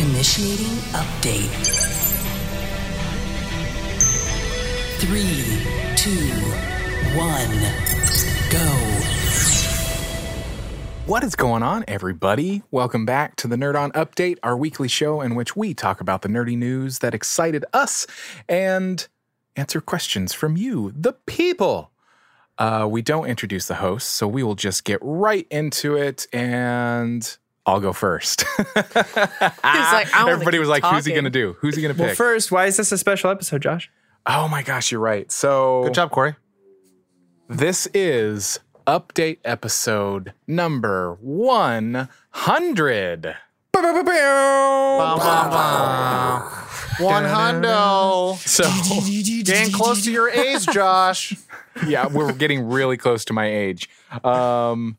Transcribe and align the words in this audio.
Initiating 0.00 0.78
update. 0.94 1.52
Three, 4.96 5.60
two, 5.94 6.10
one, 7.14 7.60
go. 8.50 8.66
What 11.04 11.22
is 11.22 11.36
going 11.36 11.62
on, 11.62 11.84
everybody? 11.86 12.62
Welcome 12.70 13.04
back 13.04 13.36
to 13.36 13.46
the 13.46 13.56
Nerd 13.56 13.78
On 13.78 13.92
Update, 13.92 14.38
our 14.42 14.56
weekly 14.56 14.88
show 14.88 15.20
in 15.20 15.34
which 15.34 15.54
we 15.54 15.74
talk 15.74 16.00
about 16.00 16.22
the 16.22 16.30
nerdy 16.30 16.56
news 16.56 17.00
that 17.00 17.12
excited 17.12 17.66
us 17.74 18.06
and 18.48 19.06
answer 19.54 19.82
questions 19.82 20.32
from 20.32 20.56
you, 20.56 20.94
the 20.96 21.12
people. 21.12 21.90
Uh, 22.56 22.88
we 22.90 23.02
don't 23.02 23.26
introduce 23.26 23.66
the 23.66 23.74
host, 23.74 24.08
so 24.08 24.26
we 24.26 24.42
will 24.42 24.54
just 24.54 24.84
get 24.84 24.98
right 25.02 25.46
into 25.50 25.94
it 25.94 26.26
and 26.32 27.36
I'll 27.70 27.80
go 27.80 27.92
first. 27.92 28.44
like, 28.74 28.96
I 29.14 30.24
Everybody 30.26 30.58
was 30.58 30.66
keep 30.66 30.82
like, 30.82 30.92
who's 30.92 31.04
he 31.04 31.12
going 31.12 31.24
to 31.24 31.30
do? 31.30 31.56
Who's 31.60 31.76
he 31.76 31.82
going 31.82 31.94
to 31.94 31.98
pick? 31.98 32.08
Well, 32.08 32.16
first, 32.16 32.50
why 32.50 32.66
is 32.66 32.76
this 32.76 32.90
a 32.90 32.98
special 32.98 33.30
episode, 33.30 33.62
Josh? 33.62 33.90
oh 34.26 34.48
my 34.48 34.62
gosh, 34.62 34.90
you're 34.90 35.00
right. 35.00 35.30
So 35.30 35.84
Good 35.84 35.94
job, 35.94 36.10
Corey. 36.10 36.34
This 37.48 37.86
is 37.94 38.58
update 38.86 39.38
episode 39.44 40.32
number 40.48 41.16
100. 41.20 43.36
One 46.98 47.24
hundo. 47.24 48.36
So, 48.36 48.64
Getting 49.44 49.72
close 49.72 50.04
to 50.04 50.12
your 50.12 50.28
age, 50.28 50.66
Josh. 50.66 51.36
yeah, 51.86 52.08
we're 52.08 52.32
getting 52.32 52.68
really 52.68 52.96
close 52.96 53.24
to 53.26 53.32
my 53.32 53.46
age. 53.46 53.88
Um, 54.24 54.96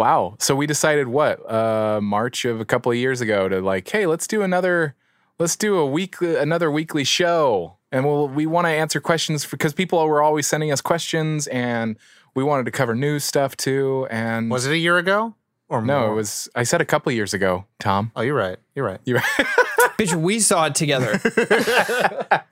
wow. 0.00 0.34
So 0.38 0.56
we 0.56 0.66
decided 0.66 1.08
what? 1.08 1.38
Uh, 1.50 2.00
March 2.02 2.46
of 2.46 2.58
a 2.58 2.64
couple 2.64 2.90
of 2.90 2.96
years 2.96 3.20
ago 3.20 3.50
to 3.50 3.60
like, 3.60 3.86
hey, 3.86 4.06
let's 4.06 4.26
do 4.26 4.40
another 4.40 4.94
let's 5.38 5.56
do 5.56 5.76
a 5.76 5.84
weekly 5.86 6.36
another 6.36 6.70
weekly 6.70 7.04
show. 7.04 7.76
And 7.92 8.06
we'll 8.06 8.26
we 8.28 8.46
want 8.46 8.66
to 8.66 8.70
answer 8.70 8.98
questions 8.98 9.44
because 9.44 9.74
people 9.74 10.02
were 10.08 10.22
always 10.22 10.46
sending 10.46 10.72
us 10.72 10.80
questions 10.80 11.46
and 11.48 11.96
we 12.34 12.42
wanted 12.42 12.64
to 12.64 12.70
cover 12.70 12.94
news 12.94 13.24
stuff 13.24 13.56
too. 13.58 14.06
And 14.10 14.50
Was 14.50 14.64
it 14.66 14.72
a 14.72 14.78
year 14.78 14.96
ago 14.96 15.34
or 15.68 15.82
no, 15.82 16.00
more? 16.00 16.12
it 16.12 16.14
was 16.14 16.48
I 16.54 16.62
said 16.62 16.80
a 16.80 16.86
couple 16.86 17.10
of 17.10 17.16
years 17.16 17.34
ago, 17.34 17.66
Tom. 17.78 18.10
Oh, 18.16 18.22
you're 18.22 18.34
right. 18.34 18.56
You're 18.74 18.86
right. 18.86 19.00
You're 19.04 19.18
right. 19.18 19.46
Bitch, 19.98 20.14
we 20.14 20.40
saw 20.40 20.64
it 20.66 20.74
together. 20.74 21.20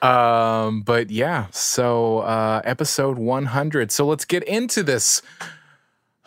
Um, 0.00 0.82
but 0.82 1.10
yeah, 1.10 1.46
so 1.50 2.18
uh 2.18 2.60
episode 2.64 3.18
100. 3.18 3.90
So 3.92 4.06
let's 4.06 4.24
get 4.24 4.42
into 4.44 4.82
this 4.82 5.22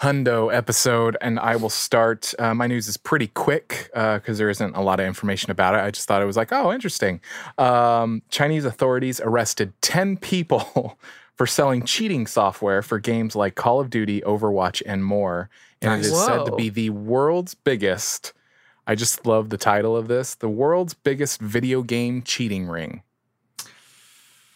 Hundo 0.06 0.54
episode, 0.54 1.18
and 1.20 1.40
I 1.40 1.56
will 1.56 1.72
start. 1.72 2.32
Uh, 2.38 2.54
my 2.54 2.68
news 2.68 2.88
is 2.88 2.96
pretty 2.96 3.26
quick 3.26 3.90
because 3.92 4.38
there 4.38 4.52
isn't 4.52 4.76
a 4.76 4.82
lot 4.82 5.00
of 5.00 5.08
information 5.08 5.50
about 5.50 5.74
it. 5.74 5.80
I 5.80 5.90
just 5.90 6.08
thought 6.08 6.22
it 6.22 6.26
was 6.26 6.38
like, 6.38 6.54
oh, 6.54 6.72
interesting. 6.72 7.22
Um, 7.58 8.22
Chinese 8.30 8.66
authorities 8.66 9.20
arrested 9.20 9.74
10 9.82 10.18
people 10.18 11.00
for 11.36 11.48
selling 11.48 11.86
cheating 11.86 12.28
software 12.28 12.84
for 12.84 13.00
games 13.00 13.36
like 13.36 13.56
Call 13.56 13.80
of 13.80 13.90
Duty, 13.90 14.22
Overwatch, 14.22 14.84
and 14.86 15.04
more. 15.04 15.50
And 15.82 15.92
it 15.92 15.98
Nice. 15.98 16.06
is 16.06 16.24
said 16.24 16.46
to 16.46 16.56
be 16.56 16.70
the 16.70 16.92
world's 16.92 17.56
biggest. 17.56 18.32
I 18.86 18.94
just 18.94 19.26
love 19.26 19.50
the 19.50 19.58
title 19.58 19.98
of 19.98 20.08
this 20.08 20.36
the 20.36 20.50
world's 20.50 20.94
biggest 20.94 21.42
video 21.42 21.82
game 21.82 22.22
cheating 22.22 22.68
ring. 22.68 23.02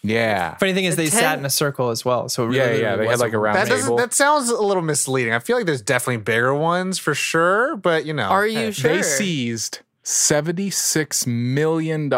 Yeah. 0.02 0.56
Funny 0.58 0.74
thing 0.74 0.86
is, 0.86 0.96
The 0.96 1.04
they 1.04 1.10
ten- 1.10 1.20
sat 1.20 1.40
in 1.40 1.46
a 1.46 1.50
circle 1.50 1.90
as 1.90 2.06
well. 2.06 2.30
So 2.30 2.46
really, 2.46 2.58
Yeah, 2.58 2.64
literally 2.64 2.82
yeah, 2.84 2.96
they 2.96 3.08
had 3.08 3.20
like 3.20 3.34
a 3.34 3.38
round 3.38 3.58
That 3.58 3.68
table. 3.68 3.98
That 3.98 4.14
sounds 4.14 4.50
a 4.50 4.62
little 4.62 4.82
misleading. 4.84 5.34
I 5.34 5.40
feel 5.40 5.58
like 5.58 5.66
there's 5.66 5.82
definitely 5.82 6.24
bigger 6.24 6.54
ones 6.56 7.00
for 7.00 7.14
sure, 7.14 7.76
but 7.76 8.06
you 8.06 8.14
know. 8.14 8.24
Are 8.30 8.48
you 8.48 8.58
hey. 8.58 8.72
sure? 8.72 8.96
They 8.96 9.02
seized 9.04 9.80
$76 10.06 11.28
million 11.28 12.12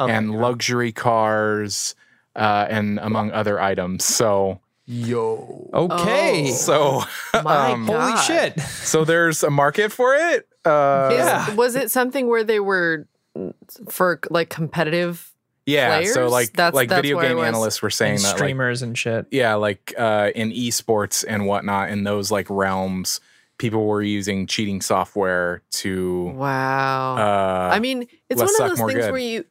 Okay, 0.00 0.12
and 0.12 0.30
luxury 0.40 0.92
cars 0.92 1.94
uh, 2.36 2.66
and 2.68 2.98
among 3.00 3.32
other 3.32 3.58
items. 3.60 4.04
So, 4.04 4.60
Yo. 4.86 5.68
Okay. 5.74 6.50
Oh. 6.50 6.54
so, 6.54 7.02
My 7.42 7.72
um, 7.72 7.86
Holy 7.86 8.16
shit. 8.18 8.60
so 8.60 9.04
there's 9.04 9.42
a 9.42 9.50
market 9.50 9.90
for 9.92 10.14
it. 10.14 10.46
Uh, 10.64 11.08
Is- 11.12 11.18
Yeah. 11.18 11.54
Was 11.54 11.74
it 11.74 11.90
something 11.90 12.28
where 12.28 12.44
they 12.44 12.60
were 12.60 13.06
mm, 13.36 13.52
for 13.90 14.20
like 14.30 14.50
competitive? 14.50 15.32
Yeah. 15.68 16.04
So 16.12 16.28
like, 16.28 16.52
That's- 16.52 16.74
like 16.74 16.88
that's 16.88 16.98
video 17.02 17.20
game 17.20 17.38
analysts 17.38 17.82
were 17.82 17.90
saying 17.90 18.16
And 18.16 18.24
that 18.24 18.28
like, 18.28 18.36
streamers 18.38 18.82
and 18.82 18.96
shit. 18.96 19.26
yeah, 19.30 19.54
like 19.54 19.94
uh, 19.98 20.30
in 20.34 20.50
esports 20.50 21.24
and 21.26 21.46
whatnot, 21.46 21.90
in 21.90 22.04
those 22.04 22.30
like 22.30 22.48
realms, 22.48 23.20
people 23.58 23.86
were 23.86 24.02
using 24.02 24.46
cheating 24.46 24.80
software 24.80 25.62
to. 25.72 26.26
Wow. 26.30 27.16
Uh, 27.16 27.70
I 27.74 27.80
mean, 27.80 28.06
it's 28.28 28.40
one 28.40 28.48
of 28.50 28.56
those 28.70 28.78
things 28.78 28.94
good. 29.04 29.12
where 29.12 29.20
you 29.20 29.44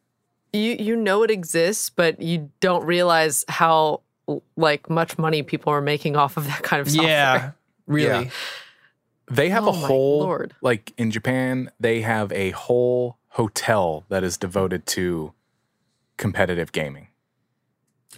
you 0.52 0.76
you 0.78 0.96
know 0.96 1.22
it 1.22 1.30
exists, 1.30 1.90
but 1.90 2.20
you 2.22 2.50
don't 2.60 2.84
realize 2.86 3.44
how 3.48 4.00
like 4.56 4.88
much 4.90 5.18
money 5.18 5.42
people 5.42 5.72
are 5.72 5.80
making 5.80 6.16
off 6.16 6.36
of 6.36 6.46
that 6.46 6.62
kind 6.62 6.80
of 6.80 6.90
software. 6.90 7.08
Yeah. 7.08 7.50
Really. 7.86 8.24
Yeah. 8.26 8.30
They 9.30 9.48
have 9.50 9.64
Oh 9.64 9.70
a 9.70 9.72
whole 9.72 10.18
Lord. 10.20 10.54
like 10.62 10.92
in 10.98 11.10
Japan, 11.10 11.70
they 11.80 12.00
have 12.02 12.30
a 12.32 12.50
whole 12.50 13.16
hotel 13.28 14.04
that 14.10 14.22
is 14.24 14.36
devoted 14.36 14.86
to 14.88 15.32
competitive 16.18 16.72
gaming. 16.72 17.08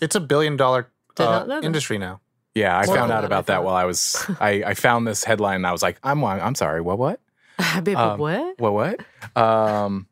It's 0.00 0.16
a 0.16 0.20
billion 0.20 0.56
dollar 0.56 0.90
uh, 1.18 1.24
not 1.24 1.48
know 1.48 1.60
that. 1.60 1.64
industry 1.66 1.98
now. 1.98 2.20
Yeah, 2.54 2.76
I 2.76 2.86
More 2.86 2.96
found 2.96 3.12
out 3.12 3.24
about 3.24 3.46
that 3.46 3.62
while 3.62 3.76
I 3.76 3.84
was 3.84 4.24
I, 4.40 4.64
I 4.64 4.74
found 4.74 5.06
this 5.06 5.22
headline 5.22 5.56
and 5.56 5.66
I 5.66 5.72
was 5.72 5.82
like, 5.82 5.98
I'm 6.02 6.24
I'm 6.24 6.54
sorry, 6.54 6.80
what 6.80 6.98
what? 6.98 7.20
Baby, 7.76 7.94
Um, 7.94 8.18
what? 8.18 8.58
What 8.58 8.72
what? 8.72 9.40
Um 9.40 10.08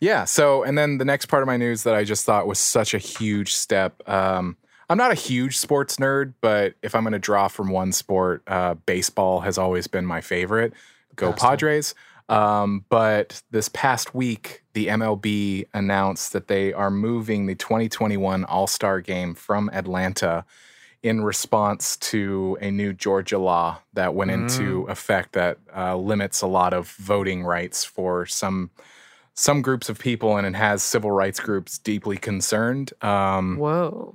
yeah, 0.00 0.24
so 0.24 0.62
and 0.62 0.76
then 0.76 0.98
the 0.98 1.04
next 1.04 1.26
part 1.26 1.42
of 1.42 1.46
my 1.46 1.56
news 1.56 1.82
that 1.84 1.94
I 1.94 2.04
just 2.04 2.24
thought 2.24 2.46
was 2.46 2.58
such 2.58 2.94
a 2.94 2.98
huge 2.98 3.54
step. 3.54 4.06
Um 4.08 4.56
I'm 4.90 4.98
not 4.98 5.10
a 5.10 5.14
huge 5.14 5.56
sports 5.56 5.96
nerd, 5.96 6.34
but 6.42 6.74
if 6.82 6.94
I'm 6.94 7.02
going 7.02 7.14
to 7.14 7.18
draw 7.18 7.48
from 7.48 7.70
one 7.70 7.92
sport, 7.92 8.42
uh, 8.46 8.74
baseball 8.74 9.40
has 9.40 9.56
always 9.56 9.86
been 9.86 10.04
my 10.04 10.20
favorite. 10.20 10.74
Go 11.16 11.32
Padres. 11.32 11.94
Um, 12.28 12.84
but 12.90 13.42
this 13.50 13.70
past 13.70 14.14
week, 14.14 14.61
the 14.72 14.86
MLB 14.86 15.66
announced 15.74 16.32
that 16.32 16.48
they 16.48 16.72
are 16.72 16.90
moving 16.90 17.46
the 17.46 17.54
2021 17.54 18.44
All 18.44 18.66
Star 18.66 19.00
game 19.00 19.34
from 19.34 19.70
Atlanta 19.72 20.44
in 21.02 21.22
response 21.22 21.96
to 21.96 22.56
a 22.60 22.70
new 22.70 22.92
Georgia 22.92 23.38
law 23.38 23.80
that 23.92 24.14
went 24.14 24.30
into 24.30 24.84
effect 24.84 25.32
that 25.32 25.58
uh, 25.76 25.96
limits 25.96 26.42
a 26.42 26.46
lot 26.46 26.72
of 26.72 26.90
voting 26.92 27.42
rights 27.42 27.84
for 27.84 28.24
some 28.24 28.70
some 29.34 29.62
groups 29.62 29.88
of 29.88 29.98
people, 29.98 30.36
and 30.36 30.46
it 30.46 30.54
has 30.54 30.82
civil 30.82 31.10
rights 31.10 31.40
groups 31.40 31.78
deeply 31.78 32.18
concerned. 32.18 32.92
Um, 33.02 33.56
Whoa. 33.56 34.14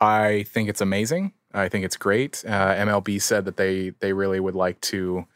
I 0.00 0.44
think 0.48 0.68
it's 0.68 0.82
amazing. 0.82 1.32
I 1.52 1.68
think 1.68 1.84
it's 1.84 1.96
great. 1.96 2.44
Uh, 2.46 2.74
MLB 2.74 3.20
said 3.20 3.44
that 3.46 3.56
they 3.56 3.90
they 4.00 4.12
really 4.12 4.38
would 4.38 4.54
like 4.54 4.80
to, 4.82 5.26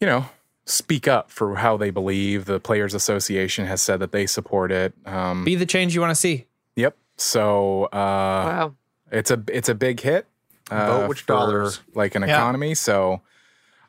you 0.00 0.06
know, 0.06 0.26
speak 0.68 1.08
up 1.08 1.30
for 1.30 1.56
how 1.56 1.76
they 1.76 1.90
believe. 1.90 2.44
The 2.44 2.60
Players 2.60 2.94
Association 2.94 3.66
has 3.66 3.80
said 3.82 4.00
that 4.00 4.12
they 4.12 4.26
support 4.26 4.70
it. 4.70 4.92
Um, 5.06 5.44
Be 5.44 5.54
the 5.54 5.66
change 5.66 5.94
you 5.94 6.00
want 6.00 6.10
to 6.10 6.14
see. 6.20 6.46
yep. 6.76 6.96
So 7.16 7.84
uh, 7.86 7.88
wow. 7.96 8.74
it's 9.10 9.30
a 9.30 9.42
it's 9.48 9.68
a 9.68 9.74
big 9.74 10.00
hit. 10.00 10.26
Uh, 10.70 10.86
Vote 10.86 11.08
which 11.08 11.20
for, 11.22 11.26
dollars. 11.28 11.80
like 11.94 12.14
an 12.14 12.22
Yeah. 12.22 12.36
economy. 12.36 12.74
So 12.74 13.22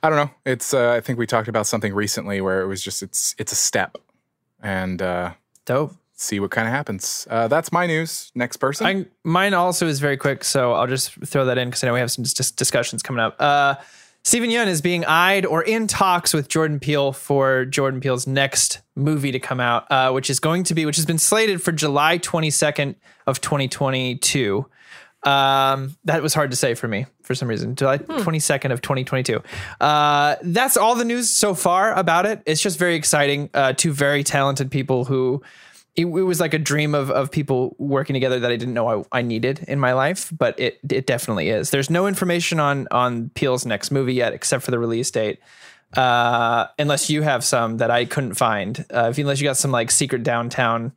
I 0.02 0.10
don't 0.10 0.18
know. 0.18 0.32
It's 0.46 0.74
uh, 0.74 0.94
I 0.94 1.02
think 1.02 1.20
we 1.20 1.28
talked 1.28 1.48
about 1.50 1.68
something 1.68 1.94
recently 1.94 2.40
where 2.42 2.62
it 2.62 2.68
was 2.68 2.82
just 2.82 3.04
it's 3.04 3.36
it's 3.38 3.52
a 3.52 3.56
step, 3.56 3.98
and 4.64 5.02
uh, 5.02 5.34
Dope. 5.66 5.94
see 6.14 6.40
what 6.40 6.52
kind 6.52 6.68
of 6.68 6.74
happens. 6.74 7.28
Uh, 7.30 7.48
that's 7.50 7.72
my 7.74 7.86
news. 7.86 8.32
Next 8.34 8.58
person. 8.58 8.88
I, 8.88 9.06
mine 9.24 9.54
also 9.54 9.88
is 9.88 10.00
very 10.00 10.16
quick, 10.18 10.44
so 10.46 10.72
I'll 10.74 10.88
just 10.88 11.12
throw 11.28 11.44
that 11.46 11.58
in 11.58 11.68
because 11.70 11.84
I 11.84 11.88
know 11.88 11.94
we 11.94 12.00
have 12.00 12.12
some 12.12 12.24
dis- 12.24 12.52
discussions 12.52 13.04
coming 13.04 13.20
up. 13.20 13.36
Uh, 13.40 13.76
Steven 14.24 14.50
Yeun 14.50 14.68
is 14.68 14.82
being 14.82 15.06
eyed 15.06 15.46
or 15.46 15.64
in 15.64 15.88
talks 15.88 16.34
with 16.34 16.50
Jordan 16.50 16.80
Peele 16.80 17.14
for 17.14 17.66
Jordan 17.66 18.00
Peele's 18.02 18.28
next 18.28 18.82
movie 18.96 19.32
to 19.32 19.40
come 19.40 19.60
out, 19.60 19.90
uh, 19.90 20.12
which 20.12 20.30
is 20.30 20.40
going 20.40 20.64
to 20.66 20.76
be, 20.76 20.86
which 20.86 20.98
has 20.98 21.06
been 21.06 21.18
slated 21.18 21.62
for 21.62 21.72
July 21.72 22.18
22nd 22.18 22.96
of 23.26 23.42
2022. 23.42 24.66
Um, 25.24 25.98
that 26.06 26.22
was 26.22 26.34
hard 26.34 26.52
to 26.52 26.58
say 26.58 26.74
for 26.76 26.88
me 26.88 27.06
for 27.24 27.36
some 27.36 27.48
reason. 27.48 27.76
July 27.76 27.98
22nd 27.98 28.72
of 28.72 28.82
2022. 28.82 29.42
Uh, 29.82 30.36
that's 30.42 30.78
all 30.78 30.96
the 30.96 31.06
news 31.06 31.30
so 31.30 31.54
far 31.54 31.94
about 31.94 32.26
it. 32.26 32.42
It's 32.46 32.62
just 32.62 32.78
very 32.80 32.96
exciting. 32.96 33.50
Uh, 33.54 33.74
two 33.74 33.92
very 33.92 34.24
talented 34.24 34.72
people 34.72 35.06
who 35.06 35.42
it, 36.00 36.06
it 36.06 36.24
was 36.24 36.40
like 36.40 36.54
a 36.54 36.60
dream 36.60 36.96
of, 36.96 37.12
of 37.12 37.30
people 37.30 37.76
working 37.78 38.14
together 38.14 38.40
that 38.40 38.50
I 38.50 38.56
didn't 38.56 38.74
know 38.74 39.04
I, 39.12 39.20
I 39.20 39.22
needed 39.22 39.66
in 39.68 39.80
my 39.80 39.92
life, 39.92 40.32
but 40.36 40.58
it 40.58 40.80
it 40.90 41.06
definitely 41.06 41.50
is. 41.50 41.72
There's 41.72 41.90
no 41.90 42.08
information 42.08 42.60
on 42.60 42.88
on 42.90 43.30
Peele's 43.32 43.66
next 43.66 43.92
movie 43.92 44.14
yet, 44.14 44.34
except 44.34 44.64
for 44.64 44.72
the 44.72 44.80
release 44.80 45.12
date. 45.12 45.40
Uh, 45.98 46.68
unless 46.78 47.10
you 47.10 47.24
have 47.24 47.44
some 47.44 47.78
that 47.78 47.92
I 47.92 48.06
couldn't 48.06 48.36
find. 48.36 48.86
Uh, 48.94 49.08
if 49.10 49.18
unless 49.18 49.42
you 49.42 49.48
got 49.48 49.58
some 49.58 49.72
like 49.72 49.92
secret 49.92 50.24
downtown. 50.24 50.94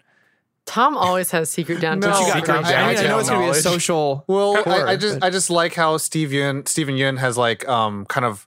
Tom 0.67 0.97
always 0.97 1.33
has 1.33 1.51
secret 1.51 1.81
downtown. 1.87 2.13
No, 2.13 2.21
you 2.21 2.27
got, 2.27 2.37
secret 2.37 2.63
Greg? 2.63 2.65
I, 2.67 2.89
mean, 2.93 2.99
I 2.99 3.09
know 3.09 3.19
it's 3.19 3.29
gonna 3.29 3.45
be 3.45 3.51
a 3.51 3.55
social. 3.55 4.25
Well, 4.29 4.63
horror, 4.63 4.87
I, 4.87 4.93
I 4.93 4.97
just 4.97 5.19
but- 5.19 5.27
I 5.27 5.31
just 5.31 5.51
like 5.51 5.75
how 5.75 5.97
Steve 5.97 6.29
Yeun, 6.29 6.69
Steven 6.69 6.95
Yeun 6.95 7.19
has 7.19 7.37
like 7.37 7.67
um 7.69 8.07
kind 8.07 8.25
of 8.25 8.47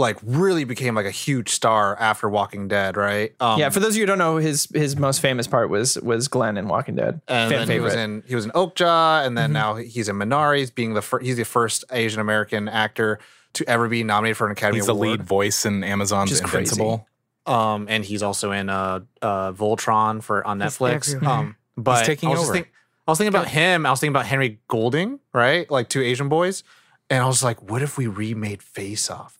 like 0.00 0.18
really 0.24 0.64
became 0.64 0.94
like 0.96 1.06
a 1.06 1.10
huge 1.12 1.50
star 1.50 1.96
after 2.00 2.28
Walking 2.28 2.66
Dead, 2.66 2.96
right? 2.96 3.32
Um, 3.38 3.60
yeah, 3.60 3.68
for 3.68 3.78
those 3.78 3.90
of 3.90 3.96
you 3.96 4.02
who 4.02 4.06
don't 4.06 4.18
know, 4.18 4.38
his 4.38 4.66
his 4.74 4.96
most 4.96 5.20
famous 5.20 5.46
part 5.46 5.70
was 5.70 5.96
was 6.00 6.26
Glenn 6.28 6.56
in 6.56 6.66
Walking 6.66 6.96
Dead. 6.96 7.20
and 7.28 7.50
Fan 7.50 7.68
then 7.68 7.70
he 7.70 7.78
was 7.80 7.92
favorite. 7.92 8.04
in 8.04 8.22
he 8.26 8.34
was 8.34 8.44
in 8.44 8.50
Okja, 8.50 9.24
and 9.26 9.38
then 9.38 9.52
now 9.52 9.76
he's 9.76 10.08
in 10.08 10.16
Minari's, 10.16 10.70
being 10.72 10.94
the 10.94 11.02
fir- 11.02 11.20
he's 11.20 11.36
the 11.36 11.44
first 11.44 11.84
Asian 11.92 12.20
American 12.20 12.68
actor 12.68 13.20
to 13.52 13.68
ever 13.68 13.88
be 13.88 14.02
nominated 14.02 14.36
for 14.36 14.46
an 14.46 14.52
Academy 14.52 14.78
He's 14.78 14.86
the 14.86 14.94
lead 14.94 15.22
voice 15.22 15.64
in 15.66 15.84
Amazon's 15.84 16.30
Which 16.30 16.34
is 16.34 16.40
crazy. 16.40 16.58
Invincible. 16.58 17.06
Um, 17.46 17.86
and 17.88 18.04
he's 18.04 18.22
also 18.22 18.52
in 18.52 18.68
uh, 18.68 19.00
uh, 19.22 19.52
Voltron 19.52 20.22
for 20.22 20.46
on 20.46 20.60
He's 20.60 20.76
Netflix. 20.78 21.14
everywhere. 21.14 21.30
Um, 21.38 21.56
but 21.76 22.04
taking 22.06 22.28
I 22.28 22.32
was 22.32 22.40
over. 22.42 22.52
think- 22.52 22.70
I 23.08 23.10
was 23.10 23.18
thinking 23.18 23.34
about 23.34 23.48
him. 23.48 23.86
I 23.86 23.90
was 23.90 23.98
thinking 23.98 24.12
about 24.14 24.26
Henry 24.26 24.60
Golding, 24.68 25.18
right? 25.32 25.68
Like 25.68 25.88
two 25.88 26.00
Asian 26.00 26.28
boys, 26.28 26.62
and 27.08 27.24
I 27.24 27.26
was 27.26 27.42
like, 27.42 27.68
what 27.68 27.82
if 27.82 27.98
we 27.98 28.06
remade 28.06 28.62
Face 28.62 29.10
Off 29.10 29.36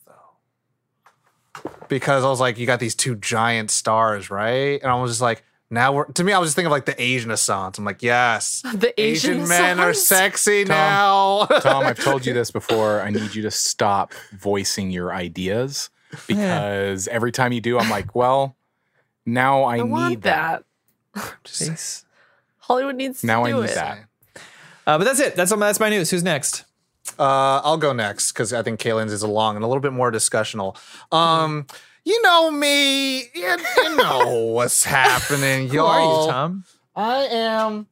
Because 1.89 2.23
I 2.23 2.29
was 2.29 2.39
like, 2.39 2.57
you 2.57 2.65
got 2.65 2.79
these 2.79 2.95
two 2.95 3.15
giant 3.15 3.71
stars, 3.71 4.29
right? 4.29 4.81
And 4.81 4.89
I 4.91 4.95
was 4.95 5.11
just 5.11 5.21
like, 5.21 5.43
now 5.69 5.93
we're 5.93 6.05
to 6.05 6.23
me, 6.23 6.33
I 6.33 6.39
was 6.39 6.47
just 6.47 6.55
thinking 6.55 6.67
of 6.67 6.71
like 6.71 6.85
the 6.85 7.01
Asian 7.01 7.31
Assance. 7.31 7.77
I'm 7.77 7.85
like, 7.85 8.01
yes, 8.03 8.61
The 8.73 8.93
Asian, 8.99 9.35
Asian 9.35 9.47
men 9.49 9.79
are 9.79 9.89
Assance? 9.91 10.07
sexy 10.07 10.63
now. 10.65 11.45
Tom, 11.61 11.85
I've 11.85 11.99
told 11.99 12.25
you 12.25 12.33
this 12.33 12.51
before. 12.51 13.01
I 13.01 13.09
need 13.09 13.35
you 13.35 13.41
to 13.43 13.51
stop 13.51 14.13
voicing 14.37 14.91
your 14.91 15.13
ideas 15.13 15.89
because 16.27 17.07
every 17.09 17.31
time 17.31 17.51
you 17.53 17.61
do, 17.61 17.77
I'm 17.79 17.89
like, 17.89 18.15
well, 18.15 18.55
now 19.25 19.63
I, 19.63 19.75
I 19.75 19.77
need 19.77 19.83
want 19.89 20.21
that. 20.23 20.63
that. 21.15 21.23
Jeez. 21.45 22.03
Hollywood 22.59 22.95
needs 22.95 23.21
to 23.21 23.27
Now 23.27 23.43
I 23.45 23.51
need 23.51 23.63
it. 23.69 23.75
that. 23.75 24.05
Uh, 24.87 24.97
but 24.97 25.03
that's 25.03 25.19
it. 25.19 25.35
That's 25.35 25.53
that's 25.55 25.79
my 25.79 25.89
news. 25.89 26.09
Who's 26.09 26.23
next? 26.23 26.65
Uh, 27.19 27.61
I'll 27.63 27.77
go 27.77 27.93
next 27.93 28.31
because 28.31 28.53
I 28.53 28.61
think 28.63 28.79
Kaylin's 28.79 29.11
is 29.13 29.23
long 29.23 29.55
and 29.55 29.63
a 29.63 29.67
little 29.67 29.81
bit 29.81 29.93
more 29.93 30.11
discussional. 30.11 30.75
Um, 31.11 31.67
you 32.03 32.21
know 32.23 32.49
me, 32.51 33.19
you, 33.19 33.57
you 33.77 33.95
know 33.95 34.35
what's 34.53 34.83
happening, 34.83 35.67
Who 35.69 35.75
y'all. 35.75 35.87
are 35.87 36.25
you, 36.25 36.31
Tom? 36.31 36.63
I 36.95 37.17
am 37.25 37.87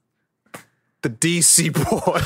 the 1.01 1.09
DC 1.09 1.73
boy. 1.89 2.21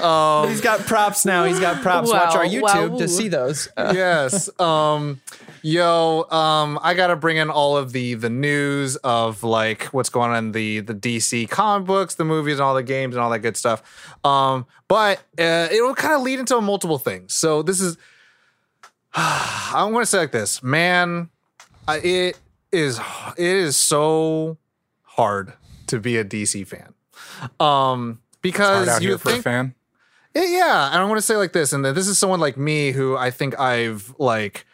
Wow. 0.00 0.42
um, 0.42 0.48
He's 0.48 0.60
got 0.60 0.80
props 0.80 1.24
now. 1.24 1.44
He's 1.44 1.60
got 1.60 1.82
props. 1.82 2.10
Watch 2.10 2.34
our 2.34 2.44
YouTube 2.44 2.90
wow. 2.90 2.98
to 2.98 3.08
see 3.08 3.28
those. 3.28 3.68
Uh, 3.76 3.92
yes. 3.94 4.48
Um, 4.58 5.20
yo, 5.62 6.24
um, 6.30 6.78
I 6.82 6.94
gotta 6.94 7.16
bring 7.16 7.36
in 7.36 7.50
all 7.50 7.76
of 7.76 7.92
the 7.92 8.14
the 8.14 8.30
news 8.30 8.96
of 8.96 9.42
like 9.42 9.84
what's 9.86 10.08
going 10.08 10.30
on 10.30 10.36
in 10.36 10.52
the 10.52 10.80
the 10.80 10.94
DC 10.94 11.48
comic 11.50 11.86
books, 11.86 12.14
the 12.14 12.24
movies, 12.24 12.54
and 12.54 12.62
all 12.62 12.74
the 12.74 12.82
games 12.82 13.14
and 13.14 13.22
all 13.22 13.30
that 13.30 13.40
good 13.40 13.56
stuff. 13.56 14.16
Um, 14.24 14.66
but 14.88 15.18
uh, 15.38 15.68
it 15.70 15.82
will 15.82 15.94
kind 15.94 16.14
of 16.14 16.22
lead 16.22 16.38
into 16.38 16.58
multiple 16.60 16.98
things. 16.98 17.34
So 17.34 17.62
this 17.62 17.80
is, 17.80 17.98
I'm 19.14 19.92
gonna 19.92 20.06
say 20.06 20.18
like 20.18 20.32
this, 20.32 20.62
man. 20.62 21.28
I, 21.86 21.98
it 21.98 22.38
is 22.72 22.98
it 23.36 23.56
is 23.56 23.76
so 23.76 24.56
hard 25.02 25.52
to 25.88 25.98
be 25.98 26.16
a 26.16 26.24
DC 26.24 26.66
fan. 26.66 26.94
Um, 27.60 28.20
because 28.42 29.02
you 29.02 29.18
think 29.18 29.42
fan. 29.42 29.74
yeah, 30.34 30.90
and 30.92 31.00
I 31.00 31.04
want 31.04 31.18
to 31.18 31.22
say 31.22 31.36
like 31.36 31.52
this, 31.52 31.72
and 31.72 31.84
that 31.84 31.94
this 31.94 32.08
is 32.08 32.18
someone 32.18 32.40
like 32.40 32.56
me 32.56 32.92
who 32.92 33.16
I 33.16 33.30
think 33.30 33.58
I've 33.58 34.14
like 34.18 34.66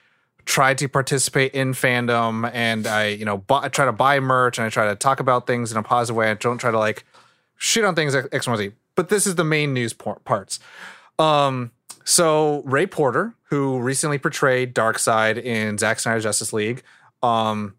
tried 0.45 0.79
to 0.79 0.89
participate 0.89 1.53
in 1.55 1.73
fandom, 1.73 2.51
and 2.53 2.87
I, 2.87 3.09
you 3.09 3.25
know, 3.25 3.39
bu- 3.39 3.55
I 3.55 3.69
try 3.69 3.85
to 3.85 3.93
buy 3.93 4.19
merch 4.21 4.59
and 4.59 4.67
I 4.67 4.71
try 4.71 4.89
to 4.89 4.97
talk 4.97 5.21
about 5.21 5.47
things 5.47 5.71
in 5.71 5.79
a 5.79 5.83
positive 5.83 6.17
way. 6.17 6.31
I 6.31 6.35
don't 6.35 6.59
try 6.59 6.71
to 6.71 6.79
like 6.79 7.05
shit 7.57 7.85
on 7.85 7.95
things 7.95 8.15
X, 8.15 8.49
Y, 8.49 8.57
Z. 8.57 8.73
But 8.97 9.09
this 9.09 9.27
is 9.27 9.37
the 9.37 9.45
main 9.45 9.73
news 9.73 9.93
por- 9.93 10.19
parts. 10.25 10.59
Um, 11.19 11.71
so 12.05 12.63
Ray 12.65 12.87
Porter, 12.87 13.35
who 13.45 13.79
recently 13.79 14.19
portrayed 14.19 14.75
Darkseid 14.75 15.43
in 15.43 15.79
Zack 15.79 16.01
Snyder's 16.01 16.25
Justice 16.25 16.53
League, 16.53 16.83
um, 17.23 17.75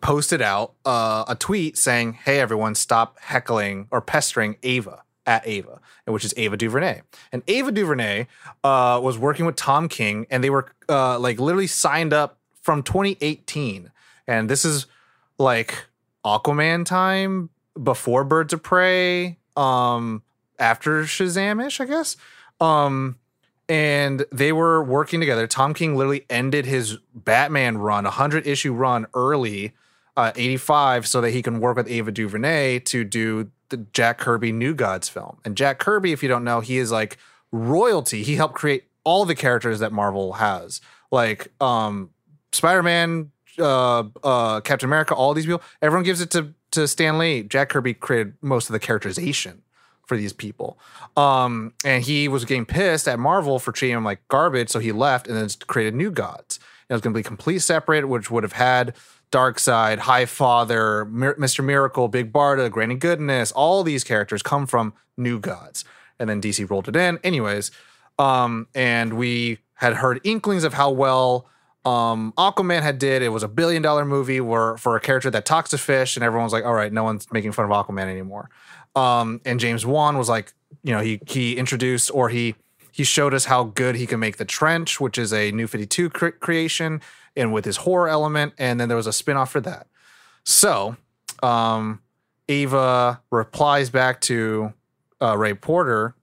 posted 0.00 0.42
out 0.42 0.74
uh, 0.84 1.24
a 1.28 1.34
tweet 1.34 1.76
saying, 1.76 2.14
"Hey 2.14 2.40
everyone, 2.40 2.74
stop 2.74 3.18
heckling 3.20 3.88
or 3.90 4.00
pestering 4.00 4.56
Ava 4.62 5.02
at 5.26 5.46
Ava, 5.46 5.80
which 6.06 6.24
is 6.24 6.34
Ava 6.36 6.56
DuVernay." 6.56 7.02
And 7.32 7.42
Ava 7.48 7.72
DuVernay 7.72 8.26
uh, 8.64 9.00
was 9.02 9.18
working 9.18 9.46
with 9.46 9.56
Tom 9.56 9.88
King, 9.88 10.26
and 10.30 10.42
they 10.42 10.50
were 10.50 10.72
uh, 10.88 11.18
like 11.18 11.38
literally 11.38 11.66
signed 11.66 12.12
up 12.12 12.38
from 12.62 12.82
2018, 12.82 13.90
and 14.26 14.48
this 14.48 14.64
is 14.64 14.86
like 15.38 15.86
Aquaman 16.24 16.84
time 16.84 17.50
before 17.80 18.24
Birds 18.24 18.52
of 18.52 18.62
Prey, 18.62 19.38
um, 19.56 20.22
after 20.58 21.02
Shazamish, 21.02 21.80
I 21.80 21.84
guess. 21.84 22.16
Um, 22.60 23.18
and 23.68 24.24
they 24.32 24.52
were 24.52 24.82
working 24.82 25.20
together. 25.20 25.46
Tom 25.46 25.74
King 25.74 25.96
literally 25.96 26.24
ended 26.30 26.66
his 26.66 26.98
Batman 27.14 27.78
run, 27.78 28.06
a 28.06 28.10
hundred 28.10 28.46
issue 28.46 28.72
run 28.72 29.06
early, 29.14 29.72
uh, 30.16 30.32
85, 30.36 31.06
so 31.06 31.20
that 31.20 31.30
he 31.30 31.42
can 31.42 31.60
work 31.60 31.76
with 31.76 31.88
Ava 31.88 32.12
DuVernay 32.12 32.80
to 32.80 33.04
do 33.04 33.50
the 33.68 33.78
Jack 33.92 34.18
Kirby 34.18 34.52
New 34.52 34.74
Gods 34.74 35.08
film. 35.08 35.38
And 35.44 35.56
Jack 35.56 35.78
Kirby, 35.78 36.12
if 36.12 36.22
you 36.22 36.28
don't 36.28 36.44
know, 36.44 36.60
he 36.60 36.78
is 36.78 36.92
like 36.92 37.18
royalty. 37.50 38.22
He 38.22 38.36
helped 38.36 38.54
create 38.54 38.84
all 39.04 39.24
the 39.24 39.34
characters 39.34 39.80
that 39.80 39.92
Marvel 39.92 40.34
has, 40.34 40.80
like 41.10 41.48
um, 41.60 42.10
Spider 42.52 42.82
Man, 42.82 43.32
uh, 43.58 44.04
uh, 44.22 44.60
Captain 44.60 44.88
America, 44.88 45.14
all 45.14 45.34
these 45.34 45.46
people. 45.46 45.62
Everyone 45.82 46.04
gives 46.04 46.20
it 46.20 46.30
to 46.30 46.54
to 46.72 46.86
Stan 46.86 47.18
Lee. 47.18 47.42
Jack 47.42 47.70
Kirby 47.70 47.94
created 47.94 48.34
most 48.42 48.68
of 48.68 48.72
the 48.72 48.78
characterization 48.78 49.62
for 50.06 50.16
these 50.16 50.32
people. 50.32 50.78
Um, 51.16 51.74
and 51.84 52.02
he 52.02 52.28
was 52.28 52.44
getting 52.44 52.64
pissed 52.64 53.06
at 53.06 53.18
Marvel 53.18 53.58
for 53.58 53.72
treating 53.72 53.96
him 53.96 54.04
like 54.04 54.26
garbage, 54.28 54.70
so 54.70 54.78
he 54.78 54.92
left 54.92 55.26
and 55.28 55.36
then 55.36 55.48
created 55.66 55.94
New 55.94 56.10
Gods. 56.10 56.58
It 56.88 56.92
was 56.92 57.02
going 57.02 57.12
to 57.12 57.18
be 57.18 57.22
complete 57.22 57.58
separate, 57.58 58.08
which 58.08 58.30
would 58.30 58.44
have 58.44 58.52
had 58.52 58.94
Darkseid, 59.32 59.98
High 59.98 60.26
Father, 60.26 61.04
Mr. 61.04 61.64
Miracle, 61.64 62.08
Big 62.08 62.32
Barda, 62.32 62.70
Granny 62.70 62.94
Goodness, 62.94 63.50
all 63.52 63.82
these 63.82 64.04
characters 64.04 64.42
come 64.42 64.66
from 64.66 64.94
New 65.16 65.40
Gods. 65.40 65.84
And 66.18 66.30
then 66.30 66.40
DC 66.40 66.68
rolled 66.70 66.88
it 66.88 66.96
in. 66.96 67.18
Anyways, 67.22 67.70
um, 68.18 68.68
and 68.74 69.14
we 69.14 69.58
had 69.74 69.94
heard 69.94 70.20
inklings 70.24 70.64
of 70.64 70.72
how 70.72 70.90
well 70.90 71.46
um, 71.86 72.32
Aquaman 72.36 72.82
had 72.82 72.98
did. 72.98 73.22
It 73.22 73.28
was 73.28 73.42
a 73.42 73.48
billion 73.48 73.82
dollar 73.82 74.04
movie 74.04 74.40
where 74.40 74.76
for 74.76 74.96
a 74.96 75.00
character 75.00 75.30
that 75.30 75.44
talks 75.44 75.70
to 75.70 75.78
fish, 75.78 76.16
and 76.16 76.24
everyone's 76.24 76.52
like, 76.52 76.64
"All 76.64 76.74
right, 76.74 76.92
no 76.92 77.04
one's 77.04 77.30
making 77.32 77.52
fun 77.52 77.64
of 77.64 77.70
Aquaman 77.70 78.08
anymore." 78.08 78.50
Um, 78.96 79.42
and 79.44 79.60
James 79.60 79.84
Wan 79.84 80.16
was 80.16 80.28
like, 80.28 80.52
you 80.82 80.92
know, 80.92 81.00
he 81.00 81.20
he 81.26 81.56
introduced 81.56 82.10
or 82.12 82.30
he 82.30 82.56
he 82.90 83.04
showed 83.04 83.34
us 83.34 83.44
how 83.44 83.64
good 83.64 83.94
he 83.94 84.06
can 84.06 84.18
make 84.18 84.38
the 84.38 84.44
Trench, 84.46 84.98
which 84.98 85.18
is 85.18 85.32
a 85.32 85.52
New 85.52 85.66
Fifty 85.66 85.86
Two 85.86 86.08
cre- 86.08 86.28
creation, 86.30 87.02
and 87.36 87.52
with 87.52 87.66
his 87.66 87.78
horror 87.78 88.08
element. 88.08 88.54
And 88.58 88.80
then 88.80 88.88
there 88.88 88.96
was 88.96 89.06
a 89.06 89.10
spinoff 89.10 89.48
for 89.48 89.60
that. 89.60 89.86
So, 90.44 90.96
um, 91.42 92.00
Ava 92.48 93.20
replies 93.30 93.90
back 93.90 94.22
to 94.22 94.72
uh, 95.20 95.36
Ray 95.36 95.52
Porter 95.54 96.14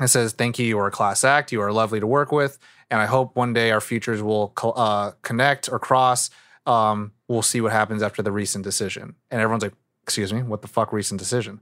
and 0.00 0.10
says, 0.10 0.32
"Thank 0.32 0.58
you. 0.58 0.66
You 0.66 0.78
are 0.80 0.88
a 0.88 0.90
class 0.90 1.22
act. 1.22 1.52
You 1.52 1.62
are 1.62 1.72
lovely 1.72 2.00
to 2.00 2.06
work 2.06 2.32
with, 2.32 2.58
and 2.90 3.00
I 3.00 3.06
hope 3.06 3.36
one 3.36 3.52
day 3.52 3.70
our 3.70 3.80
futures 3.80 4.20
will 4.20 4.52
uh, 4.62 5.12
connect 5.22 5.68
or 5.70 5.78
cross. 5.78 6.30
Um, 6.66 7.12
we'll 7.28 7.42
see 7.42 7.60
what 7.60 7.72
happens 7.72 8.02
after 8.02 8.20
the 8.20 8.32
recent 8.32 8.64
decision." 8.64 9.14
And 9.30 9.40
everyone's 9.40 9.62
like, 9.62 9.74
"Excuse 10.10 10.32
me, 10.32 10.42
what 10.42 10.62
the 10.62 10.68
fuck 10.68 10.92
recent 10.92 11.18
decision?" 11.18 11.60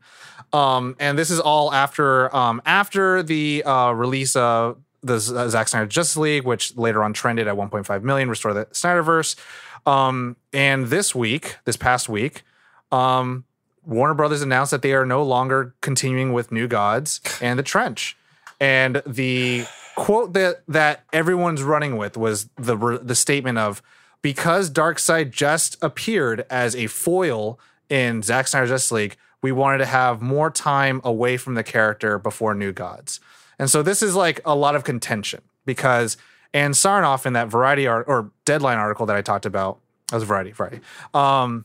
Um, 0.52 0.96
and 0.98 1.18
this 1.18 1.30
is 1.30 1.40
all 1.40 1.72
after 1.72 2.34
um, 2.34 2.62
after 2.64 3.22
the 3.22 3.62
uh, 3.64 3.92
release 3.92 4.34
of 4.36 4.78
the 5.02 5.14
uh, 5.14 5.48
Zack 5.48 5.68
Snyder 5.68 5.86
Justice 5.86 6.16
League, 6.16 6.44
which 6.44 6.76
later 6.76 7.04
on 7.04 7.12
trended 7.12 7.46
at 7.46 7.54
1.5 7.54 8.02
million, 8.02 8.28
restore 8.28 8.52
the 8.52 8.66
Snyderverse. 8.66 9.36
Um, 9.86 10.36
and 10.52 10.86
this 10.88 11.14
week, 11.14 11.56
this 11.64 11.76
past 11.76 12.08
week, 12.08 12.42
um, 12.90 13.44
Warner 13.84 14.14
Brothers 14.14 14.42
announced 14.42 14.70
that 14.70 14.82
they 14.82 14.92
are 14.92 15.06
no 15.06 15.22
longer 15.22 15.74
continuing 15.80 16.32
with 16.32 16.52
New 16.52 16.66
Gods 16.68 17.20
and 17.40 17.58
The 17.58 17.62
Trench. 17.62 18.16
And 18.60 19.02
the 19.06 19.66
quote 19.96 20.32
that 20.32 20.62
that 20.68 21.04
everyone's 21.12 21.62
running 21.62 21.96
with 21.96 22.16
was 22.16 22.48
the 22.56 22.98
the 23.02 23.14
statement 23.14 23.58
of 23.58 23.82
because 24.20 24.70
Darkseid 24.70 25.30
just 25.30 25.76
appeared 25.82 26.44
as 26.50 26.74
a 26.74 26.86
foil 26.88 27.58
in 27.88 28.22
Zack 28.22 28.48
Snyder's 28.48 28.70
Justice 28.70 28.92
League, 28.92 29.16
we 29.42 29.52
wanted 29.52 29.78
to 29.78 29.86
have 29.86 30.20
more 30.20 30.50
time 30.50 31.00
away 31.04 31.36
from 31.36 31.54
the 31.54 31.62
character 31.62 32.18
before 32.18 32.54
New 32.54 32.72
Gods. 32.72 33.20
And 33.58 33.70
so 33.70 33.82
this 33.82 34.02
is 34.02 34.14
like 34.14 34.40
a 34.44 34.54
lot 34.54 34.74
of 34.74 34.84
contention 34.84 35.42
because 35.64 36.16
and 36.54 36.74
Sarnoff 36.74 37.26
in 37.26 37.34
that 37.34 37.48
Variety 37.48 37.86
art 37.86 38.06
or 38.08 38.30
Deadline 38.44 38.78
article 38.78 39.06
that 39.06 39.16
I 39.16 39.22
talked 39.22 39.46
about, 39.46 39.80
that 40.08 40.16
was 40.16 40.24
Variety, 40.24 40.52
Variety, 40.52 40.80
um, 41.12 41.64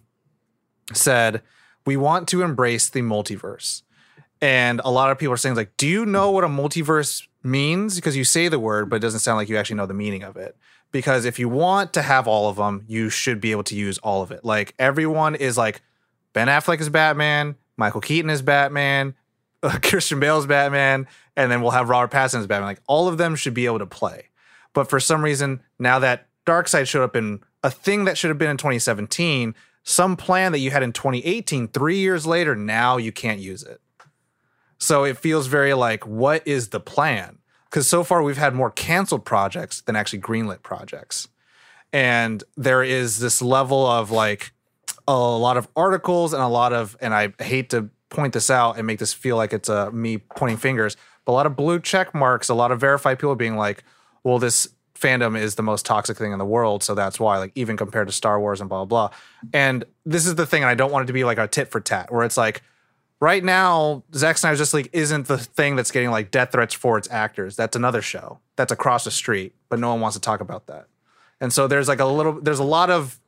said 0.94 1.42
we 1.86 1.98
want 1.98 2.28
to 2.30 2.42
embrace 2.42 2.90
the 2.90 3.02
multiverse. 3.02 3.82
And 4.42 4.82
a 4.84 4.92
lot 4.92 5.10
of 5.10 5.18
people 5.18 5.34
are 5.34 5.38
saying 5.38 5.56
like, 5.56 5.78
do 5.78 5.88
you 5.88 6.06
know 6.06 6.32
what 6.32 6.44
a 6.44 6.48
multiverse 6.48 7.26
means? 7.44 7.96
Because 7.96 8.18
you 8.18 8.26
say 8.26 8.50
the 8.50 8.60
word, 8.60 8.90
but 8.90 8.98
it 8.98 9.00
doesn't 9.00 9.22
sound 9.22 9.38
like 9.38 9.48
you 9.48 9.58
actually 9.58 9.78
know 9.78 9.86
the 9.86 9.94
meaning 9.94 10.24
of 10.24 10.36
it. 10.36 10.58
Because 10.92 11.26
if 11.26 11.40
you 11.40 11.48
want 11.48 11.94
to 11.94 12.02
have 12.02 12.28
all 12.28 12.50
of 12.50 12.58
them, 12.58 12.84
you 12.88 13.10
should 13.10 13.40
be 13.40 13.52
able 13.52 13.64
to 13.64 13.76
use 13.76 13.98
all 14.00 14.22
of 14.22 14.32
it. 14.32 14.44
Like 14.44 14.76
everyone 14.78 15.36
is 15.36 15.58
like 15.58 15.82
Ben 16.34 16.48
Affleck 16.48 16.82
is 16.82 16.90
Batman, 16.90 17.56
Michael 17.78 18.02
Keaton 18.02 18.30
is 18.30 18.42
Batman, 18.42 19.16
uh, 19.64 19.80
Christian 19.82 20.20
Bale 20.20 20.40
is 20.40 20.46
Batman, 20.46 21.08
and 21.36 21.52
then 21.52 21.62
we'll 21.62 21.72
have 21.72 21.90
Robert 21.90 22.16
Pattinson 22.16 22.40
as 22.40 22.48
Batman. 22.48 22.68
Like 22.68 22.82
all 22.88 23.08
of 23.08 23.18
them 23.18 23.36
should 23.36 23.54
be 23.54 23.66
able 23.66 23.80
to 23.80 23.86
play. 23.86 24.30
But 24.74 24.90
for 24.90 25.00
some 25.00 25.24
reason, 25.24 25.62
now 25.80 26.00
that 26.00 26.28
Darkseid 26.46 26.88
showed 26.88 27.04
up 27.04 27.16
in 27.16 27.42
a 27.64 27.70
thing 27.70 28.06
that 28.06 28.18
should 28.18 28.30
have 28.30 28.38
been 28.38 28.50
in 28.50 28.58
2017, 28.58 29.56
some 29.84 30.16
plan 30.16 30.52
that 30.52 30.60
you 30.60 30.72
had 30.72 30.84
in 30.84 30.92
2018, 30.92 31.68
three 31.70 31.98
years 31.98 32.26
later, 32.26 32.56
now 32.56 32.98
you 32.98 33.12
can't 33.12 33.40
use 33.40 33.64
it. 33.64 33.80
So 34.78 35.04
it 35.04 35.18
feels 35.18 35.48
very 35.48 35.74
like, 35.74 36.06
what 36.06 36.46
is 36.48 36.70
the 36.70 36.80
plan? 36.80 37.38
Because 37.70 37.88
so 37.88 38.04
far 38.04 38.22
we've 38.22 38.38
had 38.38 38.54
more 38.54 38.72
canceled 38.72 39.26
projects 39.26 39.82
than 39.82 39.96
actually 39.96 40.20
greenlit 40.20 40.62
projects. 40.62 41.28
And 41.92 42.44
there 42.58 42.84
is 42.84 43.20
this 43.20 43.42
level 43.42 43.86
of 43.86 44.12
like 44.12 44.52
a 45.08 45.16
lot 45.16 45.58
of 45.58 45.68
articles 45.76 46.34
and 46.34 46.42
a 46.42 46.48
lot 46.48 46.74
of, 46.74 46.96
and 47.02 47.14
I 47.14 47.34
hate 47.42 47.70
to 47.72 47.90
point 48.10 48.34
this 48.34 48.50
out 48.50 48.78
and 48.78 48.88
make 48.88 49.00
this 49.00 49.14
feel 49.14 49.38
like 49.38 49.54
it's 49.54 49.70
uh, 49.70 49.92
me 49.92 50.18
pointing 50.18 50.58
fingers, 50.58 50.96
but 51.26 51.32
a 51.32 51.36
lot 51.36 51.46
of 51.46 51.56
blue 51.56 51.80
check 51.80 52.14
marks, 52.14 52.50
a 52.50 52.54
lot 52.54 52.72
of 52.72 52.80
verified 52.80 53.20
people 53.20 53.36
being 53.36 53.58
like, 53.58 53.84
well, 54.24 54.40
this 54.40 54.70
fandom 54.96 55.38
is 55.38 55.56
the 55.56 55.64
most 55.64 55.86
toxic 55.86 56.18
thing 56.18 56.32
in 56.32 56.40
the 56.40 56.46
world. 56.46 56.84
So 56.84 56.96
that's 56.96 57.20
why, 57.20 57.38
like, 57.38 57.52
even 57.56 57.76
compared 57.76 58.08
to 58.08 58.14
Star 58.14 58.40
Wars 58.40 58.62
and 58.62 58.70
blah, 58.70 58.86
blah, 58.86 59.10
blah. 59.10 59.18
And 59.52 59.84
this 60.06 60.26
is 60.26 60.36
the 60.36 60.46
thing, 60.46 60.64
and 60.64 60.70
I 60.70 60.76
don't 60.76 60.92
want 60.92 61.04
it 61.04 61.08
to 61.08 61.14
be 61.14 61.24
like 61.24 61.38
a 61.38 61.48
tit 61.48 61.70
for 61.70 61.82
tat, 61.82 62.12
where 62.12 62.24
it's 62.24 62.38
like, 62.38 62.62
right 63.20 63.44
now, 63.44 64.04
Zack 64.14 64.38
Snyder's 64.38 64.60
Justice 64.60 64.74
League 64.74 64.90
isn't 64.94 65.28
the 65.28 65.38
thing 65.38 65.76
that's 65.76 65.92
getting 65.92 66.12
like 66.12 66.30
death 66.30 66.52
threats 66.52 66.74
for 66.74 66.98
its 66.98 67.10
actors. 67.10 67.56
That's 67.56 67.76
another 67.76 68.02
show 68.02 68.40
that's 68.56 68.72
across 68.72 69.06
the 69.06 69.12
street, 69.12 69.56
but 69.70 69.80
no 69.80 69.90
one 69.90 70.02
wants 70.02 70.16
to 70.16 70.22
talk 70.22 70.42
about 70.42 70.68
that. 70.68 70.88
And 71.42 71.52
so 71.52 71.68
there's 71.68 71.88
like 71.88 72.00
a 72.00 72.06
little, 72.06 72.34
there's 72.34 72.60
a 72.60 72.66
lot 72.66 72.90
of 72.90 73.20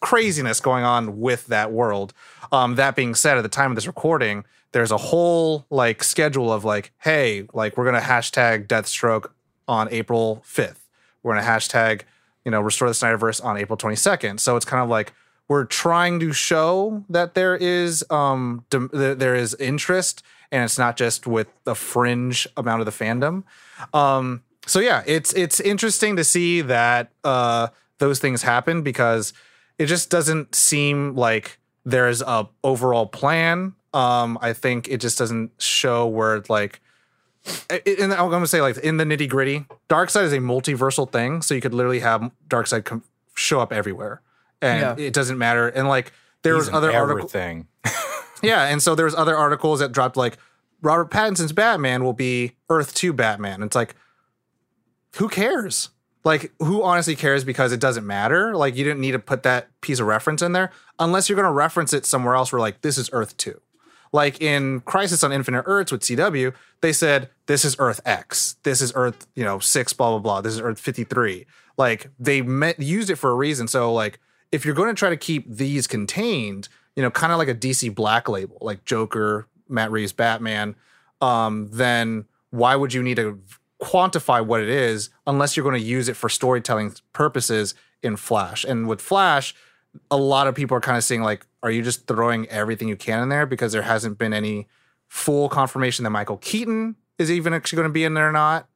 craziness 0.00 0.60
going 0.60 0.84
on 0.84 1.20
with 1.20 1.46
that 1.46 1.72
world. 1.72 2.12
Um, 2.52 2.74
that 2.76 2.96
being 2.96 3.14
said, 3.14 3.36
at 3.36 3.42
the 3.42 3.48
time 3.48 3.70
of 3.70 3.76
this 3.76 3.86
recording, 3.86 4.44
there's 4.72 4.90
a 4.90 4.96
whole 4.96 5.66
like 5.70 6.02
schedule 6.02 6.52
of 6.52 6.64
like, 6.64 6.92
hey, 6.98 7.46
like 7.52 7.76
we're 7.76 7.84
gonna 7.84 8.00
hashtag 8.00 8.66
Deathstroke 8.66 9.30
on 9.68 9.88
April 9.90 10.42
5th. 10.46 10.80
We're 11.22 11.34
gonna 11.34 11.46
hashtag, 11.46 12.02
you 12.44 12.50
know, 12.50 12.60
restore 12.60 12.88
the 12.88 12.94
Snyderverse 12.94 13.44
on 13.44 13.56
April 13.56 13.76
22nd. 13.76 14.40
So 14.40 14.56
it's 14.56 14.64
kind 14.64 14.82
of 14.82 14.88
like 14.88 15.12
we're 15.48 15.64
trying 15.64 16.20
to 16.20 16.32
show 16.32 17.04
that 17.08 17.34
there 17.34 17.56
is 17.56 18.04
um 18.10 18.64
th- 18.70 18.90
there 18.92 19.34
is 19.34 19.54
interest 19.54 20.22
and 20.52 20.64
it's 20.64 20.78
not 20.78 20.96
just 20.96 21.26
with 21.26 21.48
the 21.64 21.74
fringe 21.74 22.46
amount 22.56 22.80
of 22.80 22.86
the 22.86 23.04
fandom. 23.04 23.44
Um, 23.94 24.42
so 24.66 24.80
yeah, 24.80 25.02
it's 25.06 25.32
it's 25.34 25.60
interesting 25.60 26.16
to 26.16 26.24
see 26.24 26.60
that 26.62 27.10
uh, 27.24 27.68
those 27.98 28.18
things 28.18 28.42
happen 28.42 28.82
because 28.82 29.32
it 29.80 29.86
just 29.86 30.10
doesn't 30.10 30.54
seem 30.54 31.16
like 31.16 31.58
there's 31.84 32.20
a 32.22 32.46
overall 32.62 33.06
plan. 33.06 33.74
Um, 33.94 34.38
I 34.40 34.52
think 34.52 34.86
it 34.88 35.00
just 35.00 35.18
doesn't 35.18 35.50
show 35.60 36.06
where 36.06 36.42
like. 36.48 36.80
And 37.70 38.12
I'm 38.12 38.28
going 38.28 38.42
to 38.42 38.46
say 38.46 38.60
like 38.60 38.76
in 38.78 38.98
the 38.98 39.04
nitty 39.04 39.28
gritty, 39.28 39.64
Darkseid 39.88 40.24
is 40.24 40.32
a 40.34 40.38
multiversal 40.38 41.10
thing, 41.10 41.40
so 41.40 41.54
you 41.54 41.62
could 41.62 41.72
literally 41.72 42.00
have 42.00 42.30
Darkseid 42.48 42.84
com- 42.84 43.02
show 43.34 43.60
up 43.60 43.72
everywhere, 43.72 44.20
and 44.60 44.98
Yeah. 44.98 45.06
it 45.06 45.14
doesn't 45.14 45.38
matter. 45.38 45.66
And 45.68 45.88
like 45.88 46.12
there 46.42 46.54
He's 46.56 46.66
was 46.66 46.74
other 46.74 46.92
articles, 46.92 47.32
yeah, 48.42 48.66
and 48.66 48.82
so 48.82 48.94
there 48.94 49.06
was 49.06 49.14
other 49.14 49.34
articles 49.36 49.80
that 49.80 49.90
dropped 49.90 50.18
like 50.18 50.36
Robert 50.82 51.10
Pattinson's 51.10 51.52
Batman 51.52 52.04
will 52.04 52.12
be 52.12 52.52
Earth 52.68 52.92
2 52.94 53.14
Batman. 53.14 53.62
It's 53.62 53.74
like 53.74 53.94
who 55.16 55.28
cares? 55.30 55.88
Like 56.22 56.52
who 56.58 56.82
honestly 56.82 57.16
cares 57.16 57.44
because 57.44 57.72
it 57.72 57.80
doesn't 57.80 58.06
matter? 58.06 58.54
Like 58.54 58.76
you 58.76 58.84
didn't 58.84 59.00
need 59.00 59.12
to 59.12 59.18
put 59.18 59.42
that 59.44 59.68
piece 59.80 60.00
of 60.00 60.06
reference 60.06 60.42
in 60.42 60.52
there 60.52 60.70
unless 60.98 61.28
you're 61.28 61.36
going 61.36 61.46
to 61.46 61.52
reference 61.52 61.92
it 61.92 62.04
somewhere 62.04 62.34
else 62.34 62.52
where 62.52 62.60
like 62.60 62.82
this 62.82 62.98
is 62.98 63.08
Earth 63.12 63.36
2. 63.38 63.58
Like 64.12 64.40
in 64.40 64.80
Crisis 64.80 65.22
on 65.22 65.32
Infinite 65.32 65.62
Earths 65.66 65.92
with 65.92 66.02
CW, 66.02 66.52
they 66.80 66.92
said 66.92 67.30
this 67.46 67.64
is 67.64 67.76
Earth 67.78 68.00
X. 68.04 68.56
This 68.64 68.80
is 68.80 68.92
Earth, 68.94 69.26
you 69.34 69.44
know, 69.44 69.58
6 69.58 69.92
blah 69.94 70.10
blah 70.10 70.18
blah. 70.18 70.40
This 70.40 70.54
is 70.54 70.60
Earth 70.60 70.80
53. 70.80 71.46
Like 71.78 72.10
they 72.18 72.42
met, 72.42 72.78
used 72.80 73.08
it 73.08 73.16
for 73.16 73.30
a 73.30 73.34
reason. 73.34 73.66
So 73.68 73.92
like 73.92 74.18
if 74.52 74.64
you're 74.64 74.74
going 74.74 74.88
to 74.88 74.98
try 74.98 75.10
to 75.10 75.16
keep 75.16 75.48
these 75.48 75.86
contained, 75.86 76.68
you 76.96 77.02
know, 77.02 77.10
kind 77.10 77.32
of 77.32 77.38
like 77.38 77.48
a 77.48 77.54
DC 77.54 77.94
Black 77.94 78.28
label, 78.28 78.58
like 78.60 78.84
Joker, 78.84 79.46
Matt 79.68 79.90
Reeves, 79.90 80.12
Batman, 80.12 80.74
um, 81.20 81.68
then 81.72 82.26
why 82.50 82.74
would 82.76 82.92
you 82.92 83.02
need 83.02 83.16
to 83.16 83.40
quantify 83.82 84.44
what 84.44 84.60
it 84.60 84.68
is 84.68 85.10
unless 85.26 85.56
you're 85.56 85.64
going 85.64 85.80
to 85.80 85.86
use 85.86 86.08
it 86.08 86.16
for 86.16 86.28
storytelling 86.28 86.94
purposes 87.12 87.74
in 88.02 88.16
Flash? 88.16 88.64
And 88.64 88.88
with 88.88 89.00
Flash, 89.00 89.54
a 90.10 90.16
lot 90.16 90.46
of 90.46 90.54
people 90.54 90.76
are 90.76 90.80
kind 90.80 90.96
of 90.96 91.04
seeing 91.04 91.22
like, 91.22 91.46
are 91.62 91.70
you 91.70 91.82
just 91.82 92.06
throwing 92.06 92.48
everything 92.48 92.88
you 92.88 92.96
can 92.96 93.22
in 93.22 93.28
there 93.28 93.46
because 93.46 93.72
there 93.72 93.82
hasn't 93.82 94.18
been 94.18 94.32
any 94.32 94.68
full 95.08 95.48
confirmation 95.48 96.04
that 96.04 96.10
Michael 96.10 96.36
Keaton 96.38 96.96
is 97.18 97.30
even 97.30 97.52
actually 97.52 97.76
going 97.76 97.88
to 97.88 97.92
be 97.92 98.04
in 98.04 98.14
there 98.14 98.28
or 98.28 98.32
not? 98.32 98.68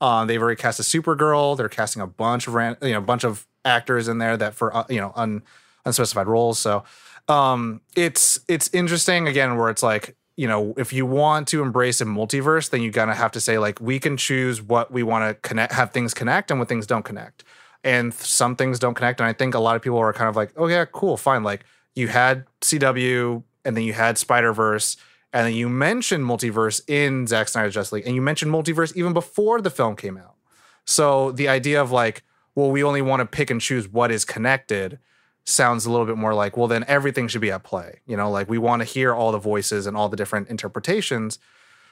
Um, 0.00 0.26
they've 0.26 0.40
already 0.40 0.60
cast 0.60 0.78
a 0.78 0.82
Supergirl. 0.82 1.56
They're 1.56 1.68
casting 1.68 2.02
a 2.02 2.06
bunch 2.06 2.46
of 2.46 2.54
ran- 2.54 2.76
you 2.82 2.92
know 2.92 2.98
a 2.98 3.02
bunch 3.02 3.24
of 3.24 3.46
actors 3.64 4.08
in 4.08 4.18
there 4.18 4.36
that 4.36 4.54
for 4.54 4.74
uh, 4.76 4.84
you 4.88 5.00
know 5.00 5.12
un- 5.16 5.42
unspecified 5.84 6.26
roles. 6.26 6.58
So 6.58 6.84
um, 7.28 7.80
it's 7.96 8.40
it's 8.48 8.72
interesting 8.72 9.26
again 9.26 9.56
where 9.56 9.70
it's 9.70 9.82
like 9.82 10.16
you 10.38 10.46
know 10.46 10.72
if 10.76 10.92
you 10.92 11.04
want 11.04 11.48
to 11.48 11.62
embrace 11.62 12.00
a 12.00 12.04
multiverse, 12.04 12.70
then 12.70 12.80
you 12.80 12.92
gotta 12.92 13.14
have 13.14 13.32
to 13.32 13.40
say 13.40 13.58
like 13.58 13.80
we 13.80 13.98
can 13.98 14.16
choose 14.16 14.62
what 14.62 14.92
we 14.92 15.02
want 15.02 15.28
to 15.28 15.48
connect, 15.48 15.72
have 15.72 15.90
things 15.90 16.14
connect, 16.14 16.52
and 16.52 16.60
what 16.60 16.68
things 16.68 16.86
don't 16.86 17.04
connect. 17.04 17.42
And 17.82 18.14
some 18.14 18.54
things 18.54 18.78
don't 18.78 18.94
connect, 18.94 19.20
and 19.20 19.28
I 19.28 19.32
think 19.32 19.54
a 19.54 19.58
lot 19.58 19.74
of 19.74 19.82
people 19.82 19.98
are 19.98 20.12
kind 20.12 20.28
of 20.28 20.36
like, 20.36 20.52
oh 20.56 20.68
yeah, 20.68 20.84
cool, 20.84 21.16
fine. 21.16 21.42
Like 21.42 21.64
you 21.96 22.06
had 22.06 22.44
CW, 22.60 23.42
and 23.64 23.76
then 23.76 23.82
you 23.82 23.92
had 23.92 24.16
Spider 24.16 24.52
Verse, 24.52 24.96
and 25.32 25.44
then 25.44 25.54
you 25.54 25.68
mentioned 25.68 26.24
multiverse 26.24 26.80
in 26.88 27.26
Zack 27.26 27.48
Snyder's 27.48 27.74
Justice 27.74 27.92
League, 27.92 28.06
and 28.06 28.14
you 28.14 28.22
mentioned 28.22 28.52
multiverse 28.52 28.94
even 28.94 29.12
before 29.12 29.60
the 29.60 29.70
film 29.70 29.96
came 29.96 30.16
out. 30.16 30.36
So 30.84 31.32
the 31.32 31.48
idea 31.48 31.82
of 31.82 31.90
like, 31.90 32.22
well, 32.54 32.70
we 32.70 32.84
only 32.84 33.02
want 33.02 33.20
to 33.20 33.26
pick 33.26 33.50
and 33.50 33.60
choose 33.60 33.88
what 33.88 34.12
is 34.12 34.24
connected 34.24 35.00
sounds 35.48 35.86
a 35.86 35.90
little 35.90 36.06
bit 36.06 36.16
more 36.16 36.34
like, 36.34 36.56
well, 36.56 36.68
then 36.68 36.84
everything 36.86 37.28
should 37.28 37.40
be 37.40 37.50
at 37.50 37.62
play. 37.62 38.00
You 38.06 38.16
know, 38.16 38.30
like 38.30 38.48
we 38.48 38.58
want 38.58 38.80
to 38.80 38.84
hear 38.84 39.14
all 39.14 39.32
the 39.32 39.38
voices 39.38 39.86
and 39.86 39.96
all 39.96 40.08
the 40.08 40.16
different 40.16 40.48
interpretations. 40.48 41.38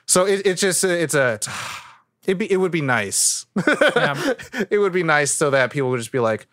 So 0.06 0.26
it, 0.26 0.46
it's 0.46 0.60
just 0.60 0.84
it's 0.84 1.14
a 1.14 1.34
it's, 1.34 1.48
it'd 2.24 2.38
be 2.38 2.50
it 2.50 2.58
would 2.58 2.72
be 2.72 2.82
nice. 2.82 3.46
Yeah. 3.66 4.34
it 4.70 4.78
would 4.78 4.92
be 4.92 5.02
nice 5.02 5.32
so 5.32 5.50
that 5.50 5.70
people 5.70 5.90
would 5.90 5.98
just 5.98 6.12
be 6.12 6.20
like, 6.20 6.46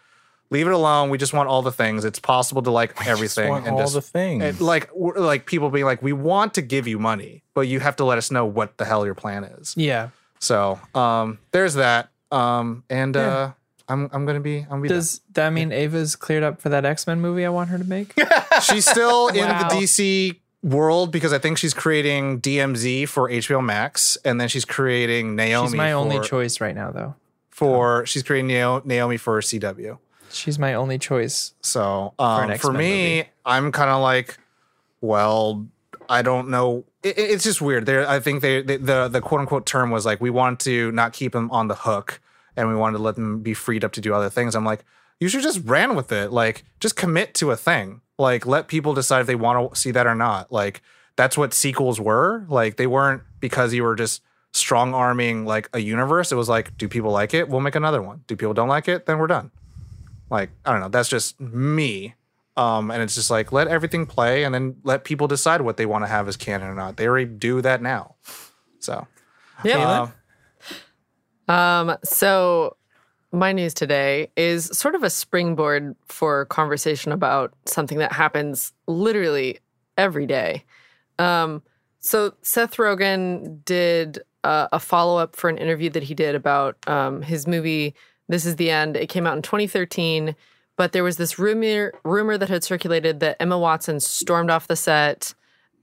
leave 0.49 0.67
it 0.67 0.73
alone. 0.73 1.09
We 1.09 1.17
just 1.17 1.33
want 1.33 1.49
all 1.49 1.61
the 1.61 1.71
things. 1.71 2.05
It's 2.05 2.19
possible 2.19 2.61
to 2.63 2.71
like 2.71 3.05
everything 3.07 3.49
want 3.49 3.65
and 3.65 3.75
all 3.75 3.81
just 3.81 3.93
the 3.93 4.01
things. 4.01 4.43
and 4.43 4.61
like 4.61 4.89
like 4.95 5.45
people 5.45 5.69
being 5.69 5.85
like, 5.85 6.01
we 6.01 6.13
want 6.13 6.53
to 6.55 6.61
give 6.61 6.87
you 6.87 6.99
money, 6.99 7.43
but 7.53 7.61
you 7.61 7.79
have 7.79 7.95
to 7.97 8.05
let 8.05 8.17
us 8.17 8.31
know 8.31 8.45
what 8.45 8.77
the 8.77 8.85
hell 8.85 9.05
your 9.05 9.15
plan 9.15 9.43
is. 9.43 9.75
Yeah. 9.75 10.09
So 10.39 10.79
um, 10.95 11.39
there's 11.51 11.75
that. 11.75 12.09
Um, 12.31 12.83
and 12.89 13.15
uh, 13.15 13.51
I'm 13.89 14.09
I'm 14.13 14.25
gonna 14.25 14.39
be 14.39 14.59
I'm 14.59 14.67
gonna 14.69 14.81
be 14.83 14.87
done. 14.89 14.97
Does 14.97 15.21
that 15.33 15.51
mean 15.51 15.71
Ava's 15.71 16.15
cleared 16.15 16.43
up 16.43 16.61
for 16.61 16.69
that 16.69 16.85
X 16.85 17.05
Men 17.07 17.19
movie 17.21 17.45
I 17.45 17.49
want 17.49 17.69
her 17.69 17.77
to 17.77 17.83
make? 17.83 18.13
She's 18.61 18.85
still 18.89 19.27
in 19.29 19.45
Wow. 19.47 19.67
the 19.69 19.75
DC 19.75 20.39
world 20.61 21.11
because 21.11 21.33
I 21.33 21.39
think 21.39 21.57
she's 21.57 21.73
creating 21.73 22.39
DMZ 22.39 23.09
for 23.09 23.29
HBO 23.29 23.61
Max, 23.63 24.17
and 24.23 24.39
then 24.39 24.47
she's 24.47 24.63
creating 24.63 25.35
Naomi. 25.35 25.67
She's 25.69 25.75
my 25.75 25.91
only 25.91 26.21
choice 26.21 26.61
right 26.61 26.73
now, 26.73 26.91
though. 26.91 27.15
For 27.49 28.05
she's 28.05 28.23
creating 28.23 28.47
Nao- 28.47 28.81
Naomi 28.85 29.17
for 29.17 29.39
CW. 29.41 29.97
She's 30.31 30.57
my 30.57 30.73
only 30.73 30.97
choice. 30.97 31.53
So 31.61 32.13
an 32.17 32.25
um, 32.43 32.47
for 32.47 32.51
X-Men 32.53 32.77
me, 32.77 33.15
movie. 33.17 33.29
I'm 33.45 33.71
kind 33.73 33.89
of 33.89 34.01
like, 34.01 34.37
well, 35.01 35.65
I 36.09 36.21
don't 36.21 36.49
know. 36.49 36.85
It, 37.03 37.17
it- 37.17 37.31
it's 37.31 37.43
just 37.43 37.61
weird. 37.61 37.85
There, 37.85 38.07
I 38.07 38.19
think 38.19 38.41
they, 38.41 38.61
they 38.61 38.77
the 38.77 39.07
the 39.09 39.21
quote 39.21 39.41
unquote 39.41 39.65
term 39.65 39.91
was 39.91 40.05
like 40.05 40.21
we 40.21 40.29
want 40.29 40.59
to 40.61 40.91
not 40.93 41.13
keep 41.13 41.33
them 41.33 41.51
on 41.51 41.67
the 41.67 41.75
hook, 41.75 42.19
and 42.55 42.69
we 42.69 42.75
wanted 42.75 42.97
to 42.97 43.03
let 43.03 43.15
them 43.15 43.41
be 43.41 43.53
freed 43.53 43.83
up 43.83 43.91
to 43.93 44.01
do 44.01 44.13
other 44.13 44.29
things. 44.29 44.55
I'm 44.55 44.65
like, 44.65 44.83
you 45.19 45.27
should 45.29 45.43
just 45.43 45.61
ran 45.65 45.95
with 45.95 46.11
it. 46.11 46.31
Like, 46.31 46.63
just 46.79 46.95
commit 46.95 47.33
to 47.35 47.51
a 47.51 47.55
thing. 47.57 48.01
Like, 48.17 48.45
let 48.45 48.67
people 48.67 48.93
decide 48.93 49.21
if 49.21 49.27
they 49.27 49.35
want 49.35 49.73
to 49.73 49.79
see 49.79 49.91
that 49.91 50.05
or 50.07 50.15
not. 50.15 50.51
Like, 50.51 50.81
that's 51.15 51.37
what 51.37 51.53
sequels 51.53 51.99
were. 51.99 52.45
Like, 52.49 52.77
they 52.77 52.87
weren't 52.87 53.23
because 53.39 53.73
you 53.73 53.83
were 53.83 53.95
just 53.95 54.21
strong 54.51 54.93
arming 54.93 55.45
like 55.45 55.69
a 55.73 55.79
universe. 55.79 56.31
It 56.31 56.35
was 56.35 56.49
like, 56.49 56.77
do 56.77 56.87
people 56.87 57.11
like 57.11 57.33
it? 57.33 57.49
We'll 57.49 57.61
make 57.61 57.75
another 57.75 58.01
one. 58.01 58.23
Do 58.27 58.35
people 58.35 58.53
don't 58.53 58.67
like 58.69 58.87
it? 58.87 59.05
Then 59.05 59.17
we're 59.17 59.27
done. 59.27 59.51
Like, 60.29 60.49
I 60.65 60.71
don't 60.71 60.81
know. 60.81 60.89
That's 60.89 61.09
just 61.09 61.39
me. 61.39 62.15
Um, 62.55 62.91
and 62.91 63.01
it's 63.01 63.15
just 63.15 63.31
like 63.31 63.51
let 63.51 63.67
everything 63.67 64.05
play 64.05 64.43
and 64.43 64.53
then 64.53 64.75
let 64.83 65.03
people 65.05 65.27
decide 65.27 65.61
what 65.61 65.77
they 65.77 65.87
want 65.87 66.03
to 66.03 66.07
have 66.07 66.27
as 66.27 66.37
canon 66.37 66.67
or 66.67 66.75
not. 66.75 66.97
They 66.97 67.07
already 67.07 67.25
do 67.25 67.61
that 67.61 67.81
now. 67.81 68.15
So 68.79 69.07
Yeah. 69.63 69.77
uh, 69.79 70.07
Um, 71.47 71.97
so 72.03 72.77
my 73.31 73.51
news 73.51 73.73
today 73.73 74.29
is 74.37 74.65
sort 74.65 74.95
of 74.95 75.03
a 75.03 75.09
springboard 75.09 75.95
for 76.05 76.45
conversation 76.45 77.11
about 77.11 77.53
something 77.65 77.97
that 77.97 78.13
happens 78.13 78.73
literally 78.87 79.59
every 79.97 80.27
day. 80.27 80.63
Um, 81.19 81.63
so 81.99 82.33
Seth 82.41 82.77
Rogen 82.77 83.63
did 83.65 84.19
uh, 84.43 84.67
a 84.71 84.79
follow 84.79 85.17
up 85.17 85.35
for 85.35 85.49
an 85.49 85.57
interview 85.57 85.89
that 85.91 86.03
he 86.03 86.13
did 86.13 86.35
about 86.35 86.77
um, 86.87 87.21
his 87.21 87.47
movie. 87.47 87.95
This 88.27 88.45
is 88.45 88.57
the 88.57 88.69
end. 88.69 88.95
It 88.95 89.07
came 89.07 89.25
out 89.25 89.35
in 89.35 89.41
2013, 89.41 90.35
but 90.75 90.91
there 90.91 91.03
was 91.03 91.17
this 91.17 91.39
rumor 91.39 91.93
rumor 92.03 92.37
that 92.37 92.49
had 92.49 92.63
circulated 92.63 93.19
that 93.21 93.37
Emma 93.39 93.57
Watson 93.57 93.99
stormed 93.99 94.49
off 94.49 94.67
the 94.67 94.75
set, 94.75 95.33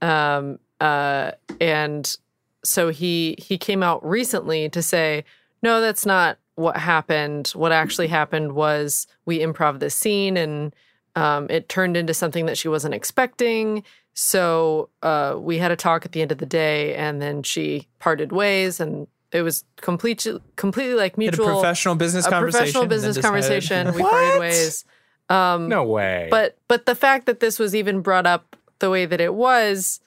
um, 0.01 0.59
uh, 0.79 1.31
and 1.59 2.17
so 2.63 2.89
he 2.89 3.35
he 3.39 3.57
came 3.57 3.81
out 3.83 4.05
recently 4.07 4.69
to 4.69 4.81
say 4.81 5.23
no 5.61 5.81
that's 5.81 6.05
not 6.05 6.37
what 6.55 6.77
happened, 6.77 7.47
what 7.49 7.71
actually 7.71 8.07
happened 8.07 8.53
was 8.53 9.07
we 9.25 9.39
improv 9.39 9.79
this 9.79 9.95
scene 9.95 10.37
and 10.37 10.75
um, 11.15 11.47
it 11.49 11.67
turned 11.69 11.97
into 11.97 12.13
something 12.13 12.45
that 12.45 12.57
she 12.57 12.67
wasn't 12.67 12.93
expecting. 12.93 13.83
So 14.13 14.89
uh, 15.01 15.35
we 15.37 15.57
had 15.57 15.71
a 15.71 15.75
talk 15.75 16.05
at 16.05 16.11
the 16.11 16.21
end 16.21 16.31
of 16.31 16.37
the 16.37 16.45
day, 16.45 16.95
and 16.95 17.21
then 17.21 17.43
she 17.43 17.87
parted 17.99 18.31
ways, 18.31 18.79
and 18.79 19.07
it 19.31 19.41
was 19.41 19.63
completely 19.77 20.39
completely 20.57 20.95
like 20.95 21.13
Had 21.13 21.17
a 21.17 21.19
mutual 21.19 21.45
professional 21.47 21.95
business 21.95 22.27
a 22.27 22.29
conversation. 22.29 22.59
professional 22.61 22.85
business 22.87 23.17
conversation. 23.17 23.93
We 23.95 24.01
parted 24.01 24.39
ways. 24.39 24.85
Um, 25.29 25.69
No 25.69 25.83
way. 25.85 26.27
but 26.29 26.57
but 26.67 26.85
the 26.85 26.95
fact 26.95 27.25
that 27.25 27.39
this 27.39 27.57
was 27.57 27.73
even 27.73 28.01
brought 28.01 28.27
up 28.27 28.55
the 28.79 28.89
way 28.89 29.05
that 29.05 29.21
it 29.21 29.33
was 29.33 30.01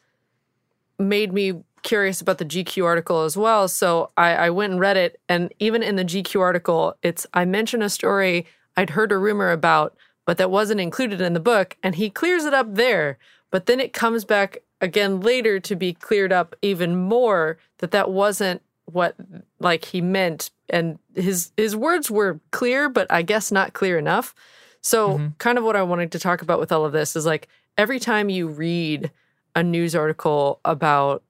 made 0.99 1.33
me 1.33 1.63
curious 1.85 2.21
about 2.21 2.38
the 2.38 2.45
GQ 2.45 2.85
article 2.85 3.23
as 3.23 3.37
well. 3.37 3.69
So 3.69 4.11
I, 4.17 4.35
I 4.35 4.50
went 4.50 4.73
and 4.73 4.81
read 4.81 4.97
it, 4.97 5.21
and 5.29 5.55
even 5.61 5.85
in 5.85 5.95
the 5.95 6.05
GQ 6.05 6.41
article, 6.41 6.97
it's 7.03 7.26
I 7.33 7.45
mentioned 7.45 7.85
a 7.85 7.91
story 7.91 8.47
I'd 8.76 8.91
heard 8.91 9.12
a 9.12 9.19
rumor 9.19 9.53
about, 9.53 9.97
but 10.25 10.37
that 10.38 10.50
wasn't 10.50 10.81
included 10.81 11.21
in 11.21 11.35
the 11.35 11.41
book, 11.41 11.76
and 11.85 11.95
he 11.95 12.11
clears 12.11 12.45
it 12.45 12.55
up 12.55 12.75
there. 12.75 13.19
But 13.53 13.67
then 13.67 13.79
it 13.79 13.93
comes 13.93 14.25
back 14.25 14.59
again 14.81 15.21
later 15.21 15.61
to 15.61 15.76
be 15.76 15.93
cleared 15.93 16.33
up 16.33 16.57
even 16.61 16.97
more 16.97 17.59
that 17.79 17.93
that 17.93 18.11
wasn't 18.11 18.61
what 18.87 19.14
like 19.61 19.87
he 19.87 20.00
meant 20.00 20.50
and 20.69 20.99
his 21.14 21.53
his 21.57 21.75
words 21.75 22.11
were 22.11 22.38
clear 22.50 22.88
but 22.88 23.11
i 23.11 23.23
guess 23.23 23.50
not 23.50 23.73
clear 23.73 23.99
enough 23.99 24.35
so 24.83 25.17
mm-hmm. 25.17 25.29
kind 25.38 25.57
of 25.57 25.64
what 25.64 25.75
i 25.75 25.83
wanted 25.83 26.12
to 26.12 26.19
talk 26.19 26.43
about 26.43 26.61
with 26.61 26.71
all 26.71 26.85
of 26.85 26.93
this 26.93 27.17
is 27.17 27.25
like 27.25 27.49
every 27.79 27.99
time 27.99 28.29
you 28.29 28.47
read 28.47 29.11
a 29.55 29.62
news 29.62 29.95
article 29.95 30.61
about 30.64 31.23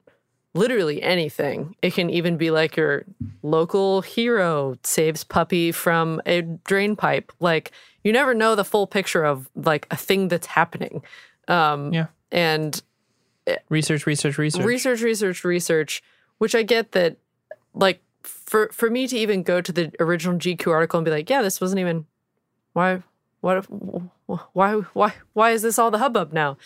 literally 0.55 1.03
anything 1.03 1.75
it 1.83 1.93
can 1.95 2.09
even 2.11 2.37
be 2.37 2.51
like 2.51 2.77
your 2.77 3.05
local 3.43 4.01
hero 4.03 4.77
saves 4.85 5.25
puppy 5.25 5.73
from 5.73 6.21
a 6.27 6.43
drain 6.43 6.95
pipe 6.97 7.33
like 7.41 7.73
you 8.05 8.13
never 8.13 8.35
know 8.35 8.55
the 8.55 8.65
full 8.65 8.87
picture 8.87 9.25
of 9.25 9.49
like 9.57 9.87
a 9.91 9.97
thing 9.97 10.29
that's 10.29 10.47
happening 10.47 11.03
um 11.49 11.93
Yeah. 11.93 12.07
and 12.33 12.81
Research, 13.69 14.07
research, 14.07 14.39
research. 14.39 14.65
research 14.65 15.03
research 15.03 15.45
research 15.45 16.03
which 16.39 16.55
i 16.55 16.63
get 16.63 16.93
that 16.93 17.17
like 17.75 18.01
for 18.23 18.71
for 18.73 18.89
me 18.89 19.07
to 19.07 19.17
even 19.19 19.43
go 19.43 19.61
to 19.61 19.71
the 19.73 19.93
original 20.01 20.39
gq 20.39 20.67
article 20.71 20.97
and 20.99 21.05
be 21.05 21.11
like 21.11 21.29
yeah 21.29 21.43
this 21.43 21.61
wasn't 21.61 21.79
even 21.79 22.07
why 22.73 23.03
what 23.45 23.65
why 24.55 24.73
why 24.99 25.13
why 25.35 25.51
is 25.51 25.61
this 25.63 25.79
all 25.79 25.91
the 25.91 25.99
hubbub 25.99 26.33
now 26.33 26.57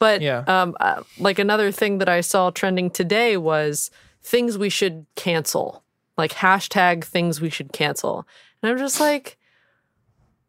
but 0.00 0.20
Yeah. 0.20 0.42
um 0.48 0.76
uh, 0.80 1.02
like 1.18 1.38
another 1.38 1.70
thing 1.70 1.98
that 1.98 2.08
i 2.08 2.20
saw 2.20 2.50
trending 2.50 2.90
today 2.90 3.36
was 3.36 3.90
things 4.22 4.58
we 4.58 4.68
should 4.68 5.06
cancel 5.14 5.84
like 6.18 6.32
hashtag 6.32 7.04
things 7.04 7.40
we 7.40 7.50
should 7.50 7.72
cancel 7.72 8.26
and 8.62 8.72
i'm 8.72 8.78
just 8.78 8.98
like 9.00 9.38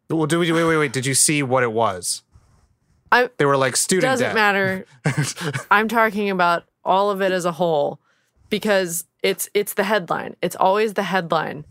Well, 0.09 0.27
do 0.27 0.39
we 0.39 0.51
wait, 0.51 0.63
wait, 0.65 0.77
wait? 0.77 0.93
Did 0.93 1.05
you 1.05 1.15
see 1.15 1.41
what 1.43 1.63
it 1.63 1.71
was? 1.71 2.23
I- 3.11 3.29
they 3.37 3.45
were 3.45 3.57
like 3.57 3.75
student 3.75 4.11
doesn't 4.11 4.35
debt. 4.35 4.35
matter. 4.35 4.85
I'm 5.71 5.87
talking 5.87 6.29
about 6.29 6.63
all 6.83 7.09
of 7.09 7.21
it 7.21 7.31
as 7.31 7.45
a 7.45 7.51
whole 7.53 7.99
because 8.49 9.05
it's 9.23 9.49
it's 9.53 9.73
the 9.73 9.83
headline. 9.83 10.35
It's 10.41 10.55
always 10.55 10.93
the 10.93 11.03
headline. 11.13 11.65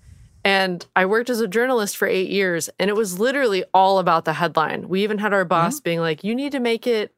And 0.45 0.85
I 0.95 1.07
worked 1.07 1.31
as 1.31 1.41
a 1.41 1.49
journalist 1.49 1.97
for 1.97 2.07
8 2.07 2.29
years 2.29 2.69
and 2.79 2.91
it 2.91 2.95
was 2.97 3.19
literally 3.19 3.65
all 3.73 3.99
about 3.99 4.27
the 4.27 4.35
headline. 4.35 4.89
We 4.89 5.03
even 5.03 5.19
had 5.19 5.33
our 5.33 5.45
boss 5.47 5.77
mm-hmm. 5.77 5.85
being 5.85 6.01
like, 6.01 6.23
"You 6.23 6.35
need 6.35 6.53
to 6.53 6.61
make 6.61 6.87
it 6.87 7.15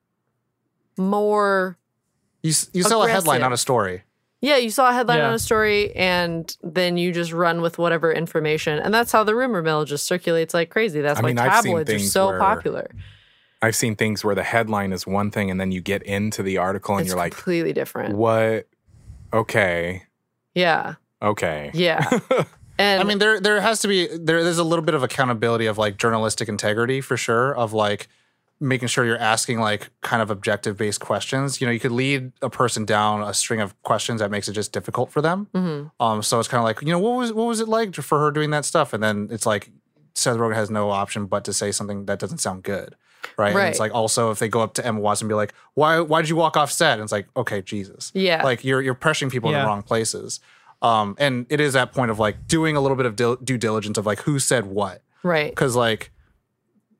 more 0.96 1.76
You 2.42 2.52
you 2.72 2.82
sell 2.82 3.02
a 3.02 3.08
headline, 3.08 3.36
Aggressive. 3.36 3.40
not 3.40 3.52
a 3.52 3.56
story. 3.56 4.02
yeah, 4.40 4.56
you 4.56 4.70
saw 4.70 4.90
a 4.90 4.92
headline 4.92 5.18
Yeah. 5.18 5.28
on 5.28 5.34
a 5.34 5.38
story 5.38 5.94
and 5.96 6.56
then 6.62 6.96
you 6.96 7.12
just 7.12 7.32
run 7.32 7.60
with 7.60 7.78
whatever 7.78 8.12
information. 8.12 8.78
And 8.78 8.94
that's 8.94 9.10
how 9.12 9.24
the 9.24 9.34
rumor 9.34 9.60
mill 9.62 9.84
just 9.84 10.06
circulates 10.06 10.54
like 10.54 10.70
crazy. 10.70 11.00
That's 11.00 11.18
I 11.18 11.22
why 11.22 11.28
mean, 11.30 11.36
tabloids 11.36 11.90
are 11.92 11.98
so 11.98 12.28
where- 12.28 12.38
popular. 12.38 12.90
I've 13.62 13.74
seen 13.74 13.96
things 13.96 14.22
where 14.22 14.34
the 14.34 14.42
headline 14.44 14.92
is 14.92 15.06
one 15.06 15.30
thing 15.30 15.50
and 15.50 15.58
then 15.58 15.72
you 15.72 15.80
get 15.80 16.02
into 16.02 16.42
the 16.42 16.58
article 16.58 16.94
and 16.94 17.00
It's 17.02 17.08
you're 17.08 17.16
like, 17.16 17.32
completely 17.34 17.72
different. 17.72 18.14
what? 18.14 18.68
Okay. 19.32 20.04
Yeah. 20.54 20.94
Okay. 21.22 21.70
Yeah. 21.74 22.06
And 22.78 23.00
I 23.00 23.04
mean, 23.04 23.18
there 23.18 23.40
there 23.40 23.60
has 23.60 23.80
to 23.80 23.88
be 23.88 24.06
there. 24.06 24.42
There's 24.44 24.58
a 24.58 24.64
little 24.64 24.84
bit 24.84 24.94
of 24.94 25.02
accountability 25.02 25.66
of 25.66 25.78
like 25.78 25.96
journalistic 25.96 26.48
integrity 26.48 27.00
for 27.00 27.16
sure. 27.16 27.54
Of 27.54 27.72
like 27.72 28.08
making 28.58 28.88
sure 28.88 29.04
you're 29.04 29.18
asking 29.18 29.60
like 29.60 29.90
kind 30.00 30.22
of 30.22 30.30
objective 30.30 30.76
based 30.76 31.00
questions. 31.00 31.60
You 31.60 31.66
know, 31.66 31.72
you 31.72 31.80
could 31.80 31.92
lead 31.92 32.32
a 32.40 32.48
person 32.48 32.84
down 32.84 33.22
a 33.22 33.34
string 33.34 33.60
of 33.60 33.80
questions 33.82 34.20
that 34.20 34.30
makes 34.30 34.48
it 34.48 34.52
just 34.52 34.72
difficult 34.72 35.10
for 35.10 35.20
them. 35.20 35.48
Mhm. 35.54 35.90
Um, 36.00 36.22
so 36.22 36.38
it's 36.38 36.48
kind 36.48 36.58
of 36.58 36.64
like 36.64 36.80
you 36.82 36.88
know 36.88 36.98
what 36.98 37.16
was 37.16 37.32
what 37.32 37.44
was 37.46 37.60
it 37.60 37.68
like 37.68 37.94
for 37.94 38.18
her 38.18 38.30
doing 38.30 38.50
that 38.50 38.64
stuff, 38.64 38.92
and 38.92 39.02
then 39.02 39.28
it's 39.30 39.46
like 39.46 39.70
Seth 40.14 40.36
Rogen 40.38 40.54
has 40.54 40.70
no 40.70 40.90
option 40.90 41.26
but 41.26 41.44
to 41.44 41.52
say 41.52 41.70
something 41.72 42.06
that 42.06 42.18
doesn't 42.18 42.38
sound 42.38 42.62
good. 42.62 42.94
Right. 43.36 43.54
And 43.54 43.68
it's 43.68 43.80
like 43.80 43.92
also 43.92 44.30
if 44.30 44.38
they 44.38 44.48
go 44.48 44.60
up 44.60 44.74
to 44.74 44.86
Emma 44.86 45.00
Watson 45.00 45.24
and 45.26 45.30
be 45.30 45.34
like, 45.34 45.52
why 45.74 46.00
why 46.00 46.22
did 46.22 46.30
you 46.30 46.36
walk 46.36 46.56
off 46.56 46.70
set? 46.70 46.94
And 46.94 47.02
it's 47.02 47.12
like, 47.12 47.26
okay, 47.36 47.60
Jesus. 47.60 48.12
Yeah. 48.14 48.42
Like 48.42 48.64
you're 48.64 48.80
you're 48.80 48.94
pressuring 48.94 49.30
people 49.30 49.50
in 49.50 49.58
the 49.58 49.66
wrong 49.66 49.82
places. 49.82 50.40
Um, 50.82 51.16
and 51.18 51.46
it 51.48 51.60
is 51.60 51.72
that 51.72 51.92
point 51.92 52.10
of 52.10 52.18
like 52.18 52.46
doing 52.46 52.76
a 52.76 52.80
little 52.80 52.96
bit 52.96 53.06
of 53.06 53.16
dil- 53.16 53.36
due 53.36 53.58
diligence 53.58 53.98
of 53.98 54.06
like 54.06 54.20
who 54.20 54.38
said 54.38 54.66
what. 54.66 55.02
right. 55.22 55.50
Because 55.50 55.74
like, 55.74 56.10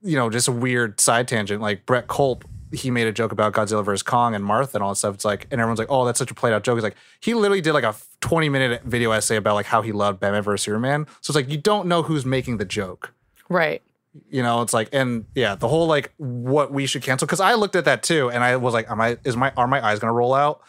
you 0.03 0.17
know, 0.17 0.31
just 0.31 0.49
a 0.49 0.53
weird 0.53 1.01
side 1.01 1.29
tangent. 1.29 1.61
Like 1.61 1.85
Brett 1.87 2.09
Culp, 2.09 2.45
he 2.73 2.91
made 2.91 3.07
a 3.07 3.12
joke 3.12 3.33
about 3.33 3.53
Godzilla 3.53 3.85
vs 3.85 4.03
Kong 4.03 4.35
and 4.35 4.45
Martha 4.45 4.77
and 4.77 4.83
all 4.83 4.91
that 4.91 4.97
stuff. 4.97 5.15
It's 5.15 5.25
like, 5.25 5.47
and 5.51 5.61
everyone's 5.61 5.79
like, 5.79 5.91
oh, 5.91 6.05
that's 6.05 6.19
such 6.19 6.31
a 6.31 6.35
played 6.35 6.53
out 6.53 6.62
joke. 6.65 6.79
It's 6.79 6.85
like 6.85 6.97
he 7.21 7.35
literally 7.35 7.61
did 7.61 7.73
like 7.73 7.85
a 7.85 7.95
20 8.21 8.49
minute 8.49 8.83
video 8.85 9.12
essay 9.12 9.37
about 9.37 9.55
like 9.55 9.67
how 9.67 9.83
he 9.83 9.93
loved 9.93 10.21
Batman 10.21 10.43
vs 10.43 10.65
Superman. 10.65 11.07
So 11.21 11.31
it's 11.31 11.37
like 11.37 11.51
you 11.51 11.59
don't 11.59 11.87
know 11.87 12.03
who's 12.03 12.25
making 12.25 12.57
the 12.59 12.65
joke. 12.65 13.12
Right. 13.49 13.83
You 14.31 14.43
know, 14.43 14.62
it's 14.62 14.73
like, 14.73 14.89
and 14.93 15.27
yeah, 15.35 15.55
the 15.57 15.69
whole 15.69 15.87
like 15.87 16.12
what 16.17 16.73
we 16.73 16.87
should 16.87 17.03
cancel. 17.03 17.27
Because 17.27 17.41
I 17.41 17.55
looked 17.55 17.77
at 17.77 17.85
that 17.85 18.03
too, 18.03 18.31
and 18.31 18.43
I 18.43 18.57
was 18.57 18.73
like, 18.73 18.91
am 18.91 19.01
I 19.01 19.19
is 19.25 19.37
my 19.37 19.53
are 19.57 19.67
my 19.69 19.85
eyes 19.85 19.99
gonna 19.99 20.15
roll 20.15 20.33
out? 20.33 20.62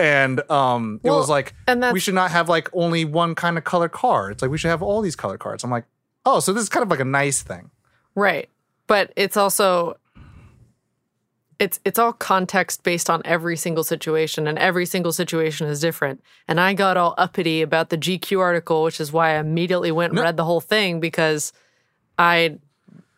And 0.00 0.50
um, 0.50 1.00
it 1.04 1.10
was 1.10 1.28
like, 1.28 1.54
we 1.92 2.00
should 2.00 2.14
not 2.14 2.30
have 2.30 2.48
like 2.48 2.70
only 2.72 3.04
one 3.04 3.34
kind 3.34 3.58
of 3.58 3.64
color 3.64 3.88
card. 3.88 4.32
It's 4.32 4.42
like 4.42 4.50
we 4.50 4.58
should 4.58 4.70
have 4.70 4.82
all 4.82 5.02
these 5.02 5.16
color 5.16 5.36
cards. 5.36 5.62
I'm 5.62 5.70
like, 5.70 5.84
oh, 6.24 6.40
so 6.40 6.52
this 6.52 6.62
is 6.62 6.68
kind 6.68 6.82
of 6.82 6.90
like 6.90 7.00
a 7.00 7.04
nice 7.04 7.42
thing. 7.42 7.70
Right. 8.14 8.48
But 8.86 9.12
it's 9.14 9.36
also 9.36 9.96
it's 11.58 11.78
it's 11.84 11.98
all 11.98 12.14
context 12.14 12.82
based 12.82 13.10
on 13.10 13.20
every 13.24 13.56
single 13.56 13.84
situation 13.84 14.46
and 14.46 14.58
every 14.58 14.86
single 14.86 15.12
situation 15.12 15.68
is 15.68 15.80
different. 15.80 16.22
And 16.48 16.58
I 16.58 16.72
got 16.72 16.96
all 16.96 17.14
uppity 17.18 17.60
about 17.60 17.90
the 17.90 17.98
GQ 17.98 18.40
article, 18.40 18.82
which 18.82 19.00
is 19.00 19.12
why 19.12 19.34
I 19.34 19.38
immediately 19.38 19.92
went 19.92 20.12
and 20.12 20.20
read 20.20 20.38
the 20.38 20.44
whole 20.44 20.62
thing 20.62 20.98
because 20.98 21.52
I 22.18 22.58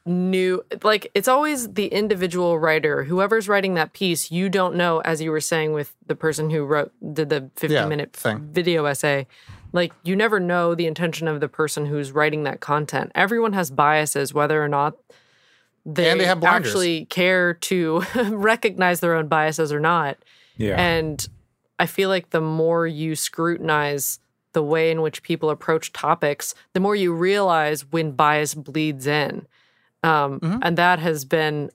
knew 0.04 0.64
like 0.82 1.10
it's 1.14 1.28
always 1.28 1.72
the 1.74 1.86
individual 1.86 2.58
writer 2.58 3.04
whoever's 3.04 3.48
writing 3.48 3.74
that 3.74 3.92
piece 3.92 4.30
you 4.32 4.48
don't 4.48 4.74
know 4.74 4.98
as 5.00 5.22
you 5.22 5.30
were 5.30 5.40
saying 5.40 5.72
with 5.72 5.94
the 6.06 6.16
person 6.16 6.50
who 6.50 6.64
wrote 6.64 6.92
did 7.14 7.28
the 7.28 7.48
50 7.56 7.74
Yeah, 7.74 7.86
minute 7.86 8.12
thing. 8.12 8.48
video 8.50 8.84
essay 8.86 9.26
like 9.72 9.92
you 10.02 10.16
never 10.16 10.40
know 10.40 10.74
the 10.74 10.86
intention 10.86 11.28
of 11.28 11.40
the 11.40 11.48
person 11.48 11.86
who's 11.86 12.10
writing 12.10 12.42
that 12.42 12.58
content 12.60 13.12
everyone 13.14 13.52
has 13.52 13.70
biases 13.70 14.34
whether 14.34 14.62
or 14.62 14.68
not 14.68 14.96
they, 15.86 16.10
And 16.10 16.20
they 16.20 16.26
have 16.26 16.42
actually 16.44 17.04
care 17.06 17.54
to 17.54 18.00
recognize 18.30 19.00
their 19.00 19.14
own 19.14 19.28
biases 19.28 19.72
or 19.72 19.80
not 19.80 20.16
Yeah. 20.56 20.80
and 20.80 21.24
I 21.78 21.86
feel 21.86 22.08
like 22.08 22.30
the 22.30 22.40
more 22.40 22.86
you 22.86 23.14
scrutinize 23.16 24.18
the 24.52 24.62
way 24.62 24.90
in 24.90 25.00
which 25.00 25.22
people 25.22 25.48
approach 25.50 25.92
topics, 25.92 26.54
the 26.74 26.80
more 26.80 26.94
you 26.94 27.12
realize 27.12 27.90
when 27.90 28.12
bias 28.12 28.54
bleeds 28.54 29.06
in. 29.06 29.46
Um, 30.02 30.40
Mm-hmm. 30.40 30.58
And 30.62 30.78
that 30.78 30.98
has 30.98 31.24
been 31.24 31.70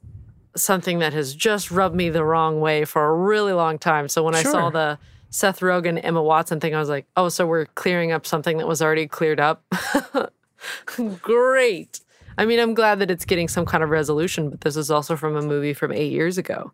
something 0.56 1.00
that 1.00 1.14
has 1.14 1.36
just 1.36 1.72
rubbed 1.72 1.96
me 1.96 2.10
the 2.10 2.24
wrong 2.24 2.60
way 2.60 2.84
for 2.86 3.06
a 3.06 3.14
really 3.14 3.54
long 3.54 3.78
time. 3.78 4.08
So 4.10 4.24
when 4.24 4.36
I 4.36 4.44
saw 4.44 4.70
the 4.70 4.98
Seth 5.30 5.60
Rogen, 5.60 6.00
Emma 6.04 6.22
Watson 6.22 6.60
thing, 6.60 6.74
I 6.76 6.80
was 6.80 6.90
like, 6.90 7.06
oh, 7.16 7.30
so 7.30 7.46
we're 7.46 7.66
clearing 7.68 8.12
up 8.12 8.26
something 8.26 8.58
that 8.58 8.68
was 8.68 8.82
already 8.82 9.08
cleared 9.08 9.40
up. 9.40 9.64
Great. 11.22 12.00
I 12.38 12.46
mean, 12.46 12.60
I'm 12.60 12.74
glad 12.74 13.00
that 13.00 13.12
it's 13.12 13.26
getting 13.26 13.48
some 13.48 13.66
kind 13.66 13.84
of 13.84 13.90
resolution, 13.90 14.50
but 14.50 14.62
this 14.62 14.76
is 14.76 14.90
also 14.92 15.16
from 15.16 15.36
a 15.36 15.42
movie 15.42 15.74
from 15.74 15.92
eight 15.92 16.12
years 16.12 16.38
ago. 16.38 16.72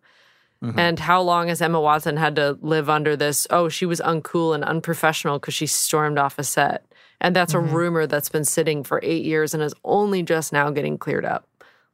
And 0.78 0.98
how 0.98 1.22
long 1.22 1.50
has 1.50 1.62
Emma 1.62 1.82
Watson 1.82 2.16
had 2.16 2.38
to 2.38 2.58
live 2.62 2.90
under 2.90 3.18
this? 3.18 3.46
Oh, 3.50 3.68
she 3.68 3.86
was 3.86 4.00
uncool 4.00 4.56
and 4.56 4.64
unprofessional 4.64 5.38
because 5.38 5.54
she 5.54 5.68
stormed 5.68 6.18
off 6.18 6.40
a 6.40 6.44
set. 6.46 6.86
And 7.24 7.36
that's 7.36 7.54
a 7.54 7.60
rumor 7.60 8.06
that's 8.06 8.30
been 8.30 8.44
sitting 8.46 8.84
for 8.84 9.00
eight 9.02 9.24
years 9.24 9.54
and 9.54 9.64
is 9.64 9.74
only 9.84 10.22
just 10.24 10.52
now 10.54 10.70
getting 10.70 10.98
cleared 10.98 11.26
up. 11.26 11.48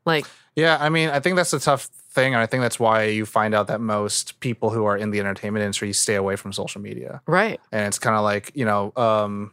Like, 0.06 0.26
Yeah, 0.56 0.78
I 0.80 0.89
mean, 0.89 1.10
I 1.10 1.20
think 1.20 1.36
that's 1.36 1.54
a 1.54 1.60
tough 1.60 1.84
thing, 2.10 2.34
and 2.34 2.42
I 2.42 2.48
think 2.48 2.62
that's 2.62 2.80
why 2.80 3.04
you 3.04 3.26
find 3.26 3.54
out 3.54 3.68
that 3.68 3.80
most 3.80 4.39
people 4.39 4.72
who 4.72 4.86
are 4.86 4.98
in 4.98 5.12
the 5.12 5.20
entertainment 5.20 5.62
industry 5.63 5.94
stay 5.94 6.15
away 6.15 6.36
from 6.36 6.52
social 6.52 6.82
media. 6.82 7.22
right. 7.28 7.60
And 7.72 7.86
it's 7.86 8.00
kind 8.00 8.15
of 8.15 8.24
like 8.24 8.52
you 8.56 8.65
know, 8.65 8.92
um, 8.96 9.52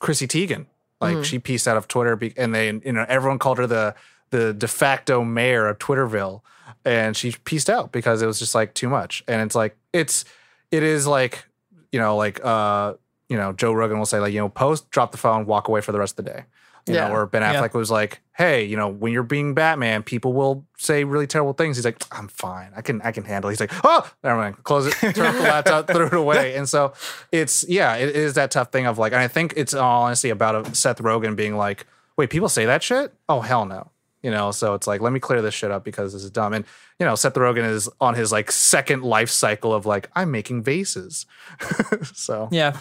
Chrissy 0.00 0.26
Teigen, 0.26 0.66
like 1.00 1.24
she 1.24 1.38
pieced 1.38 1.68
out 1.68 1.76
of 1.76 1.86
Twitter, 1.86 2.16
be- 2.16 2.34
and 2.36 2.52
they, 2.52 2.66
you 2.66 2.92
know, 2.92 3.06
everyone 3.08 3.38
called 3.38 3.58
her 3.58 3.66
the 3.66 3.94
the 4.30 4.52
de 4.52 4.66
facto 4.66 5.22
mayor 5.22 5.68
of 5.68 5.78
Twitterville, 5.78 6.40
and 6.84 7.16
she 7.16 7.32
pieced 7.44 7.70
out 7.70 7.92
because 7.92 8.22
it 8.22 8.26
was 8.26 8.40
just 8.40 8.54
like 8.56 8.74
too 8.74 8.88
much. 8.88 9.22
And 9.28 9.40
it's 9.42 9.54
like 9.54 9.76
it's 9.92 10.24
it 10.72 10.82
is 10.82 11.06
like 11.06 11.44
you 11.92 12.00
know, 12.00 12.16
like 12.16 12.44
uh, 12.44 12.94
you 13.28 13.36
know, 13.36 13.52
Joe 13.52 13.72
Rogan 13.72 13.98
will 13.98 14.06
say 14.06 14.18
like 14.20 14.32
you 14.32 14.40
know, 14.40 14.48
post, 14.48 14.90
drop 14.90 15.12
the 15.12 15.18
phone, 15.18 15.46
walk 15.46 15.68
away 15.68 15.80
for 15.80 15.92
the 15.92 15.98
rest 15.98 16.18
of 16.18 16.24
the 16.24 16.30
day. 16.32 16.44
You 16.86 16.94
Yeah. 16.94 17.08
know, 17.08 17.14
where 17.14 17.26
Ben 17.26 17.42
Yeah. 17.42 17.54
Affleck 17.60 17.74
was 17.74 17.90
like, 17.90 18.20
"Hey, 18.36 18.62
you 18.64 18.76
know, 18.76 18.86
when 18.86 19.12
you're 19.12 19.24
being 19.24 19.54
Batman, 19.54 20.04
people 20.04 20.32
will 20.32 20.64
say 20.78 21.02
really 21.02 21.26
terrible 21.26 21.52
things." 21.52 21.76
He's 21.76 21.84
like, 21.84 22.00
"I'm 22.12 22.28
fine. 22.28 22.70
I 22.76 22.80
can 22.82 23.02
I 23.02 23.10
can 23.10 23.24
handle." 23.24 23.48
it. 23.48 23.54
He's 23.54 23.60
like, 23.60 23.72
"Oh, 23.82 24.08
never 24.22 24.38
mind. 24.38 24.62
Close 24.62 24.86
it. 24.86 24.92
Turn 25.14 25.26
off 25.26 25.34
the 25.34 25.42
laptop. 25.54 25.88
Throw 25.88 26.06
it 26.06 26.12
away." 26.14 26.54
And 26.54 26.68
so 26.68 26.92
it's 27.32 27.64
yeah, 27.68 27.96
it 27.96 28.14
is 28.14 28.34
that 28.34 28.52
tough 28.52 28.70
thing 28.70 28.86
of 28.86 28.98
like, 28.98 29.12
and 29.12 29.20
I 29.20 29.26
think 29.26 29.54
it's 29.56 29.74
all 29.74 30.02
honestly 30.04 30.30
about 30.30 30.76
Seth 30.76 30.98
Rogen 30.98 31.34
being 31.34 31.56
like, 31.56 31.86
"Wait, 32.16 32.30
people 32.30 32.48
say 32.48 32.66
that 32.66 32.84
shit? 32.84 33.12
Oh 33.28 33.40
hell 33.40 33.66
no." 33.66 33.90
You 34.22 34.30
know, 34.32 34.50
so 34.52 34.74
it's 34.74 34.86
like, 34.88 35.00
let 35.00 35.12
me 35.12 35.20
clear 35.20 35.40
this 35.42 35.54
shit 35.54 35.70
up 35.70 35.84
because 35.84 36.12
this 36.12 36.22
is 36.24 36.30
dumb. 36.30 36.52
And 36.52 36.64
you 37.00 37.06
know, 37.06 37.14
Seth 37.16 37.34
Rogen 37.34 37.68
is 37.68 37.88
on 38.00 38.14
his 38.14 38.30
like 38.30 38.50
second 38.52 39.02
life 39.02 39.30
cycle 39.30 39.72
of 39.74 39.86
like, 39.86 40.08
I'm 40.16 40.30
making 40.30 40.62
vases. 40.62 41.26
so 42.14 42.48
Yeah. 42.50 42.76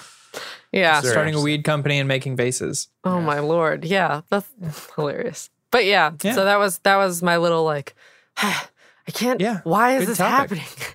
Yeah. 0.71 1.01
Sure. 1.01 1.11
Starting 1.11 1.35
a 1.35 1.41
weed 1.41 1.63
company 1.63 1.99
and 1.99 2.07
making 2.07 2.35
vases. 2.35 2.87
Oh 3.03 3.21
my 3.21 3.39
lord. 3.39 3.85
Yeah, 3.85 4.21
that's 4.29 4.47
hilarious. 4.95 5.49
But 5.71 5.85
yeah, 5.85 6.11
Yeah. 6.23 6.33
so 6.33 6.45
that 6.45 6.57
was 6.57 6.79
that 6.79 6.97
was 6.97 7.21
my 7.23 7.37
little 7.37 7.63
like 7.63 7.95
I 8.37 9.11
can't 9.13 9.39
Yeah, 9.41 9.61
why 9.63 9.95
is 9.97 10.01
good 10.01 10.07
this 10.09 10.17
topic. 10.17 10.57
happening? 10.59 10.93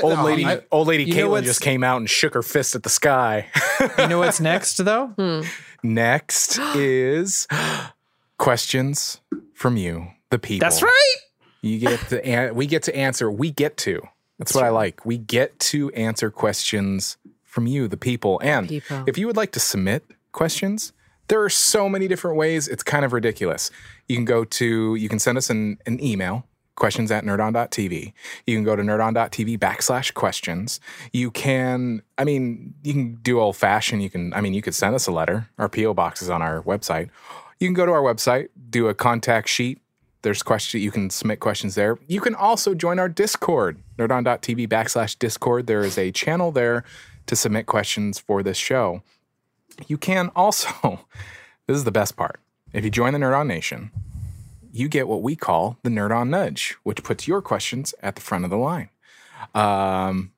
Old 0.02 0.18
No, 0.18 0.24
lady, 0.24 0.44
oh, 0.44 0.48
I- 0.48 0.60
old 0.70 0.86
lady 0.88 1.04
you 1.04 1.14
Caitlin 1.14 1.44
just 1.44 1.62
came 1.62 1.82
out 1.82 1.96
and 1.96 2.10
shook 2.10 2.34
her 2.34 2.42
fist 2.42 2.74
at 2.74 2.82
the 2.82 2.90
sky. 2.90 3.46
You 3.98 4.08
know 4.08 4.18
what's 4.18 4.38
next 4.40 4.76
though? 4.84 5.06
Hmm. 5.16 5.40
Next 5.82 6.58
is 6.76 7.46
questions 8.36 9.20
from 9.54 9.76
you, 9.76 10.08
the 10.30 10.38
people. 10.38 10.66
That's 10.68 10.82
right. 10.82 11.14
You 11.62 11.78
get 11.78 12.00
to 12.08 12.24
an- 12.24 12.54
we 12.54 12.66
get 12.66 12.82
to 12.84 12.94
answer. 12.96 13.30
We 13.30 13.50
get 13.50 13.76
to. 13.78 14.02
That's 14.38 14.54
what 14.54 14.64
I 14.64 14.68
like. 14.68 15.04
We 15.04 15.18
get 15.18 15.58
to 15.60 15.90
answer 15.92 16.30
questions 16.30 17.16
from 17.48 17.66
you, 17.66 17.88
the 17.88 17.96
people. 17.96 18.40
And 18.44 18.68
People. 18.68 19.04
if 19.06 19.18
you 19.18 19.26
would 19.26 19.36
like 19.36 19.52
to 19.52 19.60
submit 19.60 20.04
questions, 20.32 20.92
there 21.28 21.42
are 21.42 21.50
so 21.50 21.88
many 21.88 22.06
different 22.06 22.36
ways. 22.36 22.68
It's 22.68 22.82
kind 22.82 23.04
of 23.04 23.12
ridiculous. 23.12 23.70
You 24.06 24.16
can 24.16 24.24
go 24.24 24.44
to, 24.44 24.94
you 24.94 25.08
can 25.08 25.18
send 25.18 25.38
us 25.38 25.50
an, 25.50 25.78
an 25.86 26.02
email, 26.02 26.46
questions 26.76 27.10
at 27.10 27.24
nerdon.tv. 27.24 28.12
You 28.46 28.56
can 28.56 28.64
go 28.64 28.76
to 28.76 28.82
nerdon.tv 28.82 29.58
backslash 29.58 30.14
questions. 30.14 30.78
You 31.12 31.30
can, 31.30 32.02
I 32.16 32.24
mean, 32.24 32.74
you 32.84 32.92
can 32.92 33.14
do 33.16 33.40
old 33.40 33.56
fashioned. 33.56 34.02
You 34.02 34.10
can, 34.10 34.32
I 34.34 34.40
mean, 34.40 34.54
you 34.54 34.62
could 34.62 34.74
send 34.74 34.94
us 34.94 35.06
a 35.06 35.12
letter. 35.12 35.48
Our 35.58 35.68
P.O. 35.68 35.94
box 35.94 36.22
is 36.22 36.30
on 36.30 36.42
our 36.42 36.62
website. 36.62 37.08
You 37.58 37.66
can 37.66 37.74
go 37.74 37.86
to 37.86 37.92
our 37.92 38.02
website, 38.02 38.48
do 38.70 38.88
a 38.88 38.94
contact 38.94 39.48
sheet, 39.48 39.80
there's 40.22 40.42
question 40.42 40.80
you 40.80 40.90
can 40.90 41.10
submit 41.10 41.40
questions 41.40 41.74
there. 41.74 41.98
You 42.06 42.20
can 42.20 42.34
also 42.34 42.74
join 42.74 42.98
our 42.98 43.08
Discord, 43.08 43.80
nerdon.tv 43.98 44.68
backslash 44.68 45.18
Discord. 45.18 45.66
There 45.66 45.80
is 45.80 45.96
a 45.96 46.10
channel 46.10 46.50
there 46.50 46.84
to 47.28 47.36
submit 47.36 47.66
questions 47.66 48.18
for 48.18 48.42
this 48.42 48.56
show. 48.56 49.02
You 49.86 49.96
can 49.96 50.30
also, 50.34 51.06
this 51.66 51.76
is 51.76 51.84
the 51.84 51.92
best 51.92 52.16
part. 52.16 52.40
If 52.72 52.84
you 52.84 52.90
join 52.90 53.12
the 53.12 53.18
Nerd 53.18 53.38
On 53.38 53.48
Nation, 53.48 53.90
you 54.72 54.88
get 54.88 55.08
what 55.08 55.22
we 55.22 55.36
call 55.36 55.78
the 55.82 55.90
Nerd 55.90 56.14
On 56.14 56.30
Nudge, 56.30 56.76
which 56.82 57.02
puts 57.02 57.26
your 57.26 57.40
questions 57.40 57.94
at 58.02 58.14
the 58.14 58.20
front 58.20 58.44
of 58.44 58.50
the 58.50 58.58
line. 58.58 58.90
Um, 59.54 60.32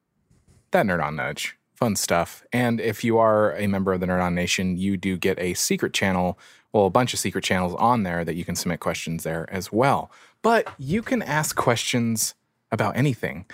that 0.71 0.87
Nerd 0.87 1.03
On 1.03 1.17
Nudge, 1.17 1.57
fun 1.75 1.97
stuff. 1.97 2.45
And 2.53 2.81
if 2.81 3.03
you 3.03 3.19
are 3.19 3.57
a 3.57 3.67
member 3.67 3.93
of 3.93 4.01
the 4.01 4.07
Nerd 4.07 4.23
On 4.23 4.35
Nation, 4.35 4.77
you 4.77 4.97
do 4.97 5.17
get 5.17 5.39
a 5.39 5.55
secret 5.55 5.93
channel, 5.93 6.39
well, 6.73 6.87
a 6.87 6.91
bunch 6.91 7.13
of 7.13 7.21
secret 7.21 7.43
channels 7.43 7.75
on 7.77 8.05
there 8.05 8.25
that 8.25 8.35
you 8.35 8.45
can 8.45 8.55
submit 8.55 8.81
questions 8.81 9.25
there 9.25 9.49
as 9.51 9.73
well. 9.73 10.11
But 10.43 10.69
you 10.79 11.03
can 11.03 11.23
ask 11.23 11.57
questions 11.57 12.35
about 12.71 12.97
anything. 12.97 13.47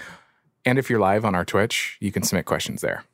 And 0.65 0.79
if 0.79 0.91
you're 0.91 1.01
live 1.01 1.25
on 1.25 1.35
our 1.35 1.45
Twitch, 1.45 1.97
you 2.01 2.13
can 2.13 2.23
submit 2.23 2.45
questions 2.45 2.83
there. 2.83 3.05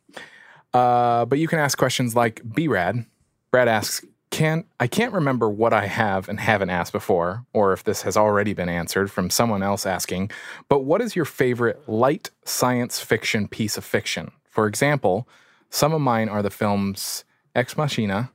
Uh, 0.75 1.25
but 1.25 1.39
you 1.39 1.49
can 1.49 1.59
ask 1.59 1.77
questions 1.77 2.17
like 2.17 2.41
B 2.55 2.69
Rad. 2.69 3.05
Brad 3.51 3.69
asks, 3.69 4.05
can 4.33 4.65
I 4.81 4.87
can't 4.87 5.13
remember 5.13 5.49
what 5.49 5.75
I 5.75 5.87
have 5.87 6.29
and 6.29 6.41
haven't 6.41 6.71
asked 6.71 6.93
before, 6.93 7.45
or 7.53 7.75
if 7.75 7.85
this 7.85 8.03
has 8.03 8.17
already 8.17 8.55
been 8.55 8.71
answered 8.71 9.11
from 9.11 9.29
someone 9.29 9.63
else 9.63 9.85
asking, 9.85 10.31
but 10.71 10.81
what 10.81 11.03
is 11.03 11.15
your 11.15 11.27
favorite 11.27 11.87
light 11.87 12.31
science 12.45 12.99
fiction 12.99 13.47
piece 13.47 13.77
of 13.77 13.85
fiction? 13.85 14.33
For 14.49 14.67
example, 14.67 15.29
some 15.69 15.93
of 15.93 16.01
mine 16.01 16.31
are 16.31 16.43
the 16.43 16.51
films 16.51 17.25
Ex 17.55 17.77
Machina, 17.77 18.33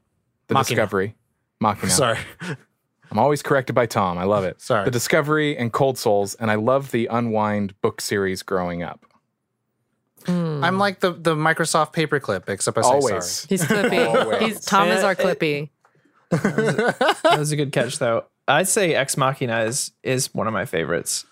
The 0.48 0.54
Machina. 0.54 0.76
Discovery, 0.76 1.16
Machina. 1.60 1.92
sorry. 1.92 2.20
I'm 3.10 3.18
always 3.18 3.42
corrected 3.42 3.76
by 3.76 3.88
Tom. 3.88 4.20
I 4.20 4.26
love 4.26 4.44
it. 4.44 4.62
Sorry. 4.62 4.86
The 4.86 4.92
Discovery 4.92 5.58
and 5.58 5.74
Cold 5.74 5.98
Souls, 5.98 6.36
and 6.36 6.52
I 6.52 6.56
love 6.56 6.92
the 6.92 7.08
Unwind 7.08 7.80
book 7.82 8.02
series 8.02 8.44
growing 8.44 8.84
up. 8.84 9.04
I'm 10.28 10.78
like 10.78 11.00
the 11.00 11.12
the 11.14 11.36
Microsoft 11.36 11.94
paperclip, 11.94 12.50
except 12.50 12.78
I 12.78 12.82
say 12.82 12.88
Always. 12.88 13.26
sorry. 13.26 13.48
He's 13.50 13.64
Clippy. 13.66 14.08
Always. 14.24 14.40
He's 14.42 14.66
Tom 14.66 14.90
is 14.90 15.04
our 15.04 15.14
it- 15.14 15.18
Clippy. 15.20 15.70
That 16.32 17.36
was 17.40 17.52
a 17.52 17.56
good 17.56 17.72
catch 17.72 18.00
though. 18.00 18.26
I'd 18.48 18.68
say 18.68 18.94
Ex 18.94 19.16
Machina 19.18 19.62
is 19.62 19.92
is 20.04 20.34
one 20.34 20.48
of 20.48 20.54
my 20.54 20.66
favorites. 20.66 21.26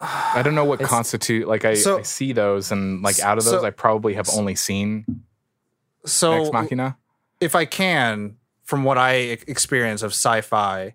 I 0.00 0.42
don't 0.44 0.54
know 0.54 0.64
what 0.64 0.78
constitute 0.80 1.48
like 1.48 1.64
I, 1.64 1.74
So- 1.74 1.98
I 1.98 2.02
see 2.02 2.32
those 2.32 2.70
and 2.70 3.02
like 3.02 3.18
out 3.20 3.38
of 3.38 3.44
those 3.44 3.60
so- 3.62 3.66
I 3.66 3.70
probably 3.70 4.14
have 4.14 4.28
only 4.30 4.54
seen 4.54 5.22
So 6.04 6.42
Ex 6.42 6.52
Machina. 6.52 6.96
if 7.40 7.56
I 7.56 7.64
can, 7.64 8.36
from 8.62 8.84
what 8.84 8.96
I 8.98 9.18
e- 9.20 9.38
experience 9.48 10.02
of 10.02 10.12
sci-fi, 10.12 10.94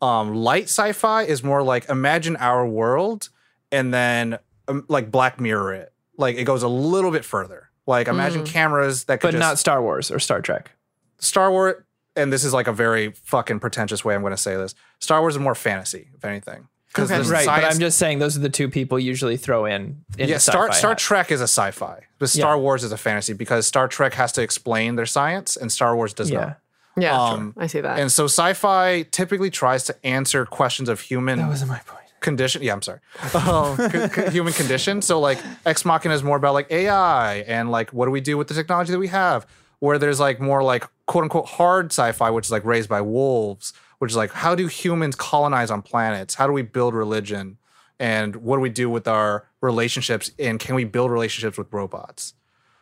um, 0.00 0.34
light 0.36 0.64
sci-fi 0.64 1.22
is 1.24 1.42
more 1.42 1.62
like 1.64 1.88
imagine 1.88 2.36
our 2.36 2.64
world, 2.66 3.30
and 3.72 3.92
then 3.92 4.38
um, 4.68 4.84
like 4.88 5.10
Black 5.10 5.40
Mirror 5.40 5.74
it. 5.74 5.92
Like 6.16 6.36
it 6.36 6.44
goes 6.44 6.62
a 6.62 6.68
little 6.68 7.10
bit 7.10 7.24
further. 7.24 7.70
Like 7.86 8.08
imagine 8.08 8.44
cameras 8.44 9.04
that 9.04 9.20
could 9.20 9.28
But 9.28 9.32
just 9.32 9.40
not 9.40 9.58
Star 9.58 9.82
Wars 9.82 10.10
or 10.10 10.18
Star 10.18 10.40
Trek. 10.40 10.70
Star 11.18 11.50
Wars. 11.50 11.82
And 12.16 12.32
this 12.32 12.44
is 12.44 12.52
like 12.52 12.68
a 12.68 12.72
very 12.72 13.10
fucking 13.10 13.58
pretentious 13.58 14.04
way 14.04 14.14
I'm 14.14 14.20
going 14.20 14.30
to 14.32 14.36
say 14.36 14.56
this. 14.56 14.74
Star 15.00 15.20
Wars 15.20 15.34
is 15.34 15.40
more 15.40 15.54
fantasy, 15.56 16.08
if 16.14 16.24
anything. 16.24 16.68
'Cause 16.92 17.10
Okay. 17.10 17.16
there's 17.16 17.28
Right, 17.28 17.44
but 17.44 17.64
I'm 17.64 17.80
just 17.80 17.98
saying 17.98 18.20
those 18.20 18.36
are 18.36 18.40
the 18.40 18.48
two 18.48 18.68
people 18.68 19.00
usually 19.00 19.36
throw 19.36 19.64
in. 19.64 20.04
in 20.16 20.28
yeah, 20.28 20.38
Star 20.38 20.70
Star 20.72 20.90
hat. 20.92 20.98
Trek 20.98 21.32
is 21.32 21.40
a 21.40 21.48
sci-fi, 21.48 22.02
but 22.20 22.30
Star 22.30 22.56
Wars 22.56 22.84
is 22.84 22.92
a 22.92 22.96
fantasy 22.96 23.32
because 23.32 23.66
Star 23.66 23.88
Trek 23.88 24.14
has 24.14 24.30
to 24.32 24.42
explain 24.42 24.94
their 24.94 25.04
science 25.06 25.56
and 25.56 25.72
Star 25.72 25.96
Wars 25.96 26.14
does 26.14 26.30
Yeah, 26.30 26.38
not. 26.38 26.58
Yeah, 26.96 27.20
Um, 27.20 27.52
I 27.58 27.66
see 27.66 27.80
that. 27.80 27.98
And 27.98 28.12
so 28.12 28.26
sci-fi 28.26 29.02
typically 29.10 29.50
tries 29.50 29.82
to 29.86 29.96
answer 30.06 30.46
questions 30.46 30.88
of 30.88 31.00
human 31.00 31.40
that 31.40 31.48
wasn't 31.48 31.70
my 31.72 31.80
point. 31.84 32.03
Condition. 32.24 32.62
Yeah, 32.62 32.72
I'm 32.72 32.82
sorry. 32.82 32.98
Um, 33.34 33.76
c- 33.92 34.08
c- 34.08 34.30
human 34.32 34.52
condition. 34.52 35.00
So 35.00 35.20
like 35.20 35.38
Ex 35.64 35.84
Machina 35.84 36.14
is 36.14 36.24
more 36.24 36.36
about 36.36 36.54
like 36.54 36.70
AI 36.72 37.36
and 37.46 37.70
like 37.70 37.92
what 37.92 38.06
do 38.06 38.10
we 38.10 38.20
do 38.20 38.36
with 38.36 38.48
the 38.48 38.54
technology 38.54 38.90
that 38.90 38.98
we 38.98 39.08
have. 39.08 39.46
Where 39.78 39.98
there's 39.98 40.18
like 40.18 40.40
more 40.40 40.62
like 40.62 40.84
quote 41.06 41.24
unquote 41.24 41.46
hard 41.46 41.86
sci-fi, 41.92 42.30
which 42.30 42.46
is 42.46 42.50
like 42.50 42.64
raised 42.64 42.88
by 42.88 43.02
wolves, 43.02 43.72
which 43.98 44.10
is 44.10 44.16
like 44.16 44.32
how 44.32 44.54
do 44.54 44.66
humans 44.66 45.14
colonize 45.14 45.70
on 45.70 45.82
planets? 45.82 46.34
How 46.34 46.46
do 46.46 46.52
we 46.52 46.62
build 46.62 46.94
religion? 46.94 47.58
And 48.00 48.36
what 48.36 48.56
do 48.56 48.60
we 48.60 48.70
do 48.70 48.90
with 48.90 49.06
our 49.06 49.46
relationships? 49.60 50.30
And 50.38 50.58
can 50.58 50.74
we 50.74 50.84
build 50.84 51.10
relationships 51.10 51.56
with 51.58 51.72
robots? 51.72 52.34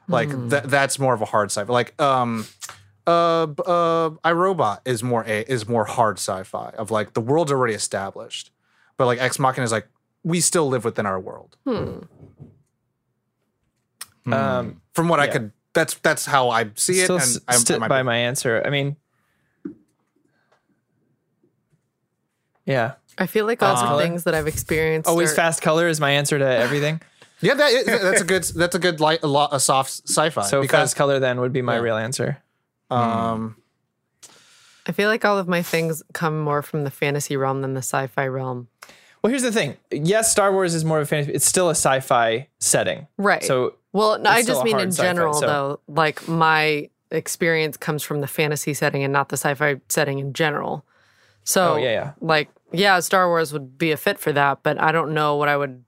Like 0.09 0.29
that 0.51 0.69
that's 0.71 0.99
more 0.99 1.15
of 1.15 1.23
a 1.23 1.25
hard 1.27 1.51
sci-fi. 1.51 1.73
Like 1.73 2.01
um 2.01 2.47
uh 3.07 3.43
uh 3.45 4.11
iRobot 4.25 4.81
is 4.85 5.03
more 5.03 5.25
a 5.27 5.41
is 5.51 5.69
more 5.69 5.85
hard 5.85 6.19
sci-fi 6.19 6.71
of 6.79 6.91
like 6.91 7.15
the 7.15 7.21
world's 7.21 7.51
already 7.51 7.75
established. 7.75 8.51
But 8.97 9.07
like 9.07 9.21
Ex 9.21 9.39
Machina 9.39 9.65
is 9.65 9.73
like 9.73 9.89
we 10.25 10.41
still 10.41 10.69
live 10.69 10.85
within 10.85 11.07
our 11.07 11.19
world. 11.19 11.57
Um, 14.27 14.81
From 14.95 15.09
what 15.09 15.19
I 15.21 15.27
could 15.29 15.51
that's 15.73 15.95
that's 15.95 16.25
how 16.27 16.51
I 16.51 16.71
see 16.77 17.01
it 17.01 17.05
still 17.05 17.17
and 17.17 17.23
s- 17.23 17.41
I'm, 17.49 17.59
stick 17.59 17.77
I 17.77 17.79
might 17.81 17.89
by 17.89 18.03
be- 18.03 18.07
my 18.07 18.17
answer. 18.19 18.63
I 18.65 18.71
mean, 18.71 18.97
yeah. 22.67 22.93
I 23.19 23.27
feel 23.27 23.47
like 23.47 23.63
all 23.63 23.75
the 23.75 23.83
color? 23.83 24.03
things 24.03 24.25
that 24.25 24.35
I've 24.35 24.47
experienced. 24.47 25.09
Always 25.09 25.33
are- 25.33 25.37
fast 25.37 25.63
color 25.63 25.89
is 25.89 26.01
my 26.01 26.11
answer 26.13 26.39
to 26.39 26.45
everything. 26.67 27.01
Yeah, 27.41 27.55
that 27.55 27.73
is, 27.73 27.87
that's 27.87 28.21
a 28.21 28.25
good 28.25 28.45
that's 28.45 28.75
a 28.77 28.79
good 28.79 29.01
light 29.01 29.21
a, 29.25 29.27
lot, 29.27 29.51
a 29.53 29.59
soft 29.59 29.91
sci-fi 30.09 30.43
So 30.43 30.61
because 30.63 30.91
fast 30.91 30.97
color 30.97 31.19
then 31.19 31.41
would 31.41 31.53
be 31.53 31.63
my 31.63 31.75
Yeah. 31.77 31.81
real 31.81 31.97
answer. 31.97 32.39
um 32.91 33.57
I 34.87 34.93
feel 34.93 35.09
like 35.09 35.25
all 35.25 35.39
of 35.39 35.49
my 35.49 35.63
things 35.63 36.03
come 36.13 36.41
more 36.41 36.63
from 36.63 36.85
the 36.85 36.91
fantasy 36.91 37.37
realm 37.37 37.63
than 37.63 37.75
the 37.75 37.79
sci-fi 37.83 38.27
realm. 38.27 38.69
Well, 39.23 39.31
here's 39.31 39.43
the 39.43 39.53
thing. 39.53 39.77
Yes, 39.93 40.33
Star 40.33 40.53
Wars 40.53 40.75
is 40.75 40.85
more 40.85 40.99
of 40.99 41.05
a 41.05 41.07
fantasy. 41.07 41.33
It's 41.33 41.47
still 41.47 41.69
a 41.69 41.77
sci-fi 41.77 42.49
setting, 42.59 43.07
Right. 43.19 43.45
So 43.45 43.75
Well, 43.93 44.19
no, 44.19 44.29
I 44.31 44.43
just 44.43 44.65
mean 44.65 44.81
in 44.81 44.91
general, 44.91 45.35
so- 45.35 45.47
though. 45.47 45.81
Like 45.87 46.27
my 46.27 46.89
experience 47.13 47.77
comes 47.77 48.03
from 48.03 48.21
the 48.21 48.27
fantasy 48.27 48.75
setting 48.75 49.05
and 49.05 49.13
not 49.13 49.29
the 49.29 49.37
sci-fi 49.37 49.81
setting 49.89 50.19
in 50.19 50.33
general. 50.33 50.85
So, 51.45 51.75
Oh, 51.75 51.77
yeah, 51.77 51.91
yeah. 51.91 52.13
like, 52.21 52.49
yeah, 52.73 52.99
Star 53.01 53.29
Wars 53.29 53.53
would 53.53 53.77
be 53.77 53.93
a 53.93 53.97
fit 53.97 54.19
for 54.19 54.33
that, 54.33 54.61
but 54.63 54.81
I 54.81 54.93
don't 54.93 55.13
know 55.13 55.37
what 55.37 55.49
I 55.49 55.57
would 55.57 55.85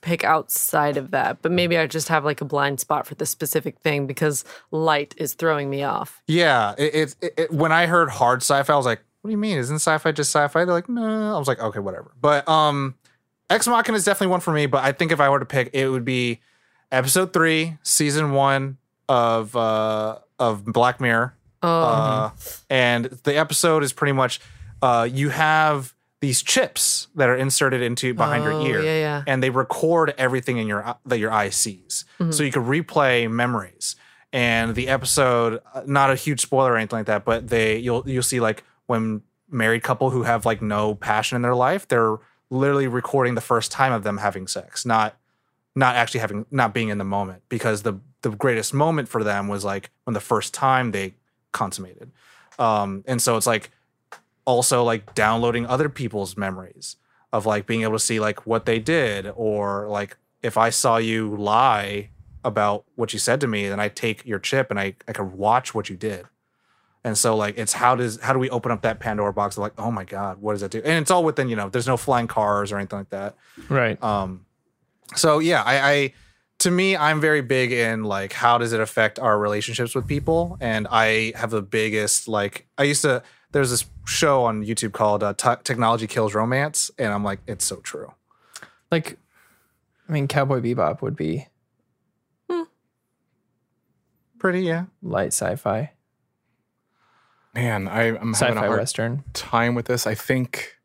pick 0.00 0.24
outside 0.24 0.96
of 0.96 1.10
that. 1.10 1.42
But 1.42 1.52
maybe 1.52 1.76
I 1.76 1.86
just 1.86 2.08
have 2.08 2.24
like 2.24 2.40
a 2.40 2.44
blind 2.44 2.80
spot 2.80 3.06
for 3.06 3.14
the 3.14 3.26
specific 3.26 3.78
thing 3.80 4.06
because 4.06 4.44
light 4.70 5.14
is 5.18 5.34
throwing 5.34 5.68
me 5.70 5.82
off. 5.82 6.22
yeah, 6.26 6.74
it, 6.78 7.16
it, 7.20 7.34
it, 7.36 7.50
when 7.52 7.72
I 7.72 7.86
heard 7.86 8.08
hard 8.10 8.42
sci-fi 8.42 8.72
I 8.72 8.76
was 8.76 8.86
like, 8.86 9.00
what 9.20 9.28
do 9.28 9.32
you 9.32 9.38
mean? 9.38 9.58
Isn't 9.58 9.76
sci-fi 9.76 10.12
just 10.12 10.30
sci-fi? 10.30 10.64
They're 10.64 10.74
like, 10.74 10.88
no. 10.88 11.34
I 11.34 11.38
was 11.38 11.46
like, 11.48 11.60
okay, 11.60 11.78
whatever. 11.80 12.12
But 12.20 12.48
um 12.48 12.94
Ex 13.50 13.66
Machina 13.66 13.96
is 13.96 14.04
definitely 14.04 14.28
one 14.30 14.40
for 14.40 14.52
me, 14.52 14.66
but 14.66 14.84
I 14.84 14.92
think 14.92 15.12
if 15.12 15.20
I 15.20 15.28
were 15.28 15.40
to 15.40 15.44
pick 15.46 15.70
it 15.74 15.88
would 15.88 16.04
be 16.04 16.40
episode 16.92 17.32
3, 17.32 17.76
season 17.82 18.32
1 18.32 18.78
of 19.08 19.54
uh 19.56 20.18
of 20.38 20.64
Black 20.64 21.00
Mirror 21.00 21.34
Oh, 21.62 21.68
Uh, 21.82 22.30
and 22.70 23.04
the 23.24 23.36
episode 23.36 23.82
is 23.82 23.92
pretty 23.92 24.12
much 24.12 24.40
uh, 24.80 25.06
you 25.10 25.28
have 25.28 25.94
these 26.20 26.42
chips 26.42 27.08
that 27.14 27.28
are 27.28 27.36
inserted 27.36 27.80
into 27.82 28.12
behind 28.14 28.44
Oh, 28.44 28.50
your 28.50 28.60
ear, 28.68 28.82
yeah, 28.82 28.98
yeah. 29.00 29.22
and 29.26 29.42
they 29.42 29.50
record 29.50 30.14
everything 30.18 30.58
in 30.58 30.66
your 30.66 30.96
that 31.06 31.18
your 31.18 31.32
eye 31.32 31.50
sees, 31.50 32.04
Mm-hmm. 32.18 32.32
so 32.32 32.42
you 32.42 32.52
can 32.52 32.64
replay 32.64 33.30
memories. 33.30 33.96
And 34.32 34.74
the 34.74 34.88
episode, 34.88 35.60
uh, 35.74 35.82
not 35.86 36.10
a 36.10 36.14
huge 36.14 36.40
spoiler 36.40 36.72
or 36.72 36.76
anything 36.76 36.98
like 37.00 37.06
that, 37.06 37.24
but 37.24 37.48
they 37.48 37.78
you'll 37.78 38.02
you'll 38.08 38.22
see 38.22 38.38
like 38.40 38.62
when 38.86 39.22
married 39.50 39.82
couple 39.82 40.10
who 40.10 40.22
have 40.24 40.44
like 40.46 40.60
no 40.62 40.94
passion 40.94 41.36
in 41.36 41.42
their 41.42 41.54
life, 41.56 41.88
they're 41.88 42.18
literally 42.50 42.86
recording 42.86 43.34
the 43.34 43.40
first 43.40 43.72
time 43.72 43.92
of 43.92 44.02
them 44.04 44.18
having 44.18 44.46
sex, 44.46 44.84
not 44.86 45.16
not 45.74 45.96
actually 45.96 46.20
having 46.20 46.44
not 46.50 46.74
being 46.74 46.88
in 46.90 46.98
the 46.98 47.04
moment 47.04 47.42
because 47.48 47.82
the 47.82 47.94
the 48.22 48.30
greatest 48.30 48.74
moment 48.74 49.08
for 49.08 49.24
them 49.24 49.48
was 49.48 49.64
like 49.64 49.90
when 50.04 50.12
the 50.14 50.20
first 50.20 50.52
time 50.52 50.90
they 50.92 51.14
consummated 51.52 52.10
um 52.58 53.02
and 53.06 53.22
so 53.22 53.36
it's 53.36 53.46
like 53.46 53.70
also 54.44 54.82
like 54.82 55.14
downloading 55.14 55.66
other 55.66 55.88
people's 55.88 56.36
memories 56.36 56.96
of 57.32 57.46
like 57.46 57.66
being 57.66 57.82
able 57.82 57.92
to 57.92 57.98
see 57.98 58.18
like 58.20 58.46
what 58.46 58.66
they 58.66 58.78
did 58.78 59.30
or 59.36 59.86
like 59.88 60.16
if 60.42 60.56
i 60.56 60.70
saw 60.70 60.96
you 60.96 61.36
lie 61.36 62.08
about 62.44 62.84
what 62.94 63.12
you 63.12 63.18
said 63.18 63.40
to 63.40 63.46
me 63.46 63.68
then 63.68 63.78
i 63.78 63.88
take 63.88 64.24
your 64.26 64.38
chip 64.38 64.70
and 64.70 64.80
i 64.80 64.94
i 65.06 65.12
can 65.12 65.36
watch 65.36 65.74
what 65.74 65.88
you 65.90 65.96
did 65.96 66.24
and 67.04 67.16
so 67.16 67.36
like 67.36 67.56
it's 67.58 67.74
how 67.74 67.94
does 67.94 68.18
how 68.20 68.32
do 68.32 68.38
we 68.38 68.50
open 68.50 68.72
up 68.72 68.82
that 68.82 68.98
pandora 68.98 69.32
box 69.32 69.56
of 69.56 69.62
like 69.62 69.72
oh 69.78 69.90
my 69.90 70.04
god 70.04 70.38
what 70.40 70.52
does 70.52 70.60
that 70.62 70.70
do 70.70 70.78
and 70.78 71.00
it's 71.00 71.10
all 71.10 71.22
within 71.22 71.48
you 71.48 71.56
know 71.56 71.68
there's 71.68 71.86
no 71.86 71.96
flying 71.96 72.26
cars 72.26 72.72
or 72.72 72.78
anything 72.78 72.98
like 72.98 73.10
that 73.10 73.36
Right. 73.68 74.02
um, 74.02 74.46
so 75.16 75.38
yeah, 75.40 75.62
I, 75.64 75.90
I 75.92 76.12
to 76.58 76.70
me, 76.70 76.94
I'm 76.96 77.20
very 77.20 77.40
big 77.40 77.72
in 77.72 78.04
like 78.04 78.32
how 78.32 78.58
does 78.58 78.72
it 78.72 78.80
affect 78.80 79.18
our 79.18 79.38
relationships 79.38 79.92
with 79.94 80.06
people, 80.06 80.56
and 80.60 80.86
I 80.90 81.32
have 81.34 81.50
the 81.50 81.62
biggest 81.62 82.28
like 82.28 82.66
I 82.78 82.84
used 82.84 83.02
to. 83.02 83.22
There's 83.52 83.70
this 83.70 83.84
show 84.06 84.44
on 84.44 84.64
YouTube 84.64 84.92
called 84.92 85.22
uh, 85.22 85.34
Te- 85.34 85.62
"Technology 85.64 86.06
Kills 86.06 86.34
Romance," 86.34 86.90
and 86.98 87.12
I'm 87.12 87.24
like, 87.24 87.40
it's 87.46 87.64
so 87.64 87.76
true. 87.76 88.12
like, 88.90 89.18
I 90.08 90.12
mean, 90.12 90.28
Cowboy 90.28 90.60
Bebop 90.60 91.02
would 91.02 91.16
be 91.16 91.46
hmm. 92.48 92.62
Pretty, 94.38 94.62
yeah. 94.62 94.84
light 95.02 95.32
sci-fi, 95.32 95.92
Man, 97.54 97.88
I, 97.88 98.02
I'm 98.02 98.14
having 98.14 98.30
a 98.30 98.34
sci-fi 98.34 98.66
hard 98.66 98.78
western. 98.78 99.24
time 99.32 99.74
with 99.74 99.86
this. 99.86 100.06
I 100.06 100.14
think 100.14 100.76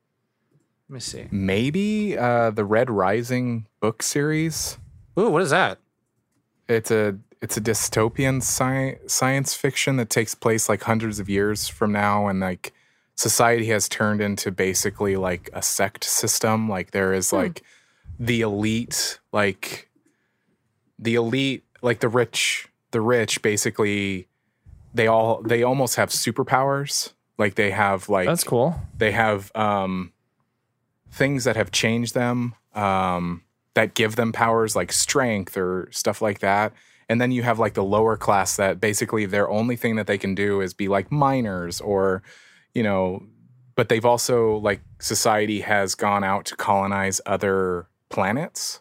Let 0.90 0.94
me 0.96 1.00
see. 1.00 1.28
maybe 1.30 2.18
uh, 2.18 2.50
the 2.50 2.66
Red 2.66 2.90
Rising 2.90 3.68
book 3.80 4.02
series. 4.02 4.80
Ooh, 5.20 5.30
what 5.30 5.44
is 5.44 5.52
that? 5.52 5.78
It's 6.68 6.90
a 6.90 7.18
it's 7.42 7.58
a 7.58 7.62
dystopian 7.62 8.38
sci- 8.38 8.98
science 9.08 9.54
fiction 9.54 9.98
that 9.98 10.10
takes 10.10 10.36
place 10.36 10.68
like 10.70 10.84
hundreds 10.84 11.20
of 11.20 11.30
years 11.30 11.68
from 11.68 11.92
now, 11.92 12.28
and 12.28 12.40
like 12.40 12.74
society 13.16 13.68
has 13.68 13.88
turned 13.88 14.22
into 14.22 14.52
basically 14.52 15.16
like 15.16 15.50
a 15.54 15.62
sect 15.62 16.04
system. 16.04 16.70
Like 16.70 16.92
there 16.92 17.14
is 17.14 17.32
like 17.32 17.64
the 18.20 18.42
elite, 18.42 19.20
like 19.32 19.90
the 20.98 21.16
elite, 21.16 21.64
like 21.82 22.00
the 22.00 22.10
rich, 22.10 22.68
the 22.92 23.02
rich. 23.02 23.42
Basically, 23.42 24.28
they 24.94 25.08
all 25.08 25.42
they 25.42 25.64
almost 25.64 25.96
have 25.96 26.10
superpowers. 26.10 27.12
Like 27.38 27.56
they 27.56 27.72
have 27.72 28.08
like 28.08 28.28
That's 28.28 28.44
cool. 28.46 28.76
they 28.98 29.12
have 29.12 29.52
um, 29.56 30.14
things 31.12 31.44
that 31.44 31.56
have 31.58 31.72
changed 31.72 32.14
them 32.14 32.56
um, 32.74 33.44
that 33.74 33.94
give 33.94 34.16
them 34.16 34.32
powers 34.32 34.76
like 34.76 34.94
strength 34.94 35.58
or 35.58 35.90
stuff 35.92 36.22
like 36.22 36.40
that. 36.40 36.74
And 37.08 37.22
then 37.22 37.32
you 37.32 37.44
have 37.44 37.60
like 37.60 37.76
the 37.76 37.84
lower 37.84 38.18
class 38.18 38.56
that 38.56 38.80
basically 38.80 39.26
their 39.26 39.50
only 39.50 39.76
thing 39.76 39.96
that 39.96 40.08
they 40.08 40.18
can 40.18 40.34
do 40.34 40.62
is 40.62 40.74
be 40.74 40.88
like 40.88 41.12
miners 41.12 41.80
or, 41.80 42.24
you 42.74 42.84
know, 42.84 43.24
but 43.76 43.90
they've 43.90 44.06
also 44.06 44.56
like 44.58 44.82
society 45.00 45.62
has 45.62 45.96
gone 45.96 46.24
out 46.24 46.46
to 46.46 46.56
colonize 46.56 47.22
other 47.26 47.88
planets. 48.10 48.80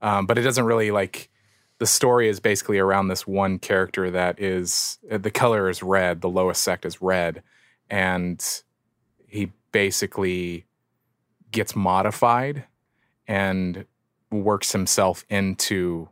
Um, 0.00 0.26
but 0.26 0.38
it 0.38 0.42
doesn't 0.42 0.64
really 0.64 0.90
like 0.90 1.30
the 1.78 1.86
story 1.86 2.28
is 2.28 2.40
basically 2.40 2.78
around 2.78 3.08
this 3.08 3.26
one 3.26 3.58
character 3.58 4.10
that 4.10 4.40
is 4.40 4.98
uh, 5.10 5.18
the 5.18 5.30
color 5.30 5.68
is 5.68 5.82
red, 5.82 6.20
the 6.20 6.28
lowest 6.28 6.62
sect 6.62 6.86
is 6.86 7.02
red, 7.02 7.42
and 7.90 8.62
he 9.26 9.52
basically 9.72 10.64
gets 11.50 11.76
modified 11.76 12.64
and 13.26 13.84
works 14.30 14.72
himself 14.72 15.24
into 15.28 16.08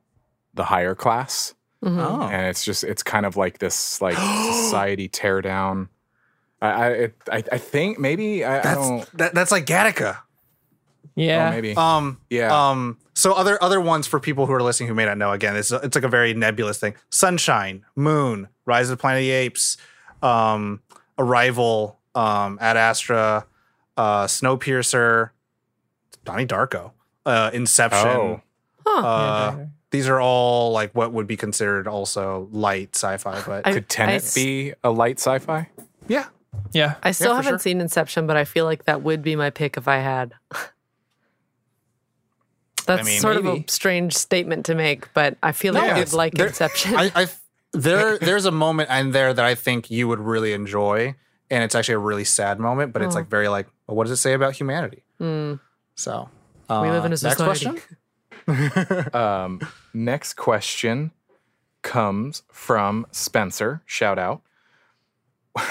the 0.55 0.65
higher 0.65 0.95
class 0.95 1.55
Mhm. 1.83 1.99
Oh, 2.01 2.23
and 2.29 2.47
it's 2.47 2.65
just 2.65 2.83
it's 2.83 3.03
kind 3.03 3.27
of 3.27 3.37
like 3.37 3.59
this 3.59 4.01
like 4.01 4.17
society 4.65 5.07
tear 5.09 5.43
down 5.43 5.89
i 6.63 6.69
I, 6.71 6.89
it, 6.91 7.15
I 7.31 7.45
I 7.53 7.59
think 7.59 7.99
maybe 7.99 8.43
I, 8.45 8.59
I 8.59 8.63
that's 8.63 8.89
don't 8.89 9.19
that, 9.19 9.35
that's 9.35 9.51
like 9.53 9.67
Gattaca. 9.67 10.19
Yeah. 11.17 11.49
oh, 11.49 11.51
maybe 11.51 11.77
Um, 11.77 12.19
yeah 12.31 12.71
Um, 12.71 12.99
so 13.15 13.35
other 13.35 13.63
other 13.63 13.81
ones 13.81 14.07
for 14.07 14.19
people 14.19 14.47
who 14.47 14.53
are 14.55 14.63
listening 14.63 14.89
who 14.89 14.95
may 14.95 15.05
not 15.05 15.19
know. 15.19 15.31
Again, 15.33 15.55
it's 15.57 15.71
it's 15.71 15.95
like 15.95 16.05
a 16.05 16.09
very 16.09 16.33
nebulous 16.35 16.81
thing. 16.81 16.95
Sunshine, 17.11 17.85
Moon, 17.95 18.49
Rise 18.65 18.89
of 18.91 18.97
the 18.97 19.01
Planet 19.01 19.21
of 19.21 19.25
the 19.27 19.31
Apes, 19.31 19.77
um, 20.23 20.81
Arrival, 21.19 22.01
um, 22.17 22.59
Ad 22.61 22.77
Astra, 22.77 23.47
uh, 23.97 24.25
Snowpiercer, 24.25 25.31
Donnie 26.25 26.47
Darko, 26.47 26.93
uh, 27.27 27.51
Inception. 27.53 28.09
Oh. 28.09 28.41
Huh. 28.87 29.07
Uh, 29.07 29.55
Yeah, 29.59 29.67
these 29.95 30.09
are 30.09 30.21
all 30.21 30.73
like 30.73 30.93
what 30.93 31.13
would 31.13 31.27
be 31.29 31.37
considered 31.37 31.87
also 31.87 32.49
light 32.51 32.97
sci-fi, 32.97 33.41
but 33.47 33.65
I- 33.67 33.73
could 33.75 33.89
Tenet 33.89 34.17
s- 34.23 34.35
be 34.35 34.73
a 34.83 34.91
light 34.91 35.19
sci-fi 35.21 35.69
yeah, 36.09 36.27
yeah. 36.73 36.97
I 37.03 37.13
still 37.13 37.31
for 37.31 37.37
haven't 37.37 37.53
sure. 37.53 37.59
seen 37.61 37.81
Inception, 37.81 38.27
but 38.27 38.37
I 38.37 38.45
feel 38.45 38.65
like 38.65 38.85
that 38.87 39.03
would 39.03 39.23
be 39.23 39.37
my 39.37 39.51
pick 39.51 39.77
if 39.77 39.87
I 39.89 39.99
had. 39.99 40.35
That's 42.87 43.07
mean, 43.07 43.21
sort 43.21 43.37
of 43.37 43.47
a 43.47 43.65
strange 43.69 44.15
statement 44.15 44.67
to 44.67 44.75
make, 44.75 45.13
but 45.15 45.39
I 45.43 45.53
feel 45.53 45.73
like 45.73 45.85
No, 45.85 45.89
I 45.91 45.93
would 45.95 46.01
it's- 46.03 46.13
like 46.13 46.35
there- 46.35 46.49
Inception. 46.49 46.95
I, 46.97 47.11
I 47.15 47.27
there 47.73 48.19
there's 48.19 48.45
a 48.45 48.51
moment 48.53 48.91
in 48.91 49.13
there 49.13 49.33
that 49.33 49.45
I 49.45 49.55
think 49.55 49.91
you 49.91 50.07
would 50.09 50.21
really 50.21 50.53
enjoy, 50.53 51.15
and 51.51 51.65
it's 51.65 51.75
actually 51.75 51.95
a 51.95 51.99
really 52.11 52.25
sad 52.25 52.59
moment, 52.61 52.93
but 52.93 53.01
it's 53.03 53.15
Oh. 53.15 53.19
like 53.21 53.29
very 53.29 53.49
like, 53.49 53.67
well, 53.87 53.97
what 53.97 54.05
does 54.05 54.13
it 54.13 54.21
say 54.21 54.35
about 54.35 54.53
humanity? 54.55 55.03
Mm. 55.21 55.61
So 55.97 56.29
We 56.69 56.77
live 56.77 57.05
in 57.07 57.13
a 57.13 57.17
uh, 57.17 57.23
next 57.23 57.39
society. 57.39 57.45
question. 57.45 57.81
um 59.15 59.61
next 59.93 60.35
question 60.35 61.11
comes 61.83 62.43
from 62.51 63.07
spencer 63.13 63.83
shout 63.87 64.19
out 64.19 64.43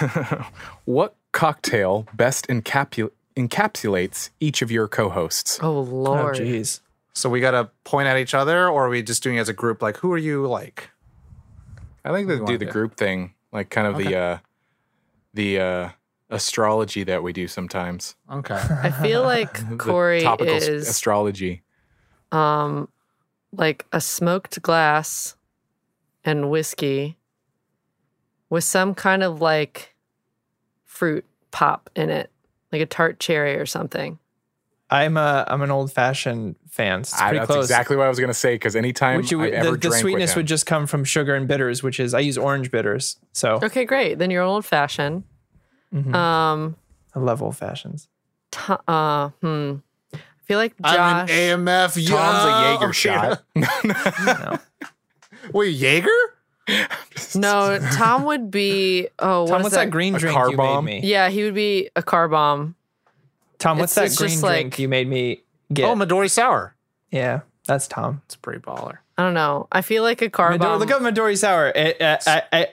what 0.85 1.15
cocktail 1.31 2.05
best 2.13 2.47
encapu- 2.47 3.11
encapsulates 3.35 4.29
each 4.39 4.61
of 4.61 4.71
your 4.71 4.87
co-hosts 4.87 5.59
oh 5.61 5.77
Oh, 5.77 5.81
lord. 5.81 6.35
jeez. 6.35 6.79
So 7.15 7.29
we 7.29 7.39
got 7.41 7.51
to 7.51 7.69
point 7.83 8.07
at 8.07 8.17
each 8.17 8.33
other, 8.33 8.67
or 8.67 8.87
are 8.87 8.89
we 8.89 9.03
just 9.03 9.21
doing 9.21 9.37
it 9.37 9.41
as 9.41 9.47
a 9.49 9.53
group? 9.53 9.83
Like, 9.83 9.97
who 9.97 10.11
are 10.11 10.17
you 10.17 10.47
like? 10.47 10.89
i 12.05 12.11
think 12.11 12.27
do 12.27 12.33
they 12.33 12.39
you 12.39 12.39
do 12.39 12.43
wanna 12.53 12.57
the 12.57 12.65
group 12.65 12.95
thing 12.97 13.33
like 13.53 13.69
kind 13.69 13.87
of 13.87 13.97
the 13.97 14.13
uh 14.15 14.37
the 15.33 15.57
uh 15.59 15.89
astrology 16.29 17.03
that 17.03 17.23
we 17.23 17.31
do 17.31 17.47
sometimes 17.47 18.15
Okay. 18.29 18.55
I 18.55 18.89
feel 18.91 19.21
like 19.35 19.53
The 19.69 19.77
Corey 19.77 20.21
topical 20.21 20.55
is 20.55 20.89
astrology 20.89 21.61
um 22.33 22.87
like 23.55 23.85
a 23.93 24.01
smoked 24.01 24.61
glass 24.61 25.35
and 26.25 26.49
whiskey 26.49 27.17
with 28.49 28.63
some 28.63 28.93
kind 28.95 29.23
of 29.23 29.39
like 29.41 29.93
fruit 30.85 31.25
pop 31.51 31.89
in 31.95 32.09
it, 32.09 32.31
like 32.71 32.81
a 32.81 32.85
tart 32.85 33.19
cherry 33.19 33.55
or 33.57 33.65
something. 33.65 34.17
I'm 34.89 35.17
a 35.17 35.45
I'm 35.47 35.61
an 35.61 35.71
old 35.71 35.91
fashioned 35.91 36.55
fan. 36.69 37.03
so 37.03 37.13
It's 37.15 37.21
I- 37.21 37.33
that's 37.33 37.45
close. 37.47 37.65
exactly 37.65 37.95
what 37.95 38.05
I 38.05 38.09
was 38.09 38.19
going 38.19 38.29
to 38.29 38.33
say 38.33 38.55
because 38.55 38.75
anytime 38.75 39.17
Which 39.17 39.31
you, 39.31 39.41
I 39.43 39.47
ever 39.49 39.65
the, 39.65 39.71
the 39.73 39.77
drank 39.89 40.01
sweetness 40.01 40.29
with 40.31 40.35
him, 40.35 40.39
would 40.39 40.47
just 40.47 40.65
come 40.65 40.85
from 40.87 41.03
sugar 41.03 41.33
and 41.35 41.47
bitters, 41.47 41.81
which 41.83 41.99
is 41.99 42.13
I 42.13 42.19
use 42.19 42.37
orange 42.37 42.69
bitters, 42.71 43.17
so 43.31 43.59
Okay, 43.63 43.85
great. 43.85 44.17
Then 44.19 44.29
you're 44.31 44.43
old 44.43 44.65
fashioned. 44.65 45.23
mhm. 45.93 46.13
Um, 46.13 46.75
I 47.15 47.19
love 47.19 47.41
old 47.43 47.55
fashions. 47.57 48.07
t- 48.51 48.73
uh, 48.87 49.29
hmm. 49.41 49.75
I 50.43 50.45
feel 50.45 50.57
like 50.59 50.73
I'm 50.83 50.95
Josh. 51.27 51.29
an 51.31 51.65
AMF. 51.65 51.93
Tom's 51.93 52.09
yo! 52.09 52.17
a 52.17 52.61
Jaeger 52.61 52.85
Okay. 52.85 52.91
shot. 52.93 53.43
No. 54.25 54.59
Wait, 55.53 55.69
Jaeger? 55.71 56.09
no, 57.35 57.79
Tom 57.93 58.23
would 58.25 58.49
be. 58.51 59.07
Oh, 59.19 59.41
what 59.43 59.49
Tom, 59.49 59.63
what's 59.63 59.75
that, 59.75 59.89
green 59.89 60.15
A 60.15 60.19
drink 60.19 60.35
car 60.35 60.49
you 60.51 60.57
bomb? 60.57 60.85
made 60.85 61.01
me? 61.03 61.07
Yeah, 61.09 61.29
he 61.29 61.43
would 61.43 61.53
be 61.55 61.89
a 61.95 62.03
car 62.03 62.27
bomb. 62.29 62.75
Tom, 63.59 63.77
what's 63.77 63.95
It's- 63.97 64.17
that 64.17 64.23
it's 64.23 64.41
green 64.41 64.41
drink 64.51 64.73
like- 64.73 64.79
you 64.79 64.87
made 64.89 65.07
me 65.07 65.43
get? 65.73 65.85
Oh, 65.89 65.95
Midori 65.95 66.29
Sour. 66.29 66.75
yeah, 67.11 67.41
that's 67.67 67.87
Tom. 67.87 68.21
It's 68.25 68.35
a 68.35 68.39
pretty 68.39 68.59
baller. 68.59 68.97
I 69.17 69.23
don't 69.23 69.33
know. 69.33 69.67
I 69.71 69.81
feel 69.81 70.03
like 70.03 70.21
a 70.21 70.29
car 70.29 70.51
Midori, 70.53 70.59
bomb. 70.59 70.79
look 70.79 70.91
up 70.91 71.01
Midori 71.01 71.37
Sour. 71.37 71.69
It, 71.75 72.01
uh, 72.01 72.17
I, 72.25 72.41
I, 72.53 72.67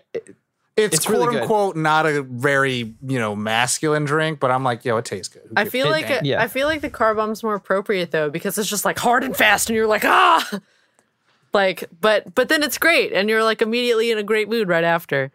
It's, 0.76 0.96
It's 0.96 1.06
quote 1.06 1.28
really 1.28 1.40
unquote 1.40 1.76
not 1.76 2.06
a 2.06 2.22
very 2.22 2.94
you 3.06 3.18
know 3.18 3.36
masculine 3.36 4.04
drink, 4.04 4.40
but 4.40 4.50
I'm 4.50 4.64
like, 4.64 4.84
yo, 4.84 4.96
it 4.96 5.04
tastes 5.04 5.28
good. 5.32 5.42
Who 5.48 5.54
I 5.56 5.64
feel 5.66 5.88
a 5.88 5.90
like 5.90 6.08
damn? 6.08 6.24
a, 6.24 6.26
Yeah. 6.26 6.42
I 6.42 6.48
feel 6.48 6.66
like 6.66 6.80
the 6.80 6.88
car 6.90 7.14
bomb's 7.14 7.42
more 7.42 7.54
appropriate 7.54 8.10
though 8.12 8.30
because 8.30 8.56
it's 8.56 8.68
just 8.70 8.84
like 8.84 8.98
hard 8.98 9.24
and 9.24 9.36
fast 9.36 9.68
and 9.68 9.76
you're 9.76 9.86
like 9.86 10.04
ah 10.04 10.60
like 11.52 11.84
but 12.00 12.34
but 12.34 12.48
then 12.48 12.62
it's 12.62 12.78
great 12.78 13.12
and 13.12 13.28
you're 13.28 13.44
like 13.44 13.60
immediately 13.60 14.10
in 14.10 14.18
a 14.18 14.22
great 14.22 14.48
mood 14.48 14.68
right 14.68 14.84
after. 14.84 15.30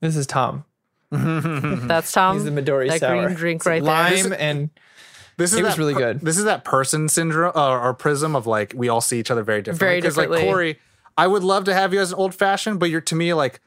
This 0.00 0.16
is 0.16 0.26
Tom. 0.26 0.64
That's 1.10 2.12
Tom. 2.12 2.36
He's 2.36 2.44
the 2.44 2.50
Midori 2.50 2.88
that 2.88 3.00
sour. 3.00 3.24
green 3.24 3.36
drink 3.36 3.60
It's 3.60 3.66
right 3.66 3.82
lime 3.82 4.12
there. 4.14 4.24
Lime 4.24 4.32
and 4.38 4.70
This 5.38 5.52
is 5.54 5.60
It 5.60 5.62
was 5.62 5.78
really 5.78 5.94
per- 5.94 6.00
good. 6.00 6.20
This 6.20 6.36
is 6.36 6.44
that 6.44 6.64
person 6.64 7.08
syndrome 7.08 7.52
uh, 7.54 7.70
or 7.70 7.94
prism 7.94 8.36
of 8.36 8.46
like 8.46 8.74
we 8.76 8.88
all 8.90 9.00
see 9.00 9.18
each 9.18 9.30
other 9.30 9.42
very 9.42 9.62
differently. 9.62 9.86
Very 9.86 10.00
Because 10.00 10.16
like. 10.18 10.28
Corey, 10.28 10.78
I 11.16 11.26
would 11.26 11.42
love 11.42 11.64
to 11.64 11.74
have 11.74 11.94
you 11.94 12.00
as 12.00 12.12
an 12.12 12.18
old 12.18 12.34
fashioned, 12.34 12.78
but 12.78 12.90
you're 12.90 13.00
to 13.00 13.14
me 13.14 13.32
like 13.32 13.60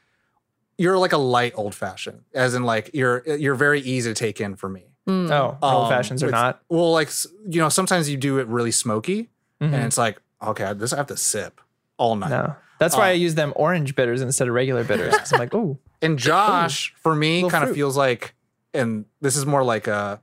you're 0.78 0.98
like 0.98 1.12
a 1.12 1.18
light 1.18 1.52
old 1.56 1.74
fashioned, 1.74 2.22
as 2.34 2.54
in 2.54 2.62
like 2.64 2.90
you're 2.94 3.22
you're 3.26 3.54
very 3.54 3.80
easy 3.80 4.10
to 4.10 4.14
take 4.14 4.40
in 4.40 4.56
for 4.56 4.68
me. 4.68 4.84
oh, 5.06 5.12
Um, 5.12 5.58
old 5.62 5.88
fashions 5.88 6.22
are 6.22 6.26
with- 6.26 6.32
not. 6.32 6.62
Well, 6.68 6.92
like 6.92 7.10
you 7.48 7.60
know, 7.60 7.68
sometimes 7.68 8.08
you 8.08 8.16
do 8.16 8.38
it 8.38 8.46
really 8.46 8.70
smoky, 8.72 9.30
Mhm. 9.60 9.72
and 9.74 9.84
it's 9.84 9.98
like 9.98 10.20
okay, 10.42 10.72
this 10.74 10.92
I 10.92 10.96
have 10.96 11.06
to 11.08 11.16
sip 11.16 11.60
all 11.98 12.16
night. 12.16 12.30
No, 12.30 12.54
that's 12.78 12.94
Oh. 12.94 12.98
why 12.98 13.08
I 13.10 13.12
use 13.12 13.34
them 13.36 13.52
orange 13.56 13.94
bitters 13.94 14.20
instead 14.22 14.48
of 14.48 14.54
regular 14.54 14.82
bitters. 14.84 15.14
I'm 15.32 15.38
like, 15.38 15.54
oh, 15.54 15.78
And 16.02 16.18
Josh, 16.18 16.92
for 17.00 17.14
me, 17.14 17.36
Little 17.44 17.50
kind 17.50 17.62
of 17.68 17.74
feels 17.76 17.96
like, 17.96 18.34
and 18.74 19.04
this 19.20 19.36
is 19.36 19.46
more 19.46 19.62
like 19.62 19.86
a 19.86 20.20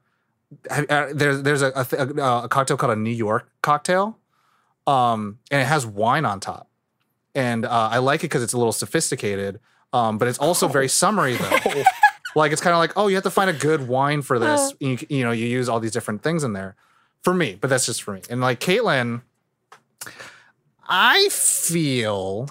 uh, 0.69 1.07
there's 1.13 1.43
there's 1.43 1.62
a, 1.62 1.71
a, 1.75 1.97
a, 1.97 2.43
a 2.45 2.49
cocktail 2.49 2.75
called 2.75 2.91
a 2.91 2.95
New 2.95 3.12
York 3.12 3.47
cocktail, 3.62 4.17
um, 4.88 5.39
and 5.51 5.62
it 5.62 5.65
has 5.65 5.85
wine 5.85 6.25
on 6.25 6.39
top, 6.39 6.67
and 7.35 7.65
uh, 7.65 7.89
I 7.91 7.99
like 7.99 8.21
it 8.21 8.23
because 8.23 8.43
it's 8.43 8.53
a 8.53 8.57
little 8.57 8.73
sophisticated, 8.73 9.59
um, 9.93 10.17
but 10.17 10.28
it's 10.28 10.38
also 10.39 10.67
very 10.67 10.88
summery 11.02 11.36
though. 11.36 11.84
like 12.36 12.52
it's 12.52 12.62
kind 12.62 12.73
of 12.73 12.80
like, 12.80 12.93
oh, 12.95 13.08
you 13.08 13.15
have 13.15 13.23
to 13.23 13.30
find 13.32 13.49
a 13.49 13.54
good 13.54 13.88
wine 13.88 14.21
for 14.21 14.38
this. 14.39 14.73
You, 14.80 14.97
you 15.10 15.23
know, 15.23 15.32
you 15.32 15.45
use 15.47 15.67
all 15.69 15.80
these 15.80 15.91
different 15.91 16.21
things 16.23 16.43
in 16.43 16.54
there. 16.54 16.75
For 17.23 17.34
me, 17.34 17.58
but 17.60 17.69
that's 17.69 17.86
just 17.86 18.02
for 18.04 18.13
me. 18.13 18.21
And 18.30 18.39
like 18.39 18.60
Caitlin, 18.62 19.21
I 20.88 21.28
feel 21.32 22.49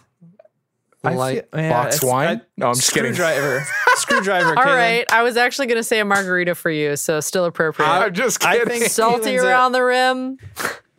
I 1.05 1.15
like 1.15 1.51
feel, 1.51 1.61
yeah, 1.61 1.71
box 1.85 2.03
wine? 2.03 2.29
I- 2.39 2.41
No, 2.57 2.69
I'm 2.69 2.75
just 2.75 2.93
kidding. 2.93 3.15
Screwdriver, 3.15 3.65
screwdriver. 3.97 4.49
All 4.51 4.65
Caitlin. 4.65 4.77
right. 4.77 5.13
I 5.13 5.23
was 5.23 5.37
actually 5.37 5.69
going 5.69 5.79
to 5.79 5.85
say 5.85 6.01
a 6.01 6.05
margarita 6.05 6.55
for 6.55 6.71
you, 6.71 6.97
so 6.97 7.21
still 7.21 7.45
appropriate. 7.47 7.89
I'm 7.89 8.13
just 8.13 8.41
kidding. 8.41 8.61
I 8.61 8.65
think- 8.65 8.85
Salty 8.87 9.31
Caitlin's 9.37 9.43
a- 9.45 9.47
around 9.49 9.73
the 9.73 9.83
rim. 9.83 10.39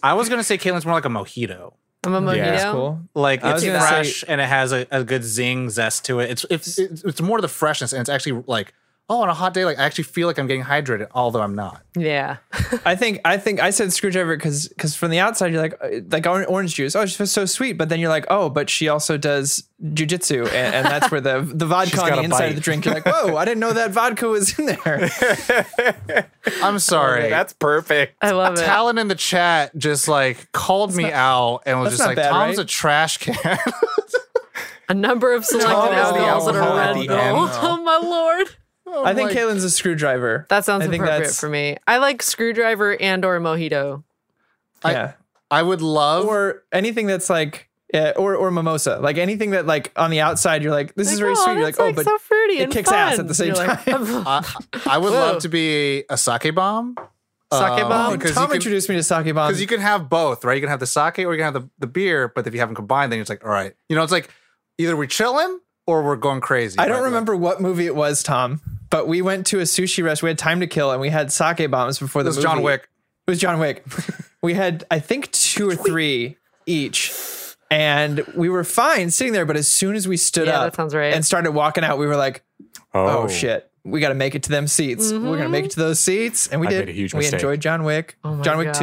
I 0.01 0.13
was 0.13 0.29
gonna 0.29 0.43
say 0.45 0.57
Caitlin's 0.57 0.85
more 0.85 0.95
like 0.95 1.03
a 1.03 1.09
mojito. 1.09 1.73
I'm 2.05 2.13
a 2.13 2.21
mojito. 2.21 2.37
Yeah. 2.37 2.51
That's 2.51 2.71
cool. 2.71 3.01
Like 3.13 3.43
I 3.43 3.51
it's 3.51 3.55
was 3.55 3.65
gonna 3.65 3.79
fresh 3.79 4.23
and 4.27 4.39
it 4.39 4.47
has 4.47 4.71
a, 4.71 4.87
a 4.91 5.03
good 5.03 5.23
zing 5.23 5.69
zest 5.69 6.05
to 6.05 6.19
it. 6.19 6.29
It's, 6.29 6.45
it's 6.49 6.77
it's 6.77 7.03
it's 7.03 7.21
more 7.21 7.37
of 7.37 7.41
the 7.41 7.49
freshness 7.49 7.91
and 7.91 7.99
it's 7.99 8.09
actually 8.09 8.43
like 8.47 8.73
oh 9.09 9.21
on 9.21 9.29
a 9.29 9.33
hot 9.33 9.53
day 9.53 9.65
like 9.65 9.79
I 9.79 9.83
actually 9.83 10.03
feel 10.05 10.27
like 10.27 10.37
I'm 10.37 10.47
getting 10.47 10.63
hydrated 10.63 11.07
although 11.13 11.41
I'm 11.41 11.55
not. 11.55 11.81
Yeah. 11.97 12.37
I 12.85 12.95
think 12.95 13.21
I 13.25 13.37
think 13.37 13.59
I 13.59 13.71
said 13.71 13.91
screwdriver 13.91 14.35
because 14.37 14.67
because 14.67 14.95
from 14.95 15.11
the 15.11 15.19
outside 15.19 15.51
you're 15.51 15.61
like 15.61 15.73
uh, 15.81 16.01
like 16.11 16.25
orange 16.25 16.75
juice. 16.75 16.95
Oh, 16.95 17.05
she's 17.05 17.31
so 17.31 17.45
sweet, 17.45 17.73
but 17.73 17.89
then 17.89 17.99
you're 17.99 18.09
like, 18.09 18.25
oh, 18.29 18.49
but 18.49 18.69
she 18.69 18.87
also 18.87 19.17
does 19.17 19.63
jujitsu, 19.83 20.45
and, 20.47 20.75
and 20.75 20.85
that's 20.91 21.11
where 21.11 21.21
the 21.21 21.41
the 21.41 21.65
vodka 21.65 22.01
on 22.01 22.11
the 22.17 22.23
inside 22.23 22.39
bite. 22.39 22.49
of 22.49 22.55
the 22.55 22.61
drink. 22.61 22.85
You're 22.85 22.93
like, 22.93 23.05
whoa, 23.05 23.35
I 23.35 23.45
didn't 23.45 23.59
know 23.59 23.73
that 23.73 23.91
vodka 23.91 24.27
was 24.27 24.57
in 24.59 24.65
there. 24.67 25.09
I'm 26.63 26.79
sorry. 26.79 27.29
That's 27.29 27.53
perfect. 27.53 28.15
I 28.21 28.31
love 28.31 28.53
it. 28.53 28.63
Talon 28.63 28.97
in 28.97 29.07
the 29.07 29.15
chat 29.15 29.75
just 29.77 30.07
like 30.07 30.51
called 30.51 30.95
me 30.95 31.11
out 31.11 31.63
and 31.65 31.79
was 31.79 31.93
just 31.97 32.05
like 32.05 32.15
bad, 32.15 32.29
Tom's 32.29 32.57
right? 32.57 32.63
a 32.63 32.67
trash 32.67 33.17
can. 33.17 33.57
A 34.87 34.93
number 34.93 35.33
of 35.33 35.45
selected 35.45 35.71
Tom 35.71 35.93
is 35.93 35.93
the 35.93 36.19
alcohols 36.19 36.45
that 36.47 36.55
are 36.55 36.61
alcohol 36.61 36.77
at 36.79 36.95
red 36.95 37.03
the 37.03 37.07
bull. 37.07 37.17
end. 37.17 37.49
Oh 37.61 37.83
my 37.83 37.97
lord. 37.97 38.49
I 39.05 39.13
think 39.13 39.31
Caitlin's 39.31 39.63
a 39.63 39.69
screwdriver. 39.69 40.45
That 40.49 40.65
sounds 40.65 40.83
I 40.83 40.87
think 40.89 41.03
appropriate 41.03 41.19
that's- 41.19 41.39
for 41.39 41.49
me. 41.49 41.77
I 41.87 41.97
like 41.97 42.21
screwdriver 42.21 42.95
and 42.99 43.23
or 43.25 43.39
mojito. 43.39 44.03
I- 44.83 44.91
yeah, 44.91 45.13
I 45.51 45.61
would 45.63 45.81
love 45.81 46.25
or 46.25 46.63
anything 46.71 47.07
that's 47.07 47.29
like. 47.29 47.65
Yeah, 47.91 48.13
or 48.17 48.35
or 48.35 48.51
mimosa, 48.51 48.99
like 49.01 49.17
anything 49.17 49.49
that 49.49 49.65
like 49.65 49.91
on 49.95 50.11
the 50.11 50.19
outside 50.21 50.61
you're 50.61 50.71
like 50.71 50.93
this 50.93 51.11
is 51.11 51.17
very 51.17 51.31
Like, 51.33 51.43
sweet. 51.43 51.53
You're 51.53 51.63
like 51.63 51.75
that's, 51.75 51.89
oh, 51.89 51.93
but 51.93 52.05
so 52.05 52.17
fruity 52.19 52.59
it 52.59 52.65
and 52.65 52.71
kicks 52.71 52.91
ass 52.91 53.17
at 53.17 53.27
the 53.27 53.33
same 53.33 53.47
You're 53.47 53.55
like, 53.65 53.83
time. 53.83 54.03
I, 54.27 54.43
I 54.85 54.97
would 54.99 55.11
Whoa. 55.11 55.17
love 55.19 55.41
to 55.41 55.49
be 55.49 56.03
a 56.07 56.15
sake 56.15 56.53
bomb. 56.53 56.93
Sake 57.51 57.61
Um, 57.63 57.89
bomb? 57.89 58.13
because 58.13 58.35
Tom 58.35 58.43
you 58.43 58.47
can- 58.49 58.55
introduced 58.57 58.89
me 58.89 58.95
to 58.95 59.01
sake 59.01 59.33
bomb. 59.33 59.47
because 59.49 59.59
you 59.59 59.65
can 59.65 59.79
have 59.79 60.07
both, 60.07 60.45
right? 60.45 60.53
You 60.53 60.61
can 60.61 60.69
have 60.69 60.79
the 60.79 60.85
sake 60.85 61.17
or 61.17 61.33
you 61.33 61.39
can 61.43 61.51
have 61.51 61.55
the, 61.55 61.67
the 61.79 61.87
beer, 61.87 62.27
but 62.27 62.45
if 62.45 62.53
you 62.53 62.59
have 62.59 62.69
them 62.69 62.75
combined, 62.75 63.11
then 63.11 63.19
it's 63.21 63.29
like, 63.29 63.43
all 63.43 63.49
right, 63.49 63.73
you 63.89 63.95
know, 63.95 64.03
it's 64.03 64.11
like 64.11 64.29
either 64.77 64.95
we're 64.95 65.07
chilling 65.07 65.59
or 65.87 66.03
we're 66.03 66.15
going 66.15 66.41
crazy. 66.41 66.77
I 66.77 66.83
don't 66.85 66.91
right? 66.91 66.99
Like, 66.99 67.05
remember 67.05 67.35
what 67.35 67.59
movie 67.59 67.87
it 67.87 67.95
was, 67.95 68.21
Tom, 68.21 68.61
but 68.89 69.07
we 69.07 69.21
went 69.21 69.45
to 69.47 69.59
a 69.59 69.63
sushi 69.63 70.03
restaurant. 70.03 70.23
We 70.23 70.29
had 70.31 70.37
time 70.39 70.59
to 70.61 70.67
kill, 70.67 70.91
and 70.91 70.99
we 71.01 71.09
had 71.09 71.31
sake 71.31 71.69
bombs 71.69 71.99
before 71.99 72.23
the 72.23 72.29
This 72.29 72.37
is 72.37 72.43
movie. 72.43 72.55
John 72.55 72.63
Wick. 72.63 72.89
It 73.27 73.31
was 73.31 73.39
John 73.39 73.59
Wick. 73.59 73.85
we 74.41 74.53
had, 74.55 74.85
I 74.89 74.99
think, 74.99 75.31
two 75.31 75.69
or 75.69 75.75
three 75.75 76.37
each, 76.65 77.11
and 77.71 78.19
we 78.35 78.49
were 78.49 78.63
fine 78.63 79.09
sitting 79.11 79.33
there. 79.33 79.45
But 79.45 79.57
as 79.57 79.67
soon 79.67 79.95
as 79.95 80.07
we 80.07 80.17
stood 80.17 80.47
Yeah, 80.47 80.59
up 80.61 80.71
that 80.71 80.75
sounds 80.77 80.95
right. 80.95 81.13
and 81.13 81.25
started 81.25 81.51
walking 81.51 81.83
out, 81.83 81.97
we 81.99 82.07
were 82.07 82.15
like, 82.17 82.43
"Oh, 82.93 83.27
shit." 83.27 83.65
We 83.85 84.01
got 84.01 84.09
to 84.09 84.15
make 84.15 84.35
it 84.35 84.43
to 84.43 84.49
them 84.49 84.67
seats. 84.67 85.11
We're 85.11 85.37
gonna 85.37 85.47
make 85.49 85.65
it 85.65 85.71
to 85.71 85.79
those 85.79 85.99
seats, 86.01 86.47
and 86.47 86.59
we 86.59 86.67
I 86.67 86.69
did. 86.71 86.79
made 86.79 86.89
a 86.89 86.91
huge 86.91 87.13
we 87.13 87.19
mistake. 87.19 87.35
enjoyed 87.35 87.61
John 87.61 87.83
Wick, 87.85 88.17
Oh 88.25 88.35
my 88.35 88.43
John 88.43 88.57
Wick 88.57 88.73
God. 88.73 88.75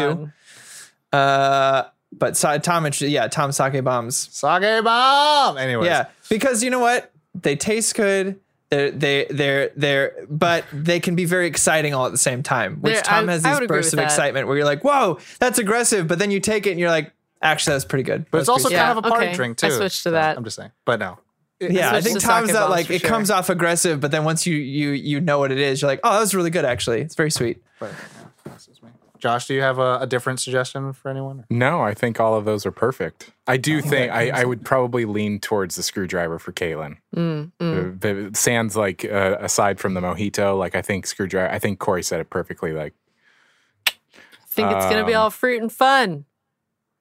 two. 1.13 1.17
Uh, 1.17 1.85
but 2.13 2.37
so, 2.37 2.57
Tom, 2.59 2.87
intro- 2.87 3.07
yeah, 3.09 3.29
Tom 3.29 3.53
sake 3.53 3.85
bombs. 3.85 4.17
Sake 4.33 4.83
bomb. 4.83 5.59
Anyways, 5.59 5.87
Yeah, 5.87 6.07
because 6.31 6.63
you 6.63 6.71
know 6.71 6.79
what? 6.79 7.13
They 7.35 7.57
taste 7.57 7.95
good. 7.95 8.41
They're 8.71 8.91
they 8.91 9.27
they're 9.31 9.71
they're 9.77 10.27
but 10.29 10.65
they 10.73 10.99
can 10.99 11.15
be 11.15 11.25
very 11.25 11.47
exciting 11.47 11.95
all 11.95 12.07
at 12.07 12.13
the 12.13 12.19
same 12.19 12.43
time. 12.43 12.79
Which 12.81 12.95
They're- 12.95 13.03
Tom 13.03 13.29
I- 13.29 13.33
has 13.33 13.43
these 13.45 13.61
bursts 13.69 13.93
of 13.93 13.99
that. 13.99 14.05
excitement 14.07 14.49
where 14.49 14.57
you're 14.57 14.67
like, 14.67 14.83
"Whoa, 14.83 15.19
that's 15.39 15.59
aggressive," 15.59 16.09
but 16.09 16.19
then 16.19 16.31
you 16.33 16.41
take 16.41 16.67
it 16.67 16.71
and 16.73 16.81
you're 16.81 16.91
like, 16.91 17.13
"Actually, 17.43 17.75
that's 17.75 17.85
pretty 17.85 18.03
good." 18.03 18.27
but 18.33 18.39
it's 18.39 18.49
also 18.49 18.65
pretty 18.65 18.75
Yeah, 18.77 18.87
kind 18.89 18.99
of 18.99 19.05
a 19.05 19.09
party 19.09 19.27
okay. 19.27 19.35
drink 19.37 19.59
too. 19.59 19.69
I 19.69 19.71
switched 19.71 19.99
to 19.99 20.09
So, 20.09 20.11
that. 20.13 20.37
I'm 20.37 20.43
just 20.45 20.57
saying, 20.57 20.73
but 20.85 20.99
no. 20.99 21.19
It- 21.61 21.71
yeah, 21.73 21.93
I 21.93 22.01
think 22.01 22.19
Tom's 22.21 22.53
that 22.53 22.69
like 22.69 22.91
it 22.91 23.01
sure. 23.03 23.09
comes 23.09 23.31
off 23.31 23.49
aggressive, 23.51 24.01
but 24.01 24.11
then 24.11 24.25
once 24.25 24.47
you 24.47 24.57
you 24.57 24.91
you 24.91 25.21
know 25.21 25.39
what 25.39 25.53
it 25.53 25.59
is, 25.59 25.81
you're 25.81 25.91
like, 25.91 26.01
"Oh, 26.03 26.13
that 26.15 26.21
was 26.21 26.35
really 26.35 26.51
good 26.51 26.65
actually. 26.65 27.01
It's 27.03 27.15
very 27.15 27.31
sweet." 27.31 27.63
but, 27.79 27.91
yeah, 28.47 28.53
this 28.53 28.67
is 28.69 28.83
me. 28.83 28.89
Josh, 29.19 29.47
do 29.47 29.55
you 29.55 29.63
have 29.63 29.79
a, 29.79 29.99
a 30.01 30.07
different 30.07 30.41
suggestion 30.41 30.93
for 30.93 31.09
anyone? 31.11 31.45
No, 31.51 31.81
I 31.83 31.95
think 31.95 32.21
all 32.21 32.35
of 32.35 32.45
those 32.45 32.65
are 32.67 32.71
perfect. 32.71 33.33
I 33.47 33.57
do 33.57 33.81
think 33.81 34.13
I, 34.13 34.31
I 34.31 34.45
would 34.45 34.65
probably 34.65 35.05
lean 35.05 35.41
towards 35.41 35.77
the 35.77 35.83
screwdriver 35.83 36.39
for 36.39 36.53
Kaylin. 36.53 36.97
Mm, 37.15 37.53
mm. 37.61 38.05
Uh, 38.05 38.31
Sans 38.35 38.77
like 38.77 39.05
uh, 39.05 39.37
aside 39.41 39.79
from 39.81 39.95
the 39.95 40.01
mojito, 40.01 40.59
like 40.59 40.75
I 40.75 40.83
think 40.83 41.07
screwdriver. 41.07 41.53
I 41.53 41.59
think 41.59 41.79
Corey 41.79 42.03
said 42.03 42.21
it 42.21 42.31
perfectly. 42.31 42.73
Like, 42.73 42.95
I 43.87 43.93
Think 44.49 44.71
it's 44.73 44.87
gonna 44.87 45.05
be 45.05 45.15
Um, 45.15 45.23
all 45.25 45.31
fruit 45.31 45.61
and 45.61 45.71
fun. 45.71 46.25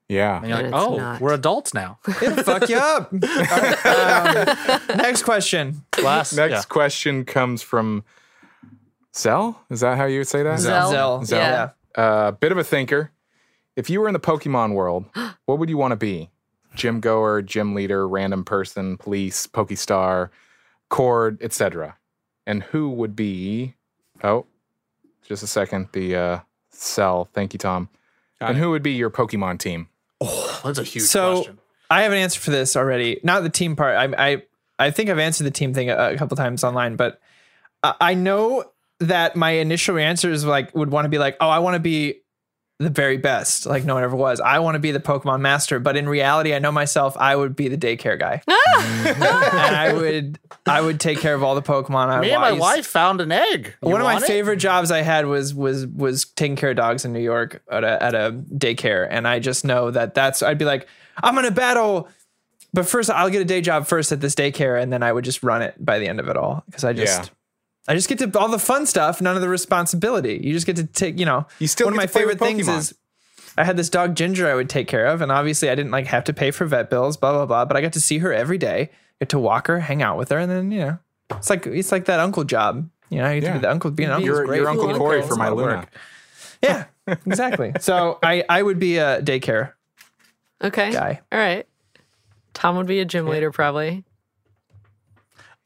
yeah, 0.10 0.38
And 0.40 0.48
you're 0.50 0.62
like, 0.64 0.74
oh, 0.74 0.98
not. 0.98 1.22
we're 1.22 1.34
adults 1.34 1.74
now. 1.74 2.00
It'll 2.22 2.44
fuck 2.44 2.68
you 2.70 2.76
up. 2.78 3.12
All 3.14 3.20
right, 3.20 4.90
um, 4.90 4.98
next 4.98 5.24
question. 5.24 5.84
Last 6.04 6.34
Next 6.34 6.52
yeah. 6.52 6.62
question 6.68 7.24
comes 7.26 7.62
from 7.62 8.04
Zell. 9.16 9.62
Is 9.70 9.80
that 9.80 9.98
how 9.98 10.06
you 10.06 10.20
would 10.20 10.28
say 10.28 10.44
that? 10.44 10.60
Zell. 10.60 10.92
Zell. 10.92 11.24
Zell. 11.26 11.40
Yeah. 11.40 11.70
Uh, 11.96 12.32
bit 12.32 12.52
of 12.52 12.58
a 12.58 12.64
thinker. 12.64 13.12
If 13.76 13.90
you 13.90 14.00
were 14.02 14.08
in 14.08 14.14
the 14.14 14.20
Pokemon 14.20 14.74
world, 14.74 15.06
what 15.46 15.60
would 15.60 15.70
you 15.70 15.78
want 15.78 15.92
to 15.92 15.96
be? 15.98 16.30
Gym 16.76 17.00
goer, 17.00 17.42
gym 17.42 17.74
leader, 17.74 18.08
random 18.08 18.44
person, 18.44 18.98
police, 18.98 19.48
Pokestar, 19.48 20.30
cord, 20.90 21.42
etc. 21.42 21.98
And 22.46 22.64
who 22.64 22.90
would 22.90 23.16
be? 23.16 23.76
Oh, 24.24 24.46
just 25.24 25.42
a 25.44 25.48
second. 25.48 25.88
The 25.94 26.16
uh, 26.16 26.40
cell. 26.70 27.30
Thank 27.34 27.54
you, 27.54 27.60
Tom. 27.60 27.90
and 28.42 28.58
who 28.58 28.72
would 28.72 28.84
be 28.84 28.92
your 28.92 29.10
Pokemon 29.10 29.60
team? 29.60 29.88
Oh, 30.22 30.62
that's 30.64 30.80
a 30.80 30.84
huge 30.84 31.06
So 31.06 31.36
question. 31.36 31.60
I 31.90 32.02
have 32.04 32.12
an 32.12 32.18
answer 32.18 32.40
for 32.40 32.52
this 32.52 32.76
already. 32.76 33.20
Not 33.24 33.44
the 33.44 33.50
team 33.50 33.76
part. 33.76 33.96
I 33.96 34.32
I 34.34 34.44
I 34.78 34.92
think 34.92 35.10
I've 35.10 35.20
answered 35.20 35.46
the 35.46 35.52
team 35.52 35.74
thing 35.74 35.90
a, 35.90 36.12
a 36.14 36.18
couple 36.18 36.36
times 36.36 36.64
online, 36.64 36.96
but 36.96 37.20
I, 37.84 37.96
I 38.02 38.14
know 38.16 38.66
that 39.00 39.36
my 39.36 39.52
initial 39.52 39.98
answer 39.98 40.32
is 40.32 40.46
like 40.46 40.74
would 40.76 40.92
want 40.92 41.06
to 41.06 41.10
be 41.10 41.18
like, 41.18 41.38
oh, 41.40 41.50
I 41.50 41.60
want 41.60 41.76
to 41.76 41.80
be 41.80 42.22
the 42.80 42.90
very 42.90 43.16
best, 43.16 43.66
like 43.66 43.86
no 43.86 43.94
one 43.94 44.04
ever 44.04 44.18
was. 44.18 44.42
I 44.42 44.60
want 44.60 44.76
to 44.76 44.80
be 44.80 44.92
the 44.92 45.00
Pokemon 45.00 45.40
master, 45.40 45.80
but 45.80 45.96
in 45.96 46.10
reality, 46.10 46.54
I 46.54 46.60
know 46.60 46.74
myself. 46.74 47.16
I 47.18 47.34
would 47.34 47.56
be 47.56 47.70
the 47.70 47.78
daycare 47.78 48.20
guy, 48.20 48.42
ah! 48.50 49.06
and 49.08 49.76
I 49.76 49.94
would 49.94 50.40
I 50.66 50.82
would 50.82 51.00
take 51.00 51.20
care 51.20 51.34
of 51.34 51.42
all 51.42 51.56
the 51.56 51.62
Pokemon. 51.62 52.08
I 52.10 52.20
Me 52.20 52.32
and 52.32 52.42
my 52.42 52.52
wise- 52.52 52.60
wife 52.60 52.86
found 52.88 53.22
an 53.22 53.32
egg. 53.32 53.76
You 53.82 53.90
one 53.90 54.02
of 54.02 54.06
my 54.06 54.18
it? 54.18 54.24
favorite 54.24 54.58
jobs 54.58 54.92
I 54.92 55.04
had 55.04 55.26
was 55.26 55.54
was 55.54 55.88
was 55.88 56.26
taking 56.26 56.58
care 56.58 56.72
of 56.72 56.76
dogs 56.76 57.06
in 57.06 57.14
New 57.14 57.22
York 57.22 57.64
at 57.72 57.86
a 57.86 58.04
at 58.04 58.14
a 58.14 58.32
daycare, 58.54 59.08
and 59.10 59.26
I 59.26 59.40
just 59.40 59.64
know 59.64 59.92
that 59.92 60.14
that's 60.14 60.44
I'd 60.44 60.58
be 60.58 60.66
like 60.66 60.86
I'm 61.24 61.34
gonna 61.34 61.52
battle, 61.52 62.10
but 62.74 62.86
first 62.86 63.10
I'll 63.10 63.30
get 63.30 63.42
a 63.42 63.46
day 63.46 63.62
job 63.62 63.88
first 63.88 64.12
at 64.12 64.20
this 64.20 64.36
daycare, 64.36 64.82
and 64.82 64.92
then 64.92 65.02
I 65.02 65.14
would 65.14 65.24
just 65.24 65.44
run 65.44 65.62
it 65.62 65.76
by 65.80 66.00
the 66.00 66.10
end 66.10 66.20
of 66.20 66.28
it 66.28 66.36
all 66.36 66.64
because 66.66 66.84
I 66.84 66.92
just. 66.92 67.24
Yeah. 67.24 67.30
I 67.88 67.94
just 67.94 68.10
get 68.10 68.18
to 68.20 68.40
all 68.40 68.48
the 68.50 68.58
fun 68.60 68.86
stuff, 68.86 69.22
none 69.22 69.36
of 69.36 69.42
the 69.42 69.50
responsibility. 69.50 70.40
You 70.44 70.54
just 70.54 70.66
get 70.66 70.76
to 70.78 70.86
take, 70.86 71.20
you 71.20 71.26
know. 71.26 71.46
You 71.60 71.68
still 71.68 71.86
one 71.88 71.94
of 71.94 71.98
my 71.98 72.08
favorite 72.08 72.40
things 72.40 72.68
is 72.68 72.96
I 73.58 73.64
had 73.64 73.78
this 73.78 73.90
dog 73.90 74.16
Ginger 74.16 74.50
I 74.50 74.56
would 74.56 74.70
take 74.70 74.88
care 74.88 75.06
of, 75.06 75.22
and 75.22 75.32
obviously 75.32 75.70
I 75.70 75.76
didn't 75.76 75.92
like 75.92 76.08
have 76.08 76.24
to 76.26 76.34
pay 76.34 76.52
for 76.52 76.66
vet 76.66 76.90
bills, 76.90 77.16
blah 77.18 77.32
blah 77.34 77.46
blah. 77.46 77.66
But 77.66 77.78
I 77.78 77.82
got 77.82 77.94
to 77.94 78.02
see 78.02 78.18
her 78.20 78.34
every 78.34 78.58
day, 78.58 78.90
get 79.20 79.30
to 79.30 79.40
walk 79.40 79.68
her, 79.68 79.80
hang 79.82 80.02
out 80.02 80.18
with 80.18 80.30
her, 80.30 80.38
and 80.40 80.52
then 80.52 80.72
you 80.72 80.80
know, 80.80 81.00
it's 81.32 81.50
like 81.50 81.68
it's 81.68 81.92
like 81.92 82.06
that 82.06 82.20
uncle 82.20 82.44
job. 82.44 82.90
You 83.10 83.20
know, 83.20 83.30
you 83.30 83.40
get 83.40 83.48
to 83.48 83.52
Yeah. 83.54 83.58
be 83.58 83.62
the 83.62 83.70
uncle. 83.72 83.92
Being 83.92 84.10
an 84.10 84.16
uncle 84.16 84.26
You're, 84.26 84.54
is 84.56 84.68
Uncle 84.68 84.94
Corey 84.96 85.22
for 85.22 85.36
my 85.36 85.46
It's 85.46 85.52
a 85.52 85.54
lot 85.54 85.54
of 85.54 85.58
Luna. 85.60 85.78
work. 85.78 85.94
Yeah, 86.64 86.86
exactly. 87.28 87.74
so 87.80 88.18
I 88.24 88.44
I 88.50 88.64
would 88.64 88.80
be 88.80 88.98
a 88.98 89.22
daycare 89.22 89.74
Okay. 90.64 90.92
guy. 90.92 91.22
All 91.32 91.38
right. 91.40 91.68
Tom 92.56 92.78
would 92.78 92.88
be 92.88 93.00
a 93.00 93.06
gym 93.06 93.28
leader 93.28 93.52
probably. 93.52 94.04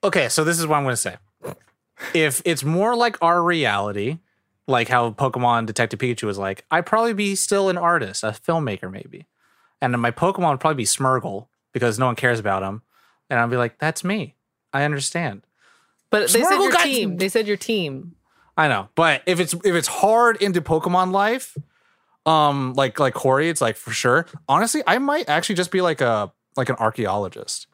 okay, 0.03 0.27
so 0.29 0.43
this 0.43 0.59
is 0.59 0.67
what 0.67 0.77
I'm 0.77 0.83
going 0.83 0.93
to 0.93 0.97
say. 0.97 1.15
If 2.13 2.41
it's 2.45 2.63
more 2.63 2.95
like 2.95 3.17
our 3.21 3.43
reality, 3.43 4.19
like 4.67 4.87
how 4.87 5.11
Pokemon 5.11 5.65
Detective 5.65 5.99
Pikachu 5.99 6.23
was 6.23 6.37
like, 6.37 6.65
I'd 6.71 6.85
probably 6.85 7.13
be 7.13 7.35
still 7.35 7.69
an 7.69 7.77
artist, 7.77 8.23
a 8.23 8.27
filmmaker, 8.27 8.91
maybe. 8.91 9.27
And 9.81 9.97
my 9.99 10.11
Pokemon 10.11 10.51
would 10.51 10.59
probably 10.59 10.77
be 10.77 10.85
Smeargle 10.85 11.47
because 11.73 11.99
no 11.99 12.05
one 12.07 12.15
cares 12.15 12.39
about 12.39 12.63
him. 12.63 12.81
And 13.29 13.39
I'd 13.39 13.49
be 13.49 13.57
like, 13.57 13.79
that's 13.79 14.03
me. 14.03 14.35
I 14.73 14.83
understand. 14.83 15.41
But 16.09 16.29
they 16.31 16.41
said 16.41 16.57
your 16.57 16.71
got- 16.71 16.83
team. 16.83 17.17
They 17.17 17.29
said 17.29 17.47
your 17.47 17.57
team. 17.57 18.15
I 18.57 18.67
know, 18.67 18.89
but 18.95 19.21
if 19.25 19.39
it's 19.39 19.53
if 19.53 19.73
it's 19.73 19.87
hard 19.87 20.41
into 20.41 20.59
Pokemon 20.59 21.13
life, 21.13 21.57
um, 22.25 22.73
like 22.73 22.99
like 22.99 23.13
Corey, 23.13 23.47
it's 23.47 23.61
like 23.61 23.77
for 23.77 23.91
sure. 23.91 24.25
Honestly, 24.49 24.83
I 24.85 24.97
might 24.97 25.29
actually 25.29 25.55
just 25.55 25.71
be 25.71 25.79
like 25.79 26.01
a 26.01 26.33
like 26.57 26.67
an 26.67 26.75
archaeologist. 26.75 27.67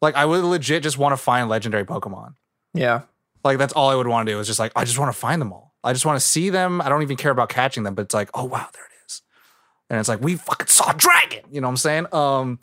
Like 0.00 0.14
I 0.14 0.24
would 0.24 0.42
legit 0.42 0.82
just 0.82 0.96
want 0.96 1.12
to 1.12 1.18
find 1.18 1.50
legendary 1.50 1.84
Pokemon. 1.84 2.36
Yeah. 2.72 3.02
Like 3.44 3.58
that's 3.58 3.72
all 3.74 3.90
I 3.90 3.94
would 3.94 4.08
want 4.08 4.26
to 4.26 4.32
do 4.32 4.40
is 4.40 4.46
just 4.46 4.58
like 4.58 4.72
I 4.74 4.84
just 4.84 4.98
want 4.98 5.12
to 5.12 5.18
find 5.18 5.40
them 5.40 5.52
all. 5.52 5.74
I 5.84 5.92
just 5.92 6.06
want 6.06 6.18
to 6.18 6.26
see 6.26 6.48
them. 6.50 6.80
I 6.80 6.88
don't 6.88 7.02
even 7.02 7.16
care 7.16 7.30
about 7.30 7.50
catching 7.50 7.82
them, 7.82 7.94
but 7.94 8.02
it's 8.02 8.14
like, 8.14 8.30
oh 8.34 8.44
wow, 8.44 8.66
there 8.72 8.84
it 8.84 9.06
is. 9.06 9.22
And 9.90 10.00
it's 10.00 10.08
like 10.08 10.22
we 10.22 10.36
fucking 10.36 10.68
saw 10.68 10.90
a 10.90 10.94
dragon. 10.94 11.44
You 11.50 11.60
know 11.60 11.68
what 11.68 11.72
I'm 11.72 11.76
saying? 11.76 12.06
Um, 12.12 12.58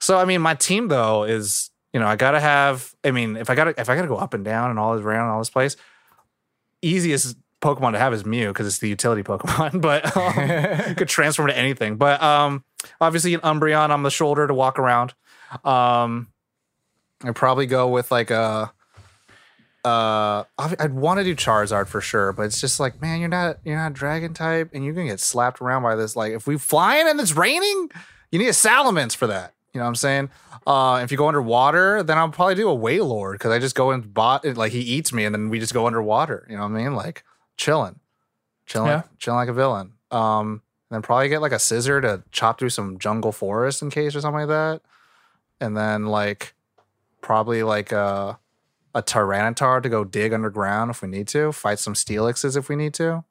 so 0.00 0.18
I 0.18 0.24
mean, 0.24 0.40
my 0.40 0.54
team 0.54 0.88
though 0.88 1.24
is 1.24 1.70
you 1.92 2.00
know 2.00 2.06
I 2.06 2.16
gotta 2.16 2.40
have. 2.40 2.94
I 3.04 3.12
mean, 3.12 3.36
if 3.36 3.50
I 3.50 3.54
gotta 3.54 3.74
if 3.80 3.88
I 3.88 3.94
gotta 3.94 4.08
go 4.08 4.16
up 4.16 4.34
and 4.34 4.44
down 4.44 4.70
and 4.70 4.78
all 4.78 4.96
this 4.96 5.04
around 5.04 5.30
all 5.30 5.38
this 5.38 5.50
place, 5.50 5.76
easiest 6.82 7.36
Pokemon 7.62 7.92
to 7.92 7.98
have 7.98 8.12
is 8.12 8.24
Mew 8.24 8.48
because 8.48 8.66
it's 8.66 8.78
the 8.78 8.88
utility 8.88 9.22
Pokemon, 9.22 9.80
but 9.80 10.16
um, 10.16 10.94
could 10.96 11.08
transform 11.08 11.48
to 11.48 11.56
anything. 11.56 11.96
But 11.96 12.22
um, 12.22 12.64
obviously 13.00 13.34
an 13.34 13.40
Umbreon 13.40 13.90
on 13.90 14.02
the 14.02 14.10
shoulder 14.10 14.46
to 14.46 14.54
walk 14.54 14.78
around. 14.78 15.14
Um, 15.64 16.28
I'd 17.24 17.34
probably 17.34 17.66
go 17.66 17.88
with 17.88 18.10
like 18.10 18.30
a. 18.30 18.72
Uh, 19.86 20.44
I'd 20.58 20.94
want 20.94 21.18
to 21.20 21.24
do 21.24 21.36
Charizard 21.36 21.86
for 21.86 22.00
sure, 22.00 22.32
but 22.32 22.42
it's 22.42 22.60
just 22.60 22.80
like, 22.80 23.00
man, 23.00 23.20
you're 23.20 23.28
not 23.28 23.58
you're 23.64 23.76
not 23.76 23.92
Dragon 23.92 24.34
type, 24.34 24.70
and 24.72 24.84
you're 24.84 24.94
gonna 24.94 25.06
get 25.06 25.20
slapped 25.20 25.60
around 25.60 25.82
by 25.84 25.94
this. 25.94 26.16
Like, 26.16 26.32
if 26.32 26.46
we 26.46 26.58
flying 26.58 27.06
and 27.08 27.20
it's 27.20 27.36
raining, 27.36 27.90
you 28.32 28.38
need 28.40 28.48
a 28.48 28.52
Salamence 28.52 29.14
for 29.14 29.28
that. 29.28 29.54
You 29.72 29.78
know 29.78 29.84
what 29.84 29.90
I'm 29.90 29.94
saying? 29.96 30.30
Uh, 30.66 31.00
if 31.04 31.12
you 31.12 31.16
go 31.16 31.28
underwater, 31.28 32.02
then 32.02 32.18
I'll 32.18 32.30
probably 32.30 32.56
do 32.56 32.68
a 32.68 32.76
Wailord 32.76 33.34
because 33.34 33.52
I 33.52 33.60
just 33.60 33.76
go 33.76 33.92
and 33.92 34.12
bot 34.12 34.44
like 34.56 34.72
he 34.72 34.80
eats 34.80 35.12
me, 35.12 35.24
and 35.24 35.32
then 35.32 35.50
we 35.50 35.60
just 35.60 35.72
go 35.72 35.86
underwater. 35.86 36.44
You 36.50 36.56
know 36.56 36.62
what 36.62 36.72
I 36.72 36.82
mean? 36.82 36.94
Like 36.96 37.22
chilling, 37.56 38.00
chilling, 38.66 38.88
Yeah. 38.88 39.02
chilling 39.18 39.36
like 39.38 39.48
a 39.48 39.52
villain. 39.52 39.92
Um, 40.10 40.62
and 40.90 40.96
then 40.96 41.02
probably 41.02 41.28
get 41.28 41.42
like 41.42 41.52
a 41.52 41.56
Scizor 41.56 42.02
to 42.02 42.24
chop 42.32 42.58
through 42.58 42.70
some 42.70 42.98
jungle 42.98 43.30
forest 43.32 43.82
in 43.82 43.90
case 43.90 44.16
or 44.16 44.20
something 44.20 44.40
like 44.40 44.48
that. 44.48 44.82
And 45.60 45.76
then 45.76 46.06
like 46.06 46.54
probably 47.20 47.62
like 47.62 47.92
a 47.92 48.38
a 48.96 49.02
Tyranitar 49.02 49.82
to 49.82 49.88
go 49.88 50.02
dig 50.04 50.32
underground 50.32 50.90
if 50.90 51.02
we 51.02 51.08
need 51.08 51.28
to, 51.28 51.52
fight 51.52 51.78
some 51.78 51.94
Steelixes 51.94 52.56
if 52.56 52.68
we 52.68 52.76
need 52.76 52.94
to. 52.94 53.22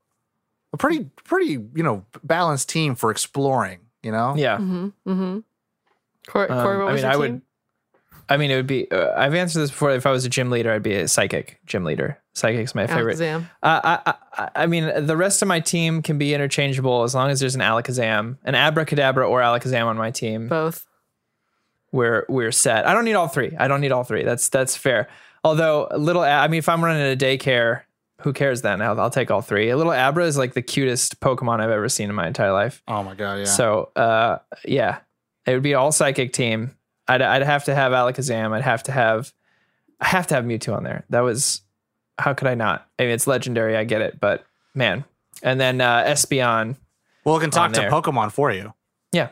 A 0.72 0.78
pretty 0.78 1.06
pretty 1.24 1.54
you 1.54 1.84
know 1.84 2.06
balanced 2.24 2.70
team 2.70 2.96
for 2.96 3.10
exploring. 3.12 3.80
You 4.04 4.12
know. 4.12 4.36
Yeah. 4.38 4.58
Mm-hmm. 4.58 4.86
Mm-hmm. 5.10 5.40
Corey, 6.28 6.50
Um, 6.50 6.64
Corey 6.64 6.78
what 6.78 6.88
I 6.90 6.94
mean, 6.94 7.02
your 7.02 7.10
I 7.10 7.14
team? 7.14 7.20
would. 7.20 7.42
I 8.28 8.38
mean, 8.38 8.52
it 8.52 8.56
would 8.56 8.68
be. 8.68 8.90
Uh, 8.92 9.14
I've 9.16 9.34
answered 9.36 9.60
this 9.60 9.70
before. 9.72 9.92
If 9.92 10.06
I 10.06 10.12
was 10.12 10.26
a 10.26 10.30
gym 10.30 10.50
leader, 10.50 10.72
I'd 10.72 10.82
be 10.84 10.96
a 10.96 11.08
psychic 11.08 11.60
gym 11.66 11.84
leader. 11.84 12.18
Psychic's 12.34 12.74
my 12.76 12.88
favorite. 12.88 13.18
Alakazam. 13.18 13.50
Uh, 13.64 13.98
I, 14.06 14.14
I, 14.34 14.50
I 14.56 14.66
mean, 14.66 15.06
the 15.06 15.16
rest 15.16 15.42
of 15.42 15.48
my 15.48 15.60
team 15.60 16.02
can 16.02 16.18
be 16.18 16.34
interchangeable 16.34 17.04
as 17.04 17.14
long 17.16 17.30
as 17.30 17.40
there's 17.40 17.56
an 17.56 17.62
Alakazam, 17.62 18.38
an 18.44 18.56
Abra 18.56 18.86
Kadabra 18.86 19.30
or 19.30 19.42
Alakazam 19.42 19.86
on 19.86 19.96
my 19.98 20.12
team. 20.12 20.48
Both. 20.48 20.86
We're 21.92 22.26
we're 22.28 22.52
set. 22.52 22.86
I 22.88 22.94
don't 22.94 23.06
need 23.06 23.14
all 23.14 23.28
three. 23.30 23.56
I 23.58 23.68
don't 23.68 23.80
need 23.80 23.92
all 23.92 24.04
three. 24.04 24.24
That's 24.24 24.50
that's 24.50 24.76
fair. 24.76 25.08
Although 25.46 25.88
a 25.92 25.98
little, 25.98 26.24
I 26.24 26.48
mean, 26.48 26.58
if 26.58 26.68
I'm 26.68 26.84
running 26.84 27.02
a 27.04 27.16
daycare, 27.16 27.82
who 28.22 28.34
cares 28.34 28.62
then? 28.64 28.82
I'll, 28.82 29.00
I'll 29.00 29.10
take 29.10 29.30
all 29.32 29.42
three. 29.42 29.70
A 29.70 29.78
little 29.78 29.92
Abra 29.94 30.26
is 30.26 30.38
like 30.38 30.54
the 30.54 30.62
cutest 30.62 31.20
Pokemon 31.20 31.60
I've 31.62 31.70
ever 31.70 31.88
seen 31.88 32.10
in 32.10 32.16
my 32.16 32.28
entire 32.28 32.52
life. 32.52 32.82
Oh 32.88 33.04
my 33.04 33.14
god. 33.14 33.40
Yeah. 33.40 33.44
So, 33.46 33.92
uh, 33.96 34.40
yeah, 34.66 35.00
it 35.46 35.54
would 35.54 35.62
be 35.64 35.76
all 35.76 35.92
psychic 35.92 36.34
team. 36.34 36.76
I'd, 37.08 37.22
I'd 37.22 37.44
have 37.44 37.66
to 37.66 37.76
have 37.76 37.92
Alakazam. 37.92 38.54
I'd 38.54 38.64
have 38.64 38.84
to 38.84 38.92
have, 38.92 39.32
I 40.02 40.08
have 40.08 40.28
to 40.28 40.36
have 40.36 40.46
Mewtwo 40.46 40.76
on 40.76 40.84
there. 40.84 41.06
That 41.12 41.22
was, 41.22 41.62
how 42.18 42.34
could 42.34 42.48
I 42.48 42.56
not? 42.56 42.88
I 42.98 43.04
mean, 43.04 43.12
it's 43.12 43.28
legendary. 43.28 43.78
I 43.78 43.84
get 43.84 44.02
it, 44.02 44.20
but 44.20 44.44
man. 44.74 45.06
And 45.44 45.60
then 45.60 45.80
uh, 45.82 46.04
Espeon. 46.06 46.78
well, 47.24 47.36
we 47.36 47.42
can 47.42 47.52
talk 47.52 47.74
to 47.74 47.82
there. 47.82 47.92
Pokemon 47.92 48.32
for 48.32 48.52
you. 48.52 48.74
Yeah, 49.12 49.30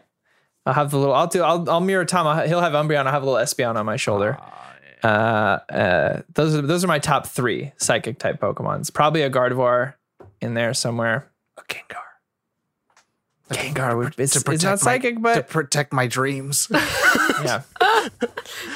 I'll 0.65 0.73
have 0.73 0.91
the 0.91 0.97
little. 0.99 1.15
I'll 1.15 1.27
do. 1.27 1.41
I'll, 1.41 1.67
I'll 1.69 1.79
mirror 1.81 2.05
Tom. 2.05 2.27
I'll- 2.27 2.47
He'll 2.47 2.61
have 2.61 2.73
Umbreon. 2.73 3.05
I'll 3.07 3.11
have 3.13 3.23
a 3.23 3.25
little 3.25 3.41
Espeon 3.43 3.75
on 3.77 3.85
my 3.85 3.95
shoulder. 3.95 4.37
Uh, 4.39 4.49
uh, 5.03 6.21
those 6.33 6.55
are 6.55 6.61
those 6.61 6.83
are 6.83 6.87
my 6.87 6.99
top 6.99 7.27
three 7.27 7.73
psychic 7.77 8.19
type 8.19 8.39
Pokemons. 8.39 8.93
Probably 8.93 9.21
a 9.21 9.29
Gardevoir 9.29 9.95
in 10.41 10.53
there 10.53 10.73
somewhere. 10.73 11.29
A 11.57 11.61
Gengar. 11.63 11.97
Gengar 13.51 13.97
would. 13.97 14.15
It's, 14.17 14.33
to 14.33 14.39
it's 14.39 14.43
protect 14.43 14.63
not 14.63 14.71
my- 14.71 14.75
psychic, 14.77 15.21
to 15.21 15.43
protect 15.43 15.93
my 15.93 16.07
dreams. 16.07 16.67
yeah. 17.43 17.61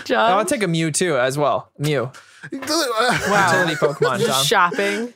John. 0.06 0.32
I'll 0.32 0.46
take 0.46 0.64
a 0.64 0.68
Mew 0.68 0.92
too 0.92 1.18
as 1.18 1.38
well. 1.38 1.72
Mew. 1.78 2.04
wow. 2.52 2.52
Utility 2.52 3.76
Pokemon, 3.76 4.26
Tom. 4.28 4.46
Shopping. 4.46 5.14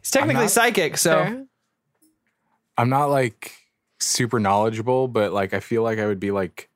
It's 0.00 0.10
technically 0.10 0.44
not- 0.44 0.50
psychic, 0.50 0.96
so 0.96 1.24
Fair. 1.24 1.46
I'm 2.78 2.88
not 2.88 3.06
like 3.06 3.52
super 4.00 4.40
knowledgeable, 4.40 5.08
but 5.08 5.32
like 5.32 5.52
I 5.54 5.60
feel 5.60 5.82
like 5.82 5.98
I 5.98 6.06
would 6.06 6.20
be 6.20 6.30
like 6.30 6.68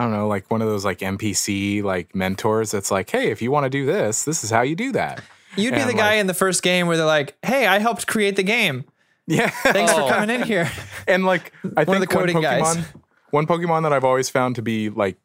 I 0.00 0.04
don't 0.04 0.12
know, 0.12 0.28
like 0.28 0.50
one 0.50 0.62
of 0.62 0.68
those 0.68 0.82
like 0.82 1.00
NPC 1.00 1.82
like 1.82 2.14
mentors 2.14 2.70
that's 2.70 2.90
like, 2.90 3.10
hey, 3.10 3.30
if 3.30 3.42
you 3.42 3.50
want 3.50 3.64
to 3.64 3.70
do 3.70 3.84
this, 3.84 4.24
this 4.24 4.42
is 4.42 4.48
how 4.48 4.62
you 4.62 4.74
do 4.74 4.92
that. 4.92 5.22
you'd 5.56 5.74
be 5.74 5.80
And, 5.80 5.90
the 5.90 5.94
guy 5.94 6.12
like- 6.12 6.20
in 6.20 6.26
the 6.26 6.32
first 6.32 6.62
game 6.62 6.86
where 6.86 6.96
they're 6.96 7.04
like, 7.04 7.36
"Hey, 7.42 7.66
I 7.66 7.80
helped 7.80 8.06
create 8.06 8.34
the 8.36 8.42
game. 8.42 8.86
Yeah. 9.26 9.50
Thanks 9.50 9.92
Oh. 9.94 10.06
for 10.06 10.14
coming 10.14 10.30
in 10.30 10.42
here." 10.44 10.70
and 11.06 11.26
like 11.26 11.52
I 11.76 11.84
One 11.84 11.98
of 11.98 12.00
think 12.00 12.00
the 12.00 12.16
coding 12.16 12.36
one 12.36 12.42
guys. 12.42 12.62
Pokemon, 12.62 12.84
one 13.30 13.46
Pokemon 13.46 13.82
that 13.82 13.92
I've 13.92 14.04
always 14.04 14.30
found 14.30 14.56
to 14.56 14.62
be 14.62 14.88
like 14.88 15.18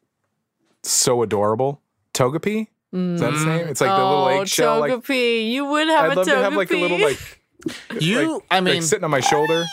so 0.82 1.22
adorable, 1.22 1.80
Togepi. 2.12 2.68
Is 2.92 3.20
that 3.20 3.32
his 3.32 3.44
mm. 3.44 3.46
name? 3.46 3.68
It's 3.68 3.80
like 3.80 3.88
the 3.88 3.96
little 3.96 4.24
oh, 4.24 4.40
eggshell. 4.42 4.80
Like 4.80 5.08
you 5.08 5.64
would 5.64 5.88
have 5.88 6.10
I'd 6.10 6.12
a 6.12 6.16
love 6.16 6.26
Togepi. 6.26 6.30
to 6.32 6.36
have 6.36 6.54
like 6.54 6.70
a 6.70 6.76
little 6.76 6.98
like, 7.00 7.40
You, 8.00 8.34
like, 8.34 8.42
I 8.50 8.60
mean, 8.60 8.74
like 8.74 8.82
sitting 8.82 9.04
on 9.04 9.10
my 9.10 9.20
shoulder. 9.20 9.64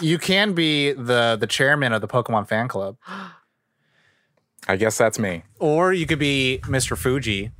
you 0.00 0.16
can 0.16 0.54
be 0.54 0.92
the 0.92 1.36
the 1.38 1.46
chairman 1.46 1.92
of 1.92 2.00
the 2.00 2.08
Pokemon 2.08 2.48
fan 2.48 2.66
club, 2.68 2.96
I 4.68 4.76
guess 4.76 4.98
that's 4.98 5.18
me. 5.18 5.42
or 5.58 5.92
you 5.92 6.06
could 6.06 6.18
be 6.18 6.60
Mr. 6.64 6.96
Fuji, 6.96 7.50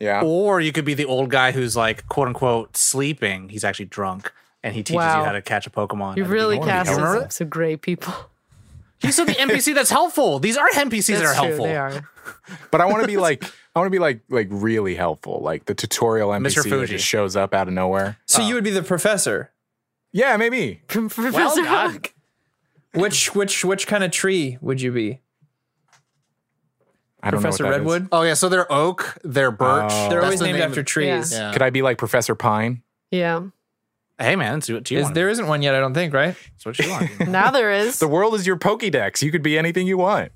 Yeah. 0.00 0.22
or 0.24 0.60
you 0.60 0.72
could 0.72 0.84
be 0.84 0.94
the 0.94 1.04
old 1.04 1.30
guy 1.30 1.52
who's 1.52 1.76
like 1.76 2.06
quote 2.08 2.28
unquote 2.28 2.76
sleeping. 2.76 3.48
He's 3.48 3.64
actually 3.64 3.86
drunk, 3.86 4.32
and 4.62 4.74
he 4.74 4.82
teaches 4.82 4.96
Wow. 4.96 5.20
you 5.20 5.24
how 5.26 5.32
to 5.32 5.42
catch 5.42 5.66
a 5.66 5.70
Pokemon. 5.70 6.16
you 6.16 6.24
really 6.24 6.56
beginning. 6.56 6.74
casted 6.74 6.96
Remember 6.96 7.14
some, 7.16 7.22
that? 7.24 7.32
some 7.32 7.48
great 7.48 7.80
people. 7.82 8.12
He's 8.98 9.14
still 9.14 9.26
the 9.26 9.32
NPC 9.38 9.74
that's 9.74 9.90
helpful. 9.90 10.38
These 10.38 10.56
are 10.56 10.68
NPCs 10.70 11.18
that 11.18 11.24
are 11.24 11.34
true, 11.34 11.44
helpful. 11.44 11.64
They 11.66 11.76
are. 11.76 12.08
But 12.70 12.80
I 12.80 12.86
want 12.86 13.02
to 13.02 13.06
be 13.06 13.16
like 13.28 13.44
I 13.44 13.78
want 13.78 13.86
to 13.86 13.90
be 13.90 13.98
like 14.00 14.20
like 14.28 14.48
really 14.50 14.94
helpful, 14.96 15.40
like 15.42 15.66
the 15.66 15.74
tutorial 15.74 16.30
NPC 16.30 16.54
that 16.64 16.68
Fuji. 16.68 16.92
just 16.94 17.06
shows 17.06 17.36
up 17.36 17.54
out 17.54 17.68
of 17.68 17.74
nowhere. 17.74 18.16
So 18.26 18.42
you 18.42 18.54
would 18.54 18.64
be 18.64 18.70
the 18.70 18.82
professor. 18.82 19.52
Yeah, 20.12 20.36
maybe. 20.38 20.80
Professor 20.88 21.62
done. 21.62 21.96
Oak. 21.96 22.14
Which 22.94 23.34
which 23.34 23.64
which 23.64 23.86
kind 23.86 24.02
of 24.02 24.10
tree 24.10 24.56
would 24.62 24.80
you 24.80 24.90
be? 24.92 25.20
I 27.26 27.30
don't 27.30 27.40
Professor 27.40 27.62
know 27.64 27.68
what 27.70 27.72
that 27.78 27.82
is. 27.86 27.92
Redwood? 27.92 28.08
Oh 28.12 28.22
yeah, 28.22 28.34
so 28.34 28.48
they're 28.48 28.70
oak, 28.72 29.18
they're 29.24 29.50
birch. 29.50 29.90
Oh. 29.92 30.08
They're 30.08 30.20
That's 30.20 30.24
always 30.24 30.38
the 30.40 30.46
named 30.46 30.58
name 30.58 30.68
after 30.68 30.80
of- 30.80 30.86
trees. 30.86 31.32
Yeah. 31.32 31.52
Could 31.52 31.62
I 31.62 31.70
be 31.70 31.82
like 31.82 31.98
Professor 31.98 32.34
Pine? 32.34 32.82
Yeah. 33.10 33.42
Hey 34.18 34.34
man, 34.36 34.54
that's 34.54 34.70
what 34.70 34.90
you 34.90 34.98
Is, 34.98 35.02
want. 35.04 35.14
there 35.14 35.28
isn't 35.28 35.46
one 35.46 35.60
yet, 35.62 35.74
I 35.74 35.80
don't 35.80 35.92
think, 35.92 36.14
right? 36.14 36.34
That's 36.52 36.64
what 36.64 36.78
you 36.78 36.88
want. 36.90 37.28
Now 37.28 37.50
there 37.50 37.70
is. 37.70 37.98
The 37.98 38.08
world 38.08 38.34
is 38.34 38.46
your 38.46 38.56
Pokédex. 38.56 39.20
You 39.22 39.30
could 39.30 39.42
be 39.42 39.58
anything 39.58 39.86
you 39.86 39.98
want. 39.98 40.32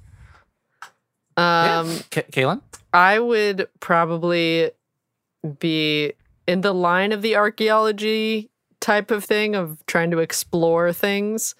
Um, 1.36 1.98
K- 2.10 2.24
Kaylin? 2.30 2.60
I 2.92 3.18
would 3.18 3.68
probably 3.80 4.70
be 5.58 6.12
in 6.46 6.60
the 6.60 6.72
line 6.74 7.12
of 7.12 7.22
the 7.22 7.36
archaeology 7.36 8.50
type 8.80 9.10
of 9.10 9.24
thing 9.24 9.54
of 9.54 9.78
trying 9.86 10.10
to 10.10 10.18
explore 10.18 10.92
things. 10.92 11.54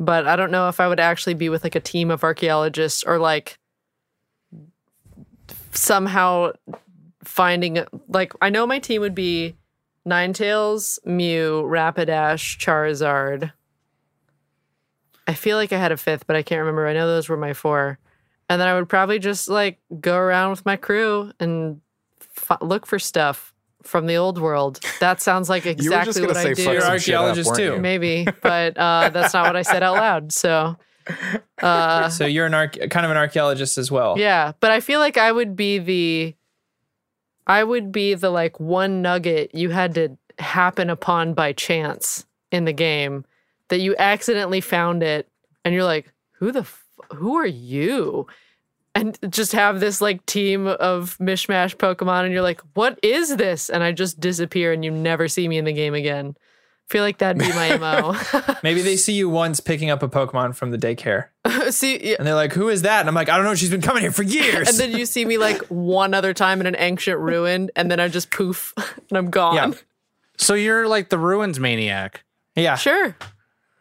But 0.00 0.26
I 0.26 0.34
don't 0.34 0.50
know 0.50 0.68
if 0.68 0.80
I 0.80 0.88
would 0.88 0.98
actually 0.98 1.34
be 1.34 1.48
with 1.48 1.62
like 1.62 1.74
a 1.76 1.80
team 1.80 2.10
of 2.10 2.24
archaeologists 2.24 3.04
or 3.04 3.18
like 3.18 3.58
somehow 5.72 6.52
finding 7.24 7.84
like 8.08 8.32
I 8.40 8.50
know 8.50 8.66
my 8.66 8.78
team 8.78 9.00
would 9.00 9.14
be 9.14 9.56
Ninetales, 10.06 10.98
Mew, 11.04 11.62
Rapidash, 11.64 12.58
Charizard. 12.58 13.52
I 15.26 15.34
feel 15.34 15.56
like 15.56 15.72
I 15.72 15.78
had 15.78 15.92
a 15.92 15.96
fifth, 15.96 16.26
but 16.26 16.34
I 16.34 16.42
can't 16.42 16.60
remember. 16.60 16.86
I 16.86 16.92
know 16.92 17.06
those 17.06 17.28
were 17.28 17.36
my 17.36 17.52
four. 17.52 17.98
And 18.48 18.60
then 18.60 18.68
I 18.68 18.74
would 18.74 18.88
probably 18.88 19.18
just 19.18 19.48
like 19.48 19.78
go 20.00 20.16
around 20.16 20.50
with 20.50 20.66
my 20.66 20.76
crew 20.76 21.32
and 21.38 21.80
f- 22.36 22.58
look 22.60 22.86
for 22.86 22.98
stuff 22.98 23.54
from 23.82 24.06
the 24.06 24.16
old 24.16 24.38
world. 24.40 24.80
That 25.00 25.22
sounds 25.22 25.48
like 25.48 25.64
you 25.64 25.70
were 25.70 26.04
just 26.04 26.18
exactly 26.18 26.26
what 26.26 26.36
say 26.36 26.42
I 26.42 26.54
fuck 26.54 26.56
do. 26.56 26.62
You're 26.64 26.80
some 26.80 26.90
archaeologist 26.90 27.54
too. 27.54 27.78
Maybe, 27.78 28.26
but 28.42 28.76
uh, 28.76 29.10
that's 29.10 29.32
not 29.32 29.46
what 29.46 29.56
I 29.56 29.62
said 29.62 29.82
out 29.82 29.94
loud. 29.94 30.32
So, 30.32 30.76
uh, 31.62 32.08
So 32.08 32.26
you're 32.26 32.46
an 32.46 32.54
arch- 32.54 32.78
kind 32.90 33.04
of 33.04 33.10
an 33.10 33.16
archaeologist 33.16 33.78
as 33.78 33.90
well. 33.90 34.18
yeah. 34.18 34.52
But 34.60 34.70
I 34.70 34.80
feel 34.80 35.00
like 35.00 35.16
I 35.18 35.30
would 35.32 35.56
be 35.56 35.78
the 35.78 36.34
I 37.46 37.64
would 37.64 37.90
be 37.92 38.14
the 38.14 38.30
like 38.30 38.60
one 38.60 39.02
nugget 39.02 39.54
you 39.54 39.70
had 39.70 39.94
to 39.96 40.16
happen 40.38 40.90
upon 40.90 41.34
by 41.34 41.52
chance 41.52 42.24
in 42.50 42.64
the 42.64 42.72
game 42.72 43.24
that 43.68 43.80
you 43.80 43.94
accidentally 43.98 44.60
found 44.60 45.02
it 45.02 45.28
and 45.64 45.74
you're 45.74 45.84
like, 45.84 46.12
who 46.32 46.52
the 46.52 46.60
f- 46.60 46.84
who 47.14 47.36
are 47.36 47.46
you? 47.46 48.26
And 48.94 49.18
just 49.30 49.52
have 49.52 49.80
this 49.80 50.00
like 50.02 50.24
team 50.26 50.66
of 50.66 51.16
mishmash 51.18 51.76
Pokemon 51.76 52.24
and 52.24 52.32
you're 52.32 52.42
like, 52.42 52.60
what 52.74 52.98
is 53.02 53.36
this? 53.36 53.70
And 53.70 53.82
I 53.82 53.90
just 53.92 54.20
disappear 54.20 54.72
and 54.72 54.84
you 54.84 54.90
never 54.90 55.28
see 55.28 55.48
me 55.48 55.56
in 55.58 55.64
the 55.64 55.72
game 55.72 55.94
again. 55.94 56.36
Feel 56.88 57.02
like 57.02 57.18
that'd 57.18 57.38
be 57.38 57.48
my 57.48 57.76
MO. 57.76 58.14
Maybe 58.62 58.82
they 58.82 58.96
see 58.96 59.14
you 59.14 59.28
once 59.28 59.60
picking 59.60 59.90
up 59.90 60.02
a 60.02 60.08
Pokemon 60.08 60.54
from 60.54 60.70
the 60.70 60.78
daycare, 60.78 61.26
see 61.72 62.10
yeah, 62.10 62.16
and 62.18 62.26
they're 62.26 62.34
like, 62.34 62.52
"Who 62.52 62.68
is 62.68 62.82
that?" 62.82 63.00
And 63.00 63.08
I'm 63.08 63.14
like, 63.14 63.28
"I 63.28 63.36
don't 63.36 63.44
know. 63.44 63.54
She's 63.54 63.70
been 63.70 63.82
coming 63.82 64.02
here 64.02 64.12
for 64.12 64.22
years." 64.22 64.68
and 64.68 64.78
then 64.78 64.98
you 64.98 65.06
see 65.06 65.24
me 65.24 65.38
like 65.38 65.62
one 65.68 66.14
other 66.14 66.34
time 66.34 66.60
in 66.60 66.66
an 66.66 66.76
ancient 66.78 67.18
ruin 67.18 67.70
and 67.76 67.90
then 67.90 68.00
I 68.00 68.08
just 68.08 68.30
poof 68.30 68.74
and 68.76 69.18
I'm 69.18 69.30
gone. 69.30 69.54
Yeah. 69.54 69.72
So 70.36 70.54
you're 70.54 70.88
like 70.88 71.08
the 71.08 71.18
ruins 71.18 71.60
maniac 71.60 72.24
yeah, 72.54 72.76
Sure. 72.76 73.16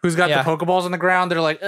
Who's 0.04 0.16
got 0.16 0.30
Yeah. 0.30 0.42
the 0.42 0.50
Pokeballs 0.50 0.84
on 0.84 0.92
the 0.92 0.98
ground. 0.98 1.32
They're 1.32 1.42
like, 1.42 1.62
uh, 1.62 1.66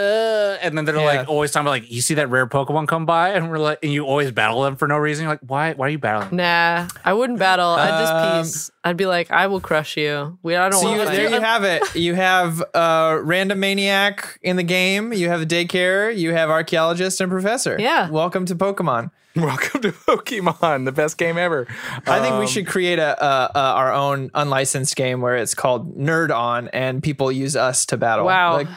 and 0.62 0.76
then 0.78 0.86
they're 0.86 0.96
Yeah. 0.96 1.04
like 1.20 1.30
always 1.30 1.52
talking 1.52 1.66
about 1.66 1.72
like, 1.72 1.92
you 1.92 2.02
see 2.02 2.16
that 2.16 2.30
rare 2.30 2.48
Pokemon 2.48 2.88
come 2.88 3.06
by, 3.06 3.30
and 3.30 3.50
we're 3.50 3.60
like, 3.60 3.80
and 3.84 3.92
you 3.92 4.06
always 4.06 4.32
battle 4.32 4.64
them 4.64 4.76
for 4.76 4.88
no 4.88 4.98
reason. 4.98 5.24
You're 5.24 5.34
like, 5.34 5.42
why? 5.46 5.74
Why 5.74 5.88
are 5.88 5.90
you 5.90 6.00
battling? 6.00 6.36
Nah, 6.38 6.88
I 7.06 7.14
wouldn't 7.14 7.38
battle. 7.40 7.70
I'd 7.70 7.90
just 8.00 8.14
Um, 8.14 8.44
peace. 8.44 8.72
I'd 8.84 8.98
be 8.98 9.06
like, 9.06 9.30
I 9.32 9.48
will 9.48 9.62
crush 9.62 9.98
you. 9.98 10.38
We 10.42 10.56
I 10.56 10.70
don't 10.70 10.80
So 10.82 10.88
want 10.88 11.00
you, 11.00 11.06
to 11.06 11.12
there 11.12 11.30
you 11.30 11.42
have 11.42 11.64
it. 11.64 11.96
You 11.96 12.16
have 12.16 12.62
uh, 12.74 13.20
random 13.22 13.60
maniac 13.60 14.40
in 14.42 14.56
the 14.56 14.64
game. 14.64 15.14
You 15.14 15.30
have 15.30 15.42
a 15.42 15.46
daycare. 15.46 16.16
You 16.16 16.34
have 16.34 16.50
archaeologist 16.50 17.22
and 17.22 17.30
professor. 17.32 17.78
Yeah. 17.80 18.10
Welcome 18.10 18.46
to 18.48 18.56
Pokemon. 18.56 19.12
Welcome 19.36 19.82
to 19.82 19.92
Pokemon, 19.92 20.86
the 20.86 20.92
best 20.92 21.18
game 21.18 21.40
ever. 21.40 21.66
I 22.06 22.20
think 22.20 22.36
we 22.36 22.42
Um, 22.42 22.48
should 22.48 22.68
create 22.68 23.00
a, 23.00 23.20
a, 23.26 23.52
a 23.56 23.60
our 23.60 23.92
own 23.92 24.30
unlicensed 24.36 24.96
game 24.96 25.22
where 25.22 25.36
it's 25.38 25.56
called 25.56 25.98
Nerd 25.98 26.30
On, 26.36 26.68
and 26.68 27.02
people 27.02 27.32
use 27.32 27.56
us 27.56 27.88
to 27.88 27.98
battle. 27.98 28.23
Wow. 28.26 28.54
Like, 28.58 28.68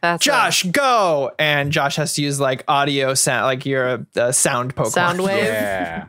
That's 0.00 0.24
a 0.24 0.28
Josh, 0.30 0.62
go! 0.64 1.30
And 1.38 1.70
Josh 1.72 1.96
has 1.96 2.14
to 2.14 2.22
use 2.22 2.40
like 2.40 2.64
audio 2.68 3.14
sound, 3.14 3.44
like 3.46 3.64
you're 3.66 3.86
a, 3.86 4.06
a 4.16 4.32
sound 4.32 4.74
Pokemon. 4.74 4.90
sound 4.90 5.22
wave. 5.22 5.44
Yeah. 5.44 6.06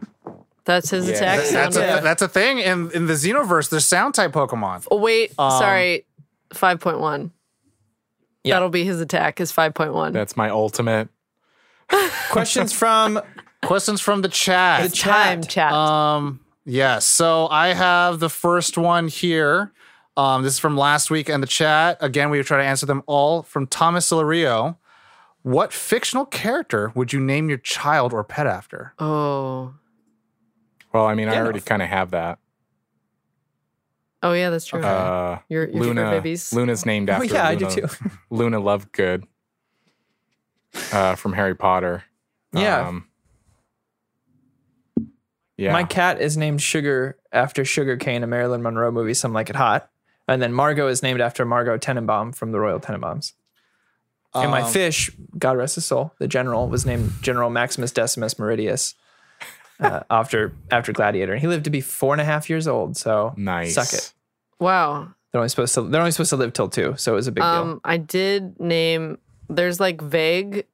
That's 0.65 0.89
his 0.89 1.07
Yeah. 1.09 1.15
attack. 1.15 1.49
That's 1.49 1.75
a, 1.75 1.79
wave. 1.79 2.03
that's 2.03 2.21
a 2.21 2.27
thing 2.27 2.59
in 2.59 2.89
in 2.91 3.05
the 3.07 3.13
Xenoverse. 3.13 3.69
There's 3.69 3.85
sound 3.85 4.15
type 4.15 4.31
Pokemon. 4.31 4.87
Oh 4.89 4.97
wait, 4.97 5.33
Um, 5.37 5.51
sorry. 5.51 6.05
Five 6.53 6.79
point 6.79 6.99
one. 6.99 7.31
Yeah. 8.43 8.55
That'll 8.55 8.69
be 8.69 8.83
his 8.83 8.99
attack. 9.01 9.39
Is 9.41 9.51
five 9.51 9.73
point 9.73 9.93
one. 9.93 10.13
That's 10.13 10.35
my 10.37 10.49
ultimate. 10.49 11.09
Questions 12.31 12.73
from 12.73 13.21
Questions 13.63 14.01
from 14.01 14.21
the 14.21 14.27
chat. 14.29 14.89
the 14.89 14.95
Time 14.97 15.41
chat. 15.41 15.49
chat. 15.49 15.71
Um, 15.73 16.39
yes. 16.65 17.05
So 17.05 17.47
I 17.49 17.69
have 17.73 18.19
the 18.19 18.29
first 18.29 18.77
one 18.77 19.07
here. 19.07 19.71
Um, 20.15 20.43
this 20.43 20.53
is 20.53 20.59
from 20.59 20.77
last 20.77 21.09
week 21.09 21.27
in 21.29 21.41
the 21.41 21.47
chat. 21.47 21.97
Again, 21.99 22.29
we 22.29 22.41
try 22.43 22.57
to 22.59 22.63
answer 22.63 22.85
them 22.85 23.01
all 23.07 23.41
from 23.43 23.65
Thomas 23.67 24.09
Silario. 24.09 24.77
What 25.41 25.73
fictional 25.73 26.25
character 26.25 26.91
would 26.95 27.11
you 27.11 27.19
name 27.19 27.49
your 27.49 27.57
child 27.57 28.13
or 28.13 28.23
pet 28.23 28.47
after? 28.47 28.93
oh. 28.99 29.73
Well, 30.93 31.07
I 31.07 31.15
mean, 31.15 31.27
I 31.27 31.33
Gandalf. 31.33 31.37
already 31.39 31.59
kind 31.59 31.81
of 31.81 31.89
have 31.89 32.11
that. 32.11 32.37
Oh 34.21 34.33
yeah, 34.33 34.51
that's 34.51 34.65
true. 34.67 34.79
Uh, 34.81 35.39
your 35.49 35.67
your 35.67 35.81
Luna. 35.85 36.11
babies. 36.11 36.53
Luna's 36.53 36.85
named 36.85 37.09
after. 37.09 37.23
Oh 37.23 37.25
after. 37.25 37.35
yeah, 37.35 37.47
I 37.47 37.55
do 37.55 37.67
too. 37.87 37.87
Luna 38.29 38.61
Lovegood 38.61 39.23
uh, 40.91 41.15
from 41.15 41.33
Harry 41.33 41.55
Potter. 41.55 42.03
Yeah. 42.53 42.87
Um, 42.89 43.07
yeah. 45.57 45.71
My 45.73 45.83
cat 45.83 46.21
is 46.21 46.37
named 46.37 46.61
Sugar 46.61 47.17
after 47.31 47.65
Sugar 47.65 47.97
Kane, 47.97 48.21
a 48.23 48.27
Marilyn 48.27 48.61
Monroe 48.61 48.91
movie, 48.91 49.15
Some 49.15 49.33
Like 49.33 49.49
It 49.49 49.55
Hot. 49.55 49.89
And 50.27 50.41
then 50.41 50.53
Margot 50.53 50.87
is 50.87 51.03
named 51.03 51.21
after 51.21 51.45
Margot 51.45 51.77
Tenenbaum 51.77 52.33
from 52.35 52.51
the 52.51 52.59
Royal 52.59 52.79
Tenenbaums. 52.79 53.33
and 54.33 54.49
my 54.49 54.61
Um, 54.61 54.71
fish, 54.71 55.11
God 55.37 55.57
rest 55.57 55.75
his 55.75 55.85
soul, 55.85 56.13
the 56.19 56.27
general 56.27 56.67
was 56.67 56.85
named 56.85 57.11
General 57.21 57.49
Maximus 57.49 57.91
Decimus 57.91 58.35
Meridius 58.35 58.95
uh, 59.79 59.99
after 60.09 60.53
after 60.71 60.91
Gladiator. 60.91 61.33
And 61.33 61.41
he 61.41 61.47
lived 61.47 61.65
to 61.65 61.69
be 61.69 61.81
four 61.81 62.13
and 62.13 62.21
a 62.21 62.25
half 62.25 62.49
years 62.49 62.67
old. 62.67 62.97
So 62.97 63.33
nice. 63.37 63.75
suck 63.75 63.93
it. 63.93 64.13
Wow. 64.59 65.09
They're 65.31 65.39
only 65.39 65.49
supposed 65.49 65.73
to 65.75 65.81
they're 65.81 66.01
only 66.01 66.11
supposed 66.11 66.29
to 66.31 66.35
live 66.37 66.53
till 66.53 66.69
two, 66.69 66.95
so 66.97 67.13
it 67.13 67.15
was 67.15 67.27
a 67.27 67.31
big 67.31 67.41
deal. 67.43 67.49
Um, 67.49 67.81
I 67.83 67.97
did 67.97 68.59
name. 68.59 69.17
There's 69.49 69.79
like 69.79 70.01
vague 70.01 70.65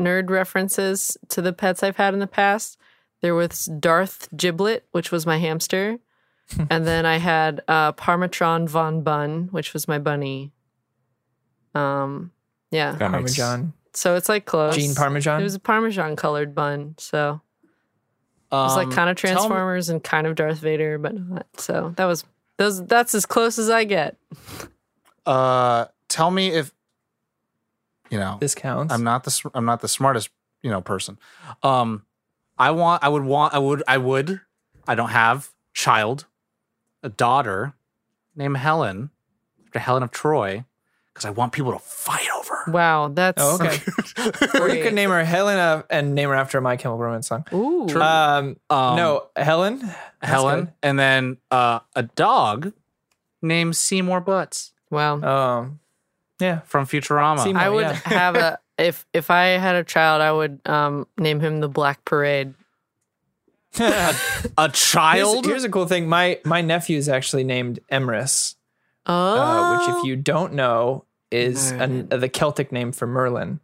nerd 0.00 0.30
references 0.30 1.16
to 1.28 1.42
the 1.42 1.52
pets 1.52 1.82
I've 1.82 1.96
had 1.96 2.14
in 2.14 2.20
the 2.20 2.26
past. 2.26 2.78
There 3.20 3.34
was 3.34 3.66
Darth 3.66 4.28
Giblet, 4.36 4.86
which 4.92 5.10
was 5.12 5.26
my 5.26 5.38
hamster, 5.38 5.98
and 6.70 6.86
then 6.86 7.06
I 7.06 7.16
had 7.18 7.62
uh, 7.68 7.92
Parmetron 7.92 8.68
von 8.68 9.02
Bun, 9.02 9.48
which 9.50 9.72
was 9.72 9.88
my 9.88 9.98
bunny. 9.98 10.52
Um, 11.74 12.32
yeah. 12.70 12.92
That 12.92 13.10
makes 13.10 13.36
Parmesan. 13.36 13.72
So 13.94 14.16
it's 14.16 14.28
like 14.28 14.46
close. 14.46 14.76
Gene 14.76 14.94
Parmesan. 14.94 15.40
It 15.40 15.44
was 15.44 15.54
a 15.54 15.60
Parmesan 15.60 16.16
colored 16.16 16.54
bun, 16.54 16.94
so 16.96 17.40
it 18.50 18.54
was 18.54 18.76
like 18.76 18.86
um, 18.86 18.92
kind 18.92 19.10
of 19.10 19.16
tell 19.16 19.30
me- 19.30 19.34
Transformers 19.34 19.88
and 19.90 20.02
kind 20.02 20.26
of 20.26 20.34
Darth 20.34 20.58
Vader, 20.58 20.98
but 20.98 21.14
not. 21.14 21.46
So 21.58 21.92
that 21.96 22.06
was 22.06 22.24
those. 22.56 22.84
That's 22.86 23.14
as 23.14 23.26
close 23.26 23.58
as 23.58 23.68
I 23.68 23.84
get. 23.84 24.16
uh, 25.26 25.86
tell 26.08 26.30
me 26.30 26.48
if 26.48 26.72
you 28.10 28.18
know. 28.18 28.38
this 28.40 28.54
counts. 28.54 28.92
I'm 28.94 29.04
not 29.04 29.24
the 29.24 29.50
I'm 29.54 29.66
not 29.66 29.82
the 29.82 29.88
smartest 29.88 30.30
you 30.62 30.70
know 30.70 30.80
person. 30.80 31.18
Um, 31.62 32.06
I 32.58 32.70
want 32.70 33.04
I 33.04 33.10
would 33.10 33.24
want 33.24 33.52
I 33.52 33.58
would 33.58 33.82
I 33.86 33.98
would 33.98 34.40
I 34.88 34.94
don't 34.94 35.10
have 35.10 35.50
child, 35.74 36.26
a 37.02 37.08
daughter 37.08 37.74
named 38.34 38.56
Helen, 38.56 39.10
after 39.66 39.78
Helen 39.78 40.02
of 40.02 40.10
Troy, 40.10 40.64
because 41.12 41.24
I 41.24 41.30
want 41.30 41.52
people 41.52 41.72
to 41.72 41.78
fight 41.78 42.26
over. 42.38 42.54
her. 42.66 42.72
Wow, 42.72 43.08
that's 43.08 43.42
oh, 43.42 43.58
okay. 43.60 43.80
or 44.60 44.68
you 44.70 44.82
could 44.82 44.94
name 44.94 45.10
her 45.10 45.24
Helena 45.24 45.84
and 45.90 46.14
name 46.14 46.28
her 46.28 46.34
after 46.34 46.58
a 46.58 46.62
My 46.62 46.76
Chemical 46.76 46.98
Romance 46.98 47.28
song. 47.28 47.44
Ooh, 47.52 47.88
Um, 48.00 48.56
Um, 48.70 48.96
no, 48.96 49.26
Helen. 49.36 49.82
Helen, 50.22 50.64
good. 50.66 50.72
and 50.82 50.98
then 50.98 51.36
uh, 51.50 51.80
a 51.96 52.04
dog 52.04 52.72
named 53.42 53.76
Seymour 53.76 54.20
Butts 54.20 54.72
wow. 54.90 55.20
Um, 55.20 55.80
yeah. 56.40 56.60
from 56.60 56.86
Futurama. 56.86 57.42
Seymour. 57.42 57.62
I 57.62 57.68
would 57.68 57.82
yeah. 57.82 57.92
have 58.04 58.36
a 58.36 58.58
if 58.78 59.04
if 59.12 59.30
I 59.30 59.44
had 59.58 59.74
a 59.76 59.84
child, 59.84 60.22
I 60.22 60.32
would 60.32 60.60
um 60.66 61.06
name 61.18 61.40
him 61.40 61.60
the 61.60 61.68
Black 61.68 62.04
Parade. 62.04 62.54
a 63.78 64.12
Here's, 64.12 64.72
child. 64.72 65.46
here's 65.46 65.64
a 65.64 65.68
cool 65.70 65.86
thing. 65.86 66.08
My 66.08 66.38
my 66.44 66.60
nephew 66.60 66.98
is 66.98 67.08
actually 67.08 67.44
named 67.44 67.80
Emrys, 67.90 68.54
Oh, 69.06 69.14
uh, 69.14 69.78
which, 69.78 69.96
if 69.96 70.04
you 70.04 70.16
don't 70.16 70.52
know, 70.54 71.04
is 71.30 71.70
an, 71.72 72.08
the 72.08 72.28
Celtic 72.28 72.70
name 72.72 72.92
for 72.92 73.06
Merlin. 73.06 73.60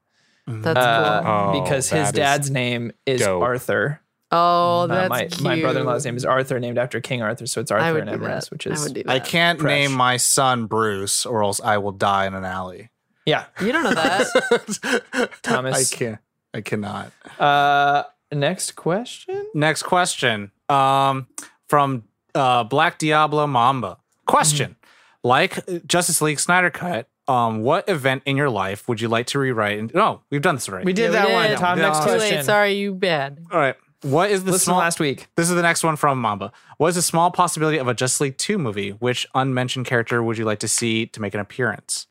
that's 0.47 0.79
Uh, 0.79 1.23
cool. 1.23 1.31
Oh, 1.59 1.63
because 1.63 1.91
that 1.91 1.97
his 1.99 2.09
is 2.09 2.13
dad's 2.15 2.51
name 2.51 2.93
is 3.07 3.21
dope. 3.21 3.43
Arthur. 3.43 4.01
Oh, 4.33 4.81
Uh, 4.83 4.87
that's 4.89 5.09
my 5.11 5.25
cute. 5.27 5.41
my 5.43 5.61
brother-in-law's 5.61 6.05
name 6.05 6.17
is 6.17 6.25
Arthur, 6.25 6.59
named 6.61 6.77
after 6.79 7.01
King 7.01 7.23
Arthur. 7.23 7.47
So 7.47 7.61
it's 7.61 7.71
Arthur 7.71 7.99
and 7.99 8.11
Emrys, 8.11 8.45
that. 8.45 8.51
which 8.51 8.67
I 8.67 8.71
is 8.71 8.83
would 8.85 8.95
do 8.95 9.03
that. 9.05 9.11
I 9.11 9.21
can't 9.21 9.61
fresh. 9.61 9.71
name 9.71 9.93
my 9.93 10.17
son 10.17 10.67
Bruce, 10.67 11.25
or 11.27 11.43
else 11.43 11.61
I 11.63 11.79
will 11.79 11.93
die 11.93 12.27
in 12.27 12.35
an 12.35 12.45
alley. 12.45 12.91
yeah. 13.27 13.45
You 13.61 13.73
don't 13.73 13.85
know 13.85 13.95
that. 13.95 15.31
Thomas. 15.43 15.93
I 15.93 15.97
can't. 15.97 16.19
I 16.55 16.61
cannot. 16.63 17.13
Uh, 17.39 18.03
next 18.33 18.76
question. 18.76 19.47
Next 19.55 19.83
question. 19.85 20.51
Um, 20.68 21.26
from 21.68 22.05
uh, 22.35 22.64
Black 22.64 22.99
Diablo 22.99 23.47
Mamba. 23.47 23.99
Question: 24.26 24.76
Like 25.24 25.59
Justice 25.87 26.20
League 26.20 26.39
Snyder 26.41 26.70
Cut, 26.70 27.09
um, 27.26 27.62
what 27.62 27.89
event 27.89 28.22
in 28.26 28.37
your 28.37 28.51
life 28.51 28.87
would 28.89 29.01
you 29.01 29.09
like 29.09 29.26
to 29.29 29.39
rewrite? 29.39 29.79
And 29.79 29.93
no, 29.95 30.20
we've 30.31 30.43
done 30.43 30.57
this 30.57 30.68
already. 30.68 30.85
We 30.85 30.93
did 30.93 31.12
Yeah, 31.12 31.24
we 31.24 31.29
that 31.29 31.35
one. 31.35 31.49
did. 31.51 31.59
Tom, 31.59 31.79
Yeah. 31.79 31.85
next 31.87 31.99
Too 32.01 32.05
Too 32.05 32.11
question. 32.16 32.37
late. 32.37 32.45
Sorry, 32.45 32.72
you 32.74 32.95
bad. 32.95 33.39
All 33.51 33.59
right. 33.59 33.74
What 34.03 34.31
is 34.31 34.45
the 34.45 34.53
Listen 34.53 34.66
small? 34.66 34.79
last 34.79 35.01
week. 35.01 35.26
This 35.37 35.49
is 35.49 35.57
the 35.57 35.62
next 35.62 35.83
one 35.83 35.97
from 35.97 36.20
Mamba. 36.20 36.53
What 36.76 36.89
is 36.89 36.95
the 36.97 37.03
small 37.03 37.31
possibility 37.31 37.79
of 37.79 37.89
a 37.89 37.95
Justice 37.95 38.20
League 38.20 38.37
two 38.39 38.59
movie? 38.59 38.91
Which 38.91 39.26
unmentioned 39.35 39.87
character 39.87 40.22
would 40.22 40.37
you 40.39 40.45
like 40.45 40.59
to 40.61 40.68
see 40.68 41.07
to 41.07 41.20
make 41.20 41.33
an 41.35 41.41
appearance? 41.41 42.07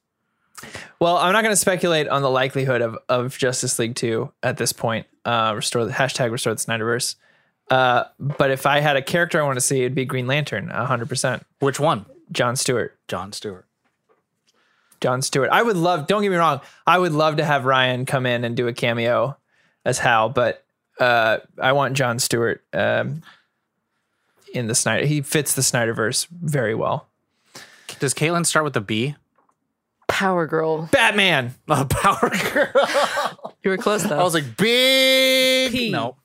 Well, 0.99 1.17
I'm 1.17 1.33
not 1.33 1.43
going 1.43 1.53
to 1.53 1.57
speculate 1.57 2.07
on 2.07 2.21
the 2.21 2.29
likelihood 2.29 2.81
of, 2.81 2.97
of 3.07 3.37
Justice 3.37 3.77
League 3.77 3.95
2 3.95 4.31
at 4.41 4.57
this 4.57 4.73
point. 4.73 5.05
Uh, 5.23 5.53
restore 5.55 5.85
the 5.85 5.91
hashtag 5.91 6.31
restore 6.31 6.53
the 6.53 6.59
Snyderverse. 6.59 7.15
Uh, 7.69 8.05
but 8.19 8.49
if 8.49 8.65
I 8.65 8.79
had 8.79 8.95
a 8.95 9.01
character 9.01 9.41
I 9.41 9.45
want 9.45 9.57
to 9.57 9.61
see, 9.61 9.81
it'd 9.81 9.93
be 9.93 10.05
Green 10.05 10.25
Lantern, 10.25 10.69
100%. 10.69 11.43
Which 11.59 11.79
one? 11.79 12.05
John 12.31 12.55
Stewart. 12.55 12.97
John 13.07 13.31
Stewart. 13.33 13.65
John 15.01 15.21
Stewart. 15.21 15.49
I 15.51 15.61
would 15.61 15.77
love, 15.77 16.07
don't 16.07 16.23
get 16.23 16.29
me 16.29 16.37
wrong, 16.37 16.61
I 16.87 16.97
would 16.97 17.11
love 17.11 17.37
to 17.37 17.45
have 17.45 17.65
Ryan 17.65 18.05
come 18.05 18.25
in 18.25 18.43
and 18.43 18.55
do 18.55 18.67
a 18.67 18.73
cameo 18.73 19.37
as 19.85 19.99
Hal, 19.99 20.29
but 20.29 20.63
uh, 20.99 21.37
I 21.61 21.73
want 21.73 21.95
John 21.95 22.19
Stewart 22.19 22.63
um, 22.73 23.21
in 24.53 24.67
the 24.67 24.75
Snyder. 24.75 25.05
He 25.05 25.21
fits 25.21 25.53
the 25.53 25.61
Snyderverse 25.61 26.27
very 26.29 26.73
well. 26.73 27.07
Does 27.99 28.13
Caitlin 28.13 28.45
start 28.45 28.63
with 28.63 28.75
a 28.75 28.81
B? 28.81 29.15
Power 30.07 30.47
Girl. 30.47 30.87
Batman. 30.91 31.53
Uh, 31.69 31.85
Power 31.85 32.29
Girl. 32.53 33.55
You 33.63 33.71
were 33.71 33.77
close 33.77 34.03
though. 34.03 34.17
I 34.19 34.23
was 34.23 34.33
like 34.33 34.55
big. 34.57 35.71
P. 35.71 35.91
No, 35.91 36.15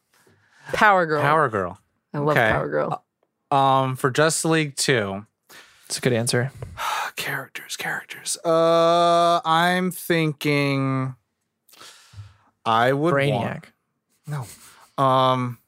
Power 0.73 1.05
Girl. 1.07 1.21
Power 1.21 1.49
Girl. 1.49 1.79
I 2.15 2.19
love 2.19 2.37
okay. 2.37 2.51
Power 2.53 2.69
Girl. 2.69 3.05
Um, 3.51 3.97
for 3.97 4.11
Justice 4.11 4.45
League 4.47 4.77
two, 4.77 5.27
It's 5.87 5.99
a 5.99 6.01
good 6.01 6.13
answer. 6.13 6.53
characters, 7.17 7.77
characters. 7.77 8.39
Uh, 8.45 9.41
I'm 9.45 9.91
thinking. 9.91 11.17
I 12.65 12.93
would 12.93 13.13
Brainiac. 13.13 13.65
Want, 14.27 14.47
no. 14.97 15.05
Um, 15.05 15.59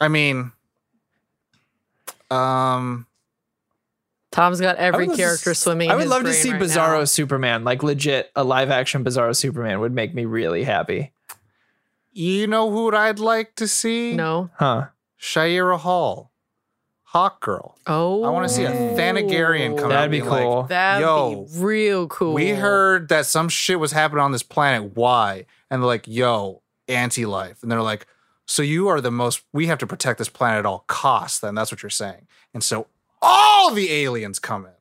I 0.00 0.08
mean, 0.08 0.50
um, 2.30 3.06
Tom's 4.36 4.60
got 4.60 4.76
every 4.76 5.06
would 5.06 5.08
love 5.08 5.16
to 5.16 5.22
character 5.22 5.50
s- 5.52 5.60
swimming. 5.60 5.88
I 5.88 5.94
in 5.94 5.96
would 5.96 6.02
his 6.02 6.10
love 6.10 6.24
to 6.24 6.32
see 6.34 6.52
right 6.52 6.60
Bizarro 6.60 6.98
now. 6.98 7.04
Superman, 7.04 7.64
like 7.64 7.82
legit 7.82 8.30
a 8.36 8.44
live 8.44 8.68
action 8.68 9.02
Bizarro 9.02 9.34
Superman 9.34 9.80
would 9.80 9.92
make 9.92 10.14
me 10.14 10.26
really 10.26 10.62
happy. 10.62 11.12
you 12.12 12.46
know 12.46 12.70
who 12.70 12.94
I'd 12.94 13.18
like 13.18 13.54
to 13.54 13.66
see? 13.66 14.12
No. 14.12 14.50
Huh. 14.56 14.88
Shaira 15.18 15.78
Hall, 15.78 16.32
Hawk 17.04 17.40
Girl. 17.40 17.78
Oh, 17.86 18.24
I 18.24 18.28
want 18.28 18.46
to 18.46 18.54
see 18.54 18.64
a 18.64 18.70
oh. 18.70 18.94
Thanagarian 18.94 19.74
come 19.74 19.86
out. 19.86 19.88
That'd 19.88 20.10
be 20.10 20.20
being 20.20 20.30
like, 20.30 20.42
cool. 20.42 20.62
That'd 20.64 21.00
Yo, 21.00 21.46
be 21.46 21.58
real 21.58 22.06
cool. 22.08 22.34
We 22.34 22.50
heard 22.50 23.08
that 23.08 23.24
some 23.24 23.48
shit 23.48 23.80
was 23.80 23.92
happening 23.92 24.22
on 24.22 24.32
this 24.32 24.42
planet. 24.42 24.94
Why? 24.94 25.46
And 25.70 25.80
they're 25.80 25.86
like, 25.86 26.06
yo, 26.06 26.60
anti 26.88 27.24
life. 27.24 27.62
And 27.62 27.72
they're 27.72 27.80
like, 27.80 28.06
so 28.44 28.62
you 28.62 28.88
are 28.88 29.00
the 29.00 29.10
most, 29.10 29.42
we 29.54 29.68
have 29.68 29.78
to 29.78 29.86
protect 29.86 30.18
this 30.18 30.28
planet 30.28 30.58
at 30.58 30.66
all 30.66 30.84
costs. 30.88 31.40
Then 31.40 31.54
that's 31.54 31.72
what 31.72 31.82
you're 31.82 31.88
saying. 31.88 32.26
And 32.52 32.62
so 32.62 32.88
all 33.26 33.72
the 33.74 33.90
aliens 33.92 34.38
come 34.38 34.64
in. 34.66 34.72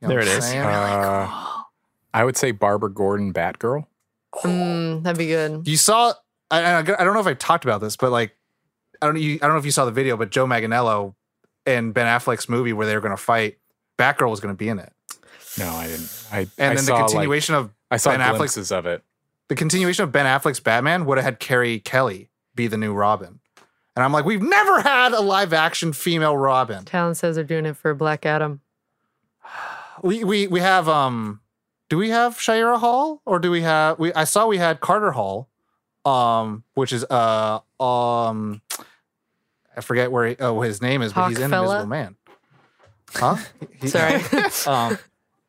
You 0.00 0.08
know 0.08 0.14
There 0.14 0.20
it 0.20 0.28
is. 0.28 0.32
it 0.32 0.36
I'm 0.36 0.42
is. 0.42 0.44
saying? 0.46 0.64
Uh, 0.64 1.46
I 2.14 2.24
would 2.24 2.36
say 2.36 2.50
Barbara 2.52 2.90
Gordon 2.90 3.32
Batgirl. 3.32 3.86
Mm, 4.36 5.02
that'd 5.02 5.18
be 5.18 5.26
good. 5.26 5.66
you 5.68 5.76
saw, 5.76 6.12
I, 6.50 6.60
I 6.62 6.78
I 6.78 6.82
don't 6.82 7.14
know 7.14 7.20
if 7.20 7.26
I 7.26 7.34
talked 7.34 7.64
about 7.64 7.80
this, 7.80 7.96
but 7.96 8.10
like, 8.10 8.36
I 9.02 9.06
don't, 9.06 9.18
you, 9.20 9.34
I 9.34 9.38
don't 9.46 9.52
know 9.52 9.58
if 9.58 9.64
you 9.64 9.70
saw 9.70 9.84
the 9.84 9.90
video, 9.90 10.16
but 10.16 10.30
Joe 10.30 10.46
Manganiello 10.46 11.14
and 11.66 11.92
Ben 11.92 12.06
Affleck's 12.06 12.48
movie 12.48 12.72
where 12.72 12.86
they 12.86 12.94
were 12.94 13.00
going 13.00 13.16
to 13.16 13.22
fight, 13.22 13.58
Batgirl 13.98 14.30
was 14.30 14.40
going 14.40 14.54
to 14.54 14.58
be 14.58 14.68
in 14.68 14.78
it. 14.78 14.92
No, 15.58 15.68
I 15.68 15.86
didn't. 15.88 16.26
I 16.32 16.38
And 16.58 16.72
I 16.72 16.74
then 16.74 16.78
saw, 16.78 16.84
the 16.84 16.92
like- 17.02 17.06
continuation 17.10 17.54
of 17.54 17.70
I 17.90 17.96
saw 17.96 18.10
Ben 18.12 18.20
Affleck's- 18.20 18.36
glimpses 18.36 18.72
of 18.72 18.86
it. 18.86 19.02
the 19.48 19.56
continuation 19.56 20.04
of 20.04 20.12
Ben 20.12 20.26
Affleck's 20.26 20.60
Batman 20.60 21.04
would 21.06 21.18
have 21.18 21.24
had 21.24 21.40
Carrie 21.40 21.80
Kelly 21.80 22.30
be 22.54 22.66
the 22.68 22.76
new 22.78 22.92
Robin. 22.94 23.40
And 23.96 24.04
I'm 24.04 24.12
like, 24.12 24.24
we've 24.24 24.42
never 24.42 24.80
had 24.80 25.12
a 25.12 25.20
live 25.20 25.52
action 25.52 25.92
female 25.92 26.36
Robin. 26.36 26.84
Talon 26.84 27.14
says 27.14 27.34
they're 27.34 27.44
doing 27.44 27.66
it 27.66 27.76
for 27.76 27.94
Black 27.94 28.24
Adam. 28.26 28.60
We 30.02 30.24
we 30.24 30.46
we 30.46 30.60
have 30.60 30.88
um 30.88 31.40
do 31.90 31.98
we 31.98 32.08
have 32.08 32.40
Shira 32.40 32.78
Hall 32.78 33.20
or 33.26 33.38
do 33.38 33.50
we 33.50 33.60
have 33.60 33.98
we 33.98 34.10
I 34.14 34.24
saw 34.24 34.46
we 34.46 34.56
had 34.56 34.80
Carter 34.80 35.10
Hall 35.10 35.50
um 36.06 36.64
which 36.72 36.90
is 36.90 37.04
uh 37.04 37.58
um 37.78 38.62
I 39.76 39.82
forget 39.82 40.10
where 40.10 40.28
he, 40.28 40.36
oh 40.40 40.62
his 40.62 40.80
name 40.80 41.02
is 41.02 41.12
but 41.12 41.28
he's 41.28 41.38
in 41.38 41.50
Hawkfella? 41.50 41.82
Invisible 41.82 41.86
Man. 41.86 42.16
Huh? 43.12 43.36
He- 43.78 43.88
Sorry. 43.88 44.22
um 44.66 44.98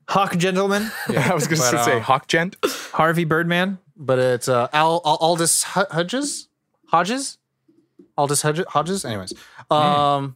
Hawk 0.09 0.35
Gentleman, 0.35 0.91
I 1.07 1.33
was 1.33 1.47
going 1.47 1.61
but, 1.61 1.71
to 1.71 1.83
say 1.85 1.97
uh, 1.99 2.01
Hawk 2.01 2.27
Gent. 2.27 2.57
Harvey 2.91 3.23
Birdman. 3.23 3.77
but 3.95 4.19
it's 4.19 4.49
uh 4.49 4.67
Al, 4.73 5.01
Al 5.05 5.15
Aldis 5.15 5.63
Hu- 5.63 5.85
Hodges 5.91 6.49
Hodges 6.87 7.37
Aldis 8.22 8.41
Hodges 8.43 8.65
Hodges? 8.69 9.03
Anyways. 9.05 9.34
Um 9.69 10.36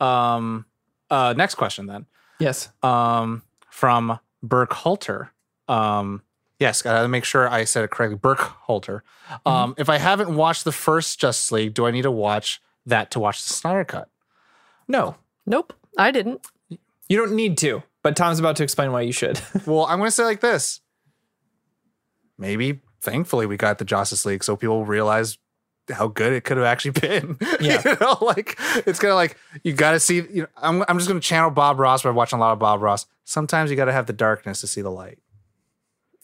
um 0.00 0.66
uh 1.10 1.32
next 1.36 1.54
question 1.54 1.86
then. 1.86 2.06
Yes. 2.40 2.68
um 2.82 3.42
from 3.70 4.18
Burke 4.42 4.72
Halter. 4.72 5.32
Um 5.68 6.22
yes 6.58 6.82
gotta 6.82 7.06
make 7.08 7.24
sure 7.24 7.48
I 7.48 7.64
said 7.64 7.84
it 7.84 7.90
correctly. 7.90 8.16
Burke 8.18 8.40
Halter. 8.40 9.04
Um 9.46 9.74
if 9.78 9.88
I 9.88 9.98
haven't 9.98 10.34
watched 10.34 10.64
the 10.64 10.72
first 10.72 11.20
Justice 11.20 11.52
League 11.52 11.74
do 11.74 11.86
I 11.86 11.90
need 11.92 12.02
to 12.02 12.10
watch 12.10 12.60
that 12.86 13.10
to 13.12 13.20
watch 13.20 13.44
the 13.44 13.52
Snyder 13.52 13.84
cut? 13.84 14.08
No, 14.88 15.14
nope, 15.46 15.72
I 15.96 16.10
didn't. 16.10 16.46
you 17.08 17.16
don't 17.16 17.34
need 17.34 17.56
to. 17.58 17.82
But 18.02 18.16
Tom's 18.16 18.38
about 18.38 18.56
to 18.56 18.62
explain 18.64 18.92
why 18.92 19.00
you 19.02 19.12
should. 19.12 19.40
well 19.66 19.86
I'm 19.86 19.98
gonna 19.98 20.10
say 20.10 20.24
like 20.24 20.40
this. 20.40 20.80
Maybe 22.36 22.80
thankfully 23.00 23.46
we 23.46 23.56
got 23.56 23.78
the 23.78 23.84
Justice 23.84 24.26
League 24.26 24.42
so 24.42 24.56
people 24.56 24.84
realize 24.84 25.38
how 25.92 26.08
good 26.08 26.32
it 26.32 26.42
could 26.44 26.56
have 26.56 26.66
actually 26.66 26.90
been. 27.00 27.36
Yeah. 27.60 27.80
you 27.84 27.96
know, 28.00 28.18
like 28.20 28.58
it's 28.86 28.98
kind 28.98 29.10
of 29.10 29.16
like 29.16 29.36
you 29.62 29.72
got 29.72 29.92
to 29.92 30.00
see. 30.00 30.16
You 30.16 30.42
know, 30.42 30.46
I'm 30.56 30.84
I'm 30.88 30.98
just 30.98 31.08
gonna 31.08 31.20
channel 31.20 31.50
Bob 31.50 31.78
Ross 31.78 32.02
by 32.02 32.10
watching 32.10 32.38
a 32.38 32.40
lot 32.40 32.52
of 32.52 32.58
Bob 32.58 32.80
Ross. 32.82 33.06
Sometimes 33.24 33.70
you 33.70 33.76
got 33.76 33.86
to 33.86 33.92
have 33.92 34.06
the 34.06 34.12
darkness 34.12 34.60
to 34.62 34.66
see 34.66 34.80
the 34.82 34.90
light. 34.90 35.18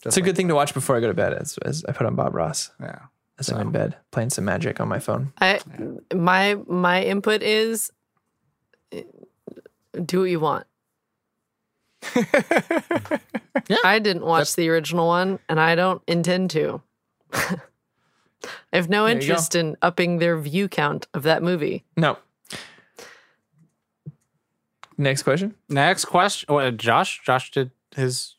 Just 0.02 0.06
it's 0.06 0.16
a 0.16 0.20
like- 0.20 0.24
good 0.26 0.36
thing 0.36 0.48
to 0.48 0.54
watch 0.54 0.72
before 0.74 0.96
I 0.96 1.00
go 1.00 1.08
to 1.08 1.14
bed. 1.14 1.32
As, 1.34 1.58
as 1.58 1.84
I 1.84 1.92
put 1.92 2.06
on 2.06 2.14
Bob 2.14 2.34
Ross 2.34 2.70
Yeah. 2.80 2.98
as 3.38 3.50
I'm 3.50 3.60
in 3.60 3.70
bed 3.70 3.96
playing 4.10 4.30
some 4.30 4.44
magic 4.44 4.80
on 4.80 4.88
my 4.88 4.98
phone. 4.98 5.32
I 5.40 5.60
my 6.14 6.56
my 6.66 7.02
input 7.02 7.42
is 7.42 7.90
do 10.04 10.20
what 10.20 10.30
you 10.30 10.40
want. 10.40 10.66
I 13.84 13.98
didn't 13.98 14.24
watch 14.24 14.56
the 14.56 14.68
original 14.70 15.06
one 15.06 15.38
and 15.48 15.60
I 15.60 15.74
don't 15.74 16.02
intend 16.06 16.50
to. 16.52 16.80
I 18.72 18.76
have 18.76 18.88
no 18.88 19.04
There 19.04 19.14
interest 19.14 19.54
in 19.54 19.76
upping 19.82 20.18
their 20.18 20.38
view 20.38 20.68
count 20.68 21.06
of 21.14 21.22
that 21.24 21.42
movie. 21.42 21.84
No. 21.96 22.18
Next 24.96 25.22
question. 25.22 25.54
Next 25.68 26.04
question. 26.04 26.46
Oh, 26.48 26.58
uh, 26.58 26.70
Josh. 26.70 27.20
Josh 27.24 27.50
did 27.50 27.70
his. 27.94 28.36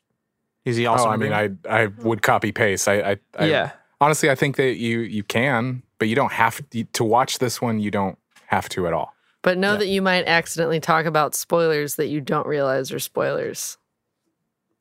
Is 0.64 0.78
he 0.78 0.86
also? 0.86 1.06
Oh, 1.08 1.10
I 1.10 1.18
mean, 1.18 1.34
I 1.34 1.49
I 1.68 1.88
would 1.88 2.22
copy 2.22 2.52
paste. 2.52 2.88
I, 2.88 3.02
I, 3.02 3.20
I 3.38 3.45
yeah. 3.45 3.72
honestly, 3.99 4.30
I 4.30 4.36
think 4.36 4.58
that 4.58 4.78
you 4.78 4.99
you 4.99 5.24
can, 5.24 5.82
but 5.97 6.08
you 6.08 6.16
don't 6.16 6.32
have 6.32 6.62
to, 6.70 6.84
to 6.84 7.04
watch 7.04 7.39
this 7.39 7.62
one. 7.62 7.80
You 7.80 7.89
don't 7.89 8.18
have 8.47 8.70
to 8.70 8.86
at 8.86 8.93
all. 8.93 9.16
But 9.41 9.58
know 9.58 9.76
that 9.76 9.88
you 9.88 10.04
might 10.04 10.28
accidentally 10.28 10.80
talk 10.80 11.08
about 11.08 11.34
spoilers 11.34 11.95
that 11.95 12.08
you 12.08 12.22
don't 12.22 12.45
realize 12.45 12.91
are 12.91 12.99
spoilers. 12.99 13.80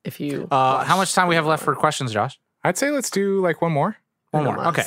If 0.04 0.20
you 0.20 0.48
Uh, 0.50 0.84
how 0.84 0.98
much 0.98 1.14
time 1.14 1.28
we 1.28 1.34
have 1.34 1.46
left 1.46 1.64
for 1.64 1.74
questions, 1.74 2.12
Josh? 2.12 2.38
I'd 2.62 2.76
say 2.76 2.90
let's 2.90 3.08
do 3.10 3.40
like 3.40 3.62
one 3.62 3.72
more. 3.72 3.96
One 4.30 4.44
more. 4.44 4.66
Okay. 4.68 4.84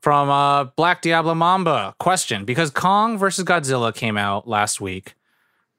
From 0.00 0.30
uh, 0.30 0.64
Black 0.64 1.02
Diablo 1.02 1.34
Mamba. 1.34 1.94
Question: 1.98 2.44
Because 2.44 2.70
Kong 2.70 3.18
versus 3.18 3.44
Godzilla 3.44 3.94
came 3.94 4.16
out 4.16 4.46
last 4.46 4.80
week, 4.80 5.14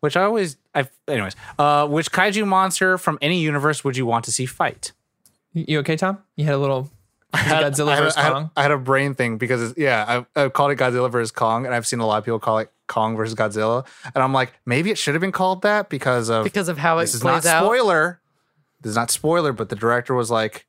which 0.01 0.17
I 0.17 0.23
always, 0.23 0.57
I, 0.75 0.87
anyways, 1.07 1.35
uh, 1.57 1.87
which 1.87 2.11
kaiju 2.11 2.45
monster 2.45 2.97
from 2.97 3.17
any 3.21 3.39
universe 3.39 3.83
would 3.83 3.95
you 3.95 4.05
want 4.05 4.25
to 4.25 4.31
see 4.31 4.45
fight? 4.45 4.91
You 5.53 5.65
you 5.67 5.79
okay, 5.79 5.95
Tom? 5.95 6.17
You 6.35 6.43
had 6.45 6.55
a 6.55 6.57
little 6.57 6.89
Godzilla 7.33 7.89
I 7.91 7.95
had, 7.95 8.03
versus 8.03 8.17
I 8.17 8.21
had- 8.23 8.33
Kong. 8.33 8.51
I 8.57 8.61
had 8.63 8.71
a 8.71 8.77
brain 8.77 9.13
thing 9.13 9.37
because 9.37 9.61
it's, 9.71 9.77
yeah, 9.79 10.25
I, 10.35 10.43
I 10.43 10.49
called 10.49 10.71
it 10.71 10.77
Godzilla 10.77 11.09
versus 11.09 11.31
Kong, 11.31 11.65
and 11.65 11.73
I've 11.73 11.87
seen 11.87 11.99
a 11.99 12.05
lot 12.07 12.17
of 12.17 12.25
people 12.25 12.39
call 12.39 12.57
it 12.59 12.69
Kong 12.87 13.15
versus 13.15 13.35
Godzilla, 13.35 13.85
and 14.13 14.21
I'm 14.23 14.33
like, 14.33 14.51
maybe 14.65 14.91
it 14.91 14.97
should 14.97 15.13
have 15.13 15.21
been 15.21 15.31
called 15.31 15.61
that 15.61 15.89
because 15.89 16.29
of 16.29 16.43
because 16.43 16.67
of 16.67 16.77
how 16.77 16.97
it 16.97 17.03
this 17.03 17.15
is 17.15 17.23
not 17.23 17.45
out. 17.45 17.63
spoiler. 17.63 18.19
This 18.81 18.89
is 18.91 18.95
not 18.95 19.09
spoiler, 19.09 19.53
but 19.53 19.69
the 19.69 19.75
director 19.75 20.13
was 20.13 20.29
like, 20.29 20.65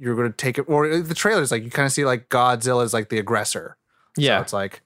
you're 0.00 0.16
going 0.16 0.28
to 0.30 0.36
take 0.36 0.56
it, 0.58 0.62
or 0.62 0.88
the 0.98 1.14
trailer's 1.14 1.50
like, 1.52 1.62
you 1.62 1.70
kind 1.70 1.84
of 1.86 1.92
see 1.92 2.04
like 2.06 2.28
Godzilla 2.30 2.82
is 2.84 2.92
like 2.94 3.10
the 3.10 3.18
aggressor. 3.18 3.76
So 4.16 4.22
Yeah. 4.22 4.40
it's 4.40 4.52
like, 4.52 4.80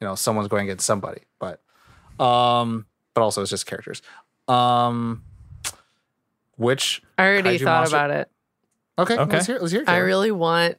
you 0.00 0.06
know, 0.06 0.14
someone's 0.14 0.48
going 0.48 0.64
against 0.64 0.84
somebody, 0.86 1.22
but, 1.40 1.60
um, 2.22 2.86
but 3.14 3.22
also 3.22 3.40
it's 3.42 3.50
just 3.50 3.66
characters. 3.66 4.02
Um, 4.46 5.24
which 6.56 7.02
I 7.16 7.26
already 7.26 7.58
kaiju 7.58 7.64
thought 7.64 7.80
monster- 7.80 7.96
about 7.96 8.10
it. 8.10 8.30
okay, 8.98 9.16
Okay. 9.18 9.32
let's 9.32 9.46
hear, 9.46 9.58
let's 9.58 9.72
hear. 9.72 9.82
it, 9.82 9.88
I 9.88 9.98
really 9.98 10.30
want 10.30 10.76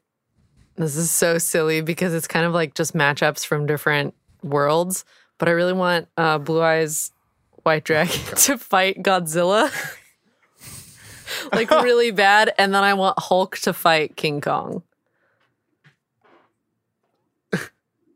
this 0.75 0.95
is 0.95 1.11
so 1.11 1.37
silly 1.37 1.81
because 1.81 2.13
it's 2.13 2.27
kind 2.27 2.45
of 2.45 2.53
like 2.53 2.73
just 2.73 2.93
matchups 2.93 3.45
from 3.45 3.65
different 3.65 4.13
worlds, 4.43 5.03
but 5.37 5.49
I 5.49 5.51
really 5.51 5.73
want 5.73 6.07
uh, 6.15 6.37
Blue 6.37 6.61
Eyes 6.61 7.11
White 7.63 7.83
Dragon 7.83 8.13
to 8.35 8.57
fight 8.57 9.01
Godzilla. 9.03 9.69
like 11.51 11.69
really 11.71 12.11
bad, 12.11 12.53
and 12.57 12.73
then 12.73 12.83
I 12.83 12.93
want 12.93 13.19
Hulk 13.19 13.57
to 13.59 13.73
fight 13.73 14.15
King 14.15 14.41
Kong. 14.41 14.83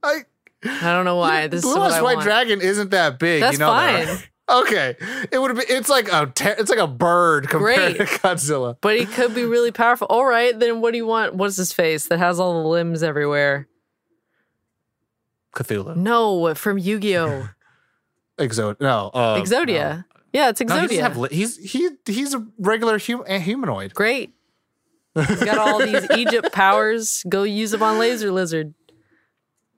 I, 0.03 0.19
I 0.63 0.93
don't 0.93 1.05
know 1.05 1.17
why. 1.17 1.47
This 1.47 1.59
is 1.63 1.71
Blue 1.71 1.79
what 1.79 1.91
I 1.91 2.01
White 2.01 2.15
want. 2.17 2.25
Dragon 2.25 2.61
isn't 2.61 2.91
that 2.91 3.19
big. 3.19 3.41
That's 3.41 3.53
you 3.53 3.59
know 3.59 3.73
that, 3.73 4.05
fine. 4.07 4.15
right? 4.15 4.29
Okay, 4.49 4.97
it 5.31 5.39
would 5.41 5.55
be. 5.55 5.63
It's 5.69 5.87
like 5.87 6.11
a. 6.11 6.25
Ter- 6.25 6.55
it's 6.59 6.69
like 6.69 6.77
a 6.77 6.85
bird 6.85 7.47
compared 7.47 7.95
Great. 7.95 7.97
to 7.97 8.03
Godzilla. 8.19 8.75
But 8.81 8.99
he 8.99 9.05
could 9.05 9.33
be 9.33 9.45
really 9.45 9.71
powerful. 9.71 10.05
All 10.09 10.25
right, 10.25 10.59
then 10.59 10.81
what 10.81 10.91
do 10.91 10.97
you 10.97 11.05
want? 11.07 11.33
What's 11.33 11.55
his 11.55 11.71
face 11.71 12.07
that 12.09 12.19
has 12.19 12.41
all 12.41 12.61
the 12.61 12.67
limbs 12.67 13.03
everywhere? 13.03 13.69
Cthulhu, 15.55 15.95
No, 15.95 16.53
from 16.55 16.77
Yu 16.77 16.99
Gi 16.99 17.17
Oh! 17.17 17.47
Exod, 18.37 18.77
no, 18.81 19.11
uh, 19.13 19.39
Exodia. 19.39 20.03
Yeah, 20.33 20.49
it's 20.49 20.59
No, 20.61 20.81
he 20.87 20.97
Exodia. 20.97 21.01
have 21.01 21.17
li- 21.17 21.29
he's 21.31 21.57
he 21.57 21.89
he's 22.05 22.33
a 22.33 22.45
regular 22.57 22.97
hum- 22.99 23.23
a 23.27 23.39
humanoid. 23.39 23.93
Great. 23.93 24.33
He's 25.15 25.43
got 25.43 25.59
all 25.59 25.77
these 25.79 26.05
Egypt 26.17 26.51
powers. 26.51 27.23
Go 27.29 27.43
use 27.43 27.71
them 27.71 27.83
on 27.83 27.99
Laser 27.99 28.31
Lizard. 28.31 28.73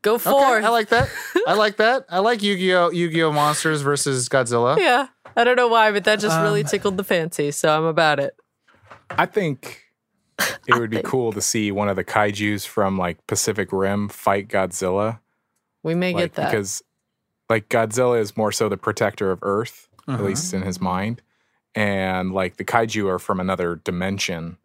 Go 0.02 0.14
Okay, 0.16 0.24
forth. 0.24 0.64
I 0.64 0.70
like 0.70 0.90
that. 0.90 1.10
I 1.48 1.54
like 1.56 1.78
that. 1.78 2.06
I 2.10 2.20
like 2.20 2.42
Yu-Gi-Oh! 2.42 2.92
Yu-Gi-Oh! 2.92 3.32
monsters 3.34 3.82
versus 3.82 4.30
Godzilla. 4.30 4.78
yeah. 4.78 5.08
I 5.36 5.44
don't 5.44 5.58
know 5.58 5.68
why, 5.68 5.92
but 5.92 6.06
that 6.06 6.20
just 6.20 6.40
really 6.40 6.62
Um, 6.62 6.68
tickled 6.68 6.96
the 6.96 7.04
fancy, 7.04 7.52
so 7.52 7.76
I'm 7.76 7.84
about 7.84 8.20
it. 8.22 8.36
I 9.10 9.26
think 9.26 9.82
it 10.68 10.76
would 10.80 10.90
be 10.92 11.02
cool 11.02 11.34
to 11.34 11.42
see 11.42 11.72
one 11.72 11.90
of 11.90 11.98
the 11.98 12.04
kaiju's 12.06 12.66
from 12.66 12.98
like 12.98 13.26
Pacific 13.28 13.70
Rim 13.74 14.08
fight 14.08 14.48
Godzilla. 14.48 15.20
We 15.84 15.96
may 15.96 16.14
Like 16.14 16.24
get 16.24 16.34
that. 16.36 16.52
because 16.52 16.82
Like 17.50 17.68
Godzilla 17.68 18.20
is 18.22 18.38
more 18.38 18.52
so 18.54 18.70
the 18.70 18.78
protector 18.78 19.32
of 19.32 19.40
Earth, 19.42 19.85
at 20.08 20.20
Mhm. 20.20 20.24
least 20.26 20.54
in 20.54 20.62
his 20.62 20.80
mind, 20.82 21.22
and 21.74 22.32
like 22.34 22.58
the 22.58 22.66
kaiju 22.66 23.08
are 23.10 23.20
from 23.20 23.40
another 23.40 23.76
dimension. 23.76 24.58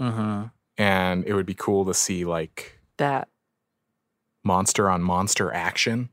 Mm-hmm. 0.00 0.44
And 0.76 1.24
it 1.24 1.34
would 1.34 1.46
be 1.46 1.54
cool 1.54 1.84
to 1.86 1.94
see 1.94 2.24
like 2.24 2.78
That. 2.98 3.28
monster 4.44 4.88
on 4.88 5.02
monster 5.02 5.52
action. 5.52 6.08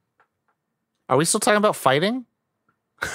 Are 1.07 1.17
we 1.17 1.25
still 1.25 1.39
talking 1.39 1.57
about 1.57 1.75
fighting? 1.75 2.25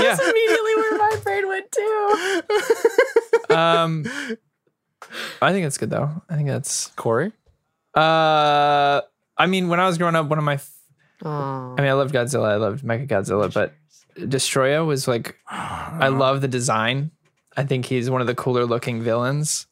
Yeah. 0.00 0.16
immediately 0.18 0.74
where 0.76 0.96
my 0.98 1.16
brain 1.22 1.46
went 1.48 1.70
to. 1.72 2.44
Um, 3.50 4.04
I 5.42 5.50
think 5.52 5.66
it's 5.66 5.76
good 5.76 5.90
though. 5.90 6.22
I 6.28 6.36
think 6.36 6.46
that's. 6.46 6.86
Corey? 6.94 7.32
Uh, 7.96 9.00
I 9.36 9.46
mean, 9.48 9.68
when 9.68 9.80
I 9.80 9.86
was 9.88 9.98
growing 9.98 10.14
up, 10.14 10.26
one 10.28 10.38
of 10.38 10.44
my. 10.44 10.60
F- 11.20 11.26
Oh. 11.26 11.74
I 11.76 11.80
mean, 11.82 11.90
I 11.90 11.92
loved 11.94 12.14
Godzilla. 12.14 12.48
I 12.50 12.56
loved 12.56 12.84
Mecha 12.84 13.06
Godzilla, 13.08 13.52
but 13.52 13.74
Destoroyah 14.16 14.86
was 14.86 15.06
like. 15.08 15.36
I 15.50 16.08
love 16.08 16.40
the 16.40 16.48
design. 16.48 17.10
I 17.56 17.64
think 17.64 17.84
he's 17.86 18.08
one 18.10 18.20
of 18.20 18.26
the 18.26 18.34
cooler 18.34 18.64
looking 18.64 19.02
villains 19.02 19.66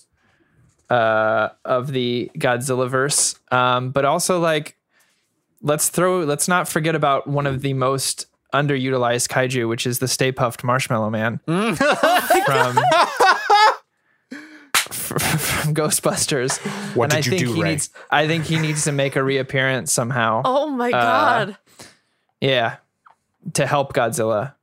uh, 0.90 1.48
of 1.64 1.92
the 1.92 2.30
Godzilla 2.36 2.88
verse. 2.88 3.36
Um, 3.50 3.90
but 3.90 4.04
also 4.04 4.40
like, 4.40 4.76
let's 5.62 5.88
throw. 5.88 6.20
Let's 6.24 6.48
not 6.48 6.68
forget 6.68 6.94
about 6.94 7.26
one 7.26 7.46
of 7.46 7.62
the 7.62 7.72
most 7.74 8.26
underutilized 8.54 9.28
kaiju, 9.28 9.68
which 9.68 9.86
is 9.86 9.98
the 10.00 10.08
Stay 10.08 10.32
Puft 10.32 10.64
Marshmallow 10.64 11.10
Man 11.10 11.38
from. 11.46 12.78
From 15.08 15.74
Ghostbusters. 15.74 16.58
What 16.94 17.12
and 17.12 17.22
did 17.24 17.32
I 17.32 17.34
you 17.34 17.38
think 17.38 17.48
do, 17.50 17.54
he 17.54 17.62
Ray? 17.62 17.70
needs 17.70 17.90
I 18.10 18.26
think 18.26 18.44
he 18.44 18.58
needs 18.58 18.84
to 18.84 18.92
make 18.92 19.16
a 19.16 19.22
reappearance 19.22 19.92
somehow. 19.92 20.42
Oh 20.46 20.68
my 20.68 20.90
god. 20.90 21.56
Yeah. 22.40 22.76
To 23.54 23.66
help 23.66 23.92
Godzilla. 23.94 24.54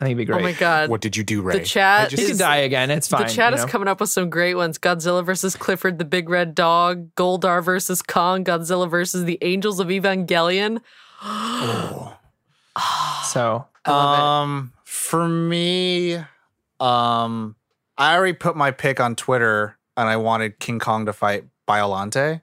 I 0.00 0.04
think 0.04 0.10
it'd 0.12 0.18
be 0.18 0.24
great. 0.26 0.40
Oh 0.40 0.42
my 0.44 0.52
god. 0.52 0.90
What 0.90 1.00
did 1.00 1.16
you 1.16 1.24
do, 1.24 1.42
Ray? 1.42 1.58
The 1.58 1.64
chat 1.64 2.10
just- 2.10 2.20
He 2.20 2.24
is- 2.26 2.30
could 2.32 2.38
die 2.38 2.58
again. 2.58 2.90
It's 2.92 3.08
fine. 3.08 3.26
the 3.26 3.32
chat 3.32 3.52
you 3.52 3.58
is 3.58 3.64
coming 3.64 3.88
up 3.88 3.98
with 4.00 4.10
some 4.10 4.30
great 4.30 4.54
ones. 4.54 4.78
Godzilla 4.78 5.24
versus 5.24 5.56
Clifford 5.56 5.98
the 5.98 6.04
Big 6.04 6.28
Red 6.28 6.54
Dog, 6.54 7.14
Goldar 7.16 7.64
versus 7.64 8.00
Kong, 8.02 8.44
Godzilla 8.44 8.88
versus 8.88 9.24
the 9.24 9.38
Angels 9.42 9.80
of 9.80 9.88
Evangelion. 9.88 10.80
So 13.24 13.66
I 13.84 13.90
love 13.90 14.20
Um, 14.20 14.72
for 14.84 15.28
me, 15.28 16.14
um, 16.80 17.56
I 17.96 18.14
already 18.14 18.34
put 18.34 18.56
my 18.56 18.70
pick 18.70 19.00
on 19.00 19.16
Twitter, 19.16 19.76
and 19.98 20.08
I 20.08 20.16
wanted 20.16 20.58
King 20.58 20.78
Kong 20.78 21.04
to 21.06 21.12
fight 21.12 21.44
Biollante. 21.68 22.40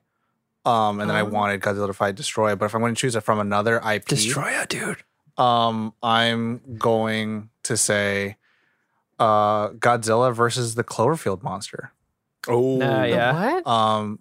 Um, 0.66 1.00
and 1.00 1.10
then 1.10 1.16
I 1.16 1.22
Oh. 1.22 1.26
wanted 1.26 1.62
Godzilla 1.62 1.88
to 1.88 1.94
fight 1.94 2.16
Destroy. 2.16 2.56
But 2.56 2.66
if 2.66 2.76
I'm 2.76 2.82
going 2.82 2.94
to 2.96 3.00
choose 3.00 3.16
it 3.16 3.22
from 3.22 3.40
another 3.40 3.80
IP, 3.84 4.06
Destroyer, 4.06 4.66
dude. 4.68 4.98
um, 5.38 5.94
I'm 6.04 6.62
going 6.78 7.50
to 7.64 7.78
say, 7.78 8.38
uh, 9.20 9.70
Godzilla 9.70 10.34
versus 10.34 10.76
the 10.76 10.84
Cloverfield 10.84 11.42
monster. 11.44 11.92
oh, 12.48 12.78
Nah, 12.78 13.04
it. 13.04 13.10
yeah. 13.12 13.54
What? 13.54 13.68
Um, 13.68 14.20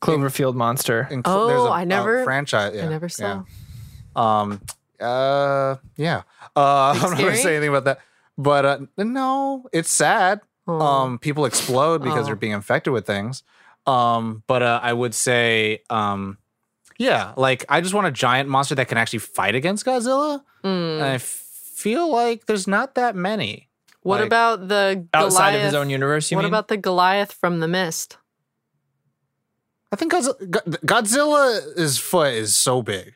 Cloverfield 0.00 0.54
monster. 0.54 1.06
in 1.10 1.22
Oh, 1.24 1.46
there's 1.48 1.60
a, 1.62 1.70
I 1.70 1.84
never- 1.84 2.20
uh, 2.20 2.24
franchise. 2.24 2.72
Yeah, 2.74 2.86
I 2.86 2.88
never 2.88 3.08
saw. 3.08 3.42
yeah. 4.16 4.40
Um. 4.40 4.60
Uh. 5.00 5.76
Yeah. 5.96 6.22
Uh. 6.56 6.90
I'm 6.96 7.10
not 7.10 7.18
gonna 7.18 7.36
say 7.36 7.56
anything 7.56 7.68
about 7.68 7.84
that. 7.84 8.00
But 8.38 8.64
uh, 8.64 8.78
no, 8.96 9.66
it's 9.72 9.90
sad. 9.92 10.40
Oh. 10.70 10.80
Um. 10.80 11.18
People 11.18 11.44
explode 11.44 12.02
because 12.02 12.22
Oh. 12.22 12.26
they're 12.26 12.36
being 12.36 12.52
infected 12.52 12.92
with 12.92 13.06
things. 13.06 13.42
Um. 13.86 14.42
But 14.46 14.62
uh, 14.62 14.80
I 14.82 14.92
would 14.92 15.14
say. 15.14 15.82
Um. 15.90 16.38
Yeah. 16.98 17.32
Like 17.36 17.64
I 17.68 17.80
just 17.80 17.94
want 17.94 18.06
a 18.06 18.10
giant 18.12 18.48
monster 18.48 18.74
that 18.74 18.88
can 18.88 18.98
actually 18.98 19.20
fight 19.20 19.54
against 19.54 19.86
Godzilla. 19.86 20.42
Mm. 20.62 20.94
And 20.96 21.02
I 21.04 21.18
feel 21.18 22.10
like 22.10 22.44
there's 22.46 22.66
not 22.68 22.94
that 22.96 23.16
many. 23.16 23.68
What 24.02 24.20
like- 24.20 24.26
about 24.26 24.68
the 24.68 25.06
Outside 25.14 25.52
of 25.56 25.62
his 25.62 25.74
own 25.74 25.90
universe, 25.90 26.30
you 26.30 26.36
what 26.36 26.42
mean? 26.44 26.50
about 26.50 26.68
the 26.68 26.76
Goliath 26.76 27.32
from 27.32 27.60
the 27.60 27.68
Mist? 27.68 28.16
I 29.92 29.96
think 29.96 30.12
Godzilla, 30.12 30.50
Go- 30.50 30.60
Godzilla's 30.86 31.98
foot 31.98 32.32
is 32.34 32.54
so 32.54 32.82
big. 32.82 33.14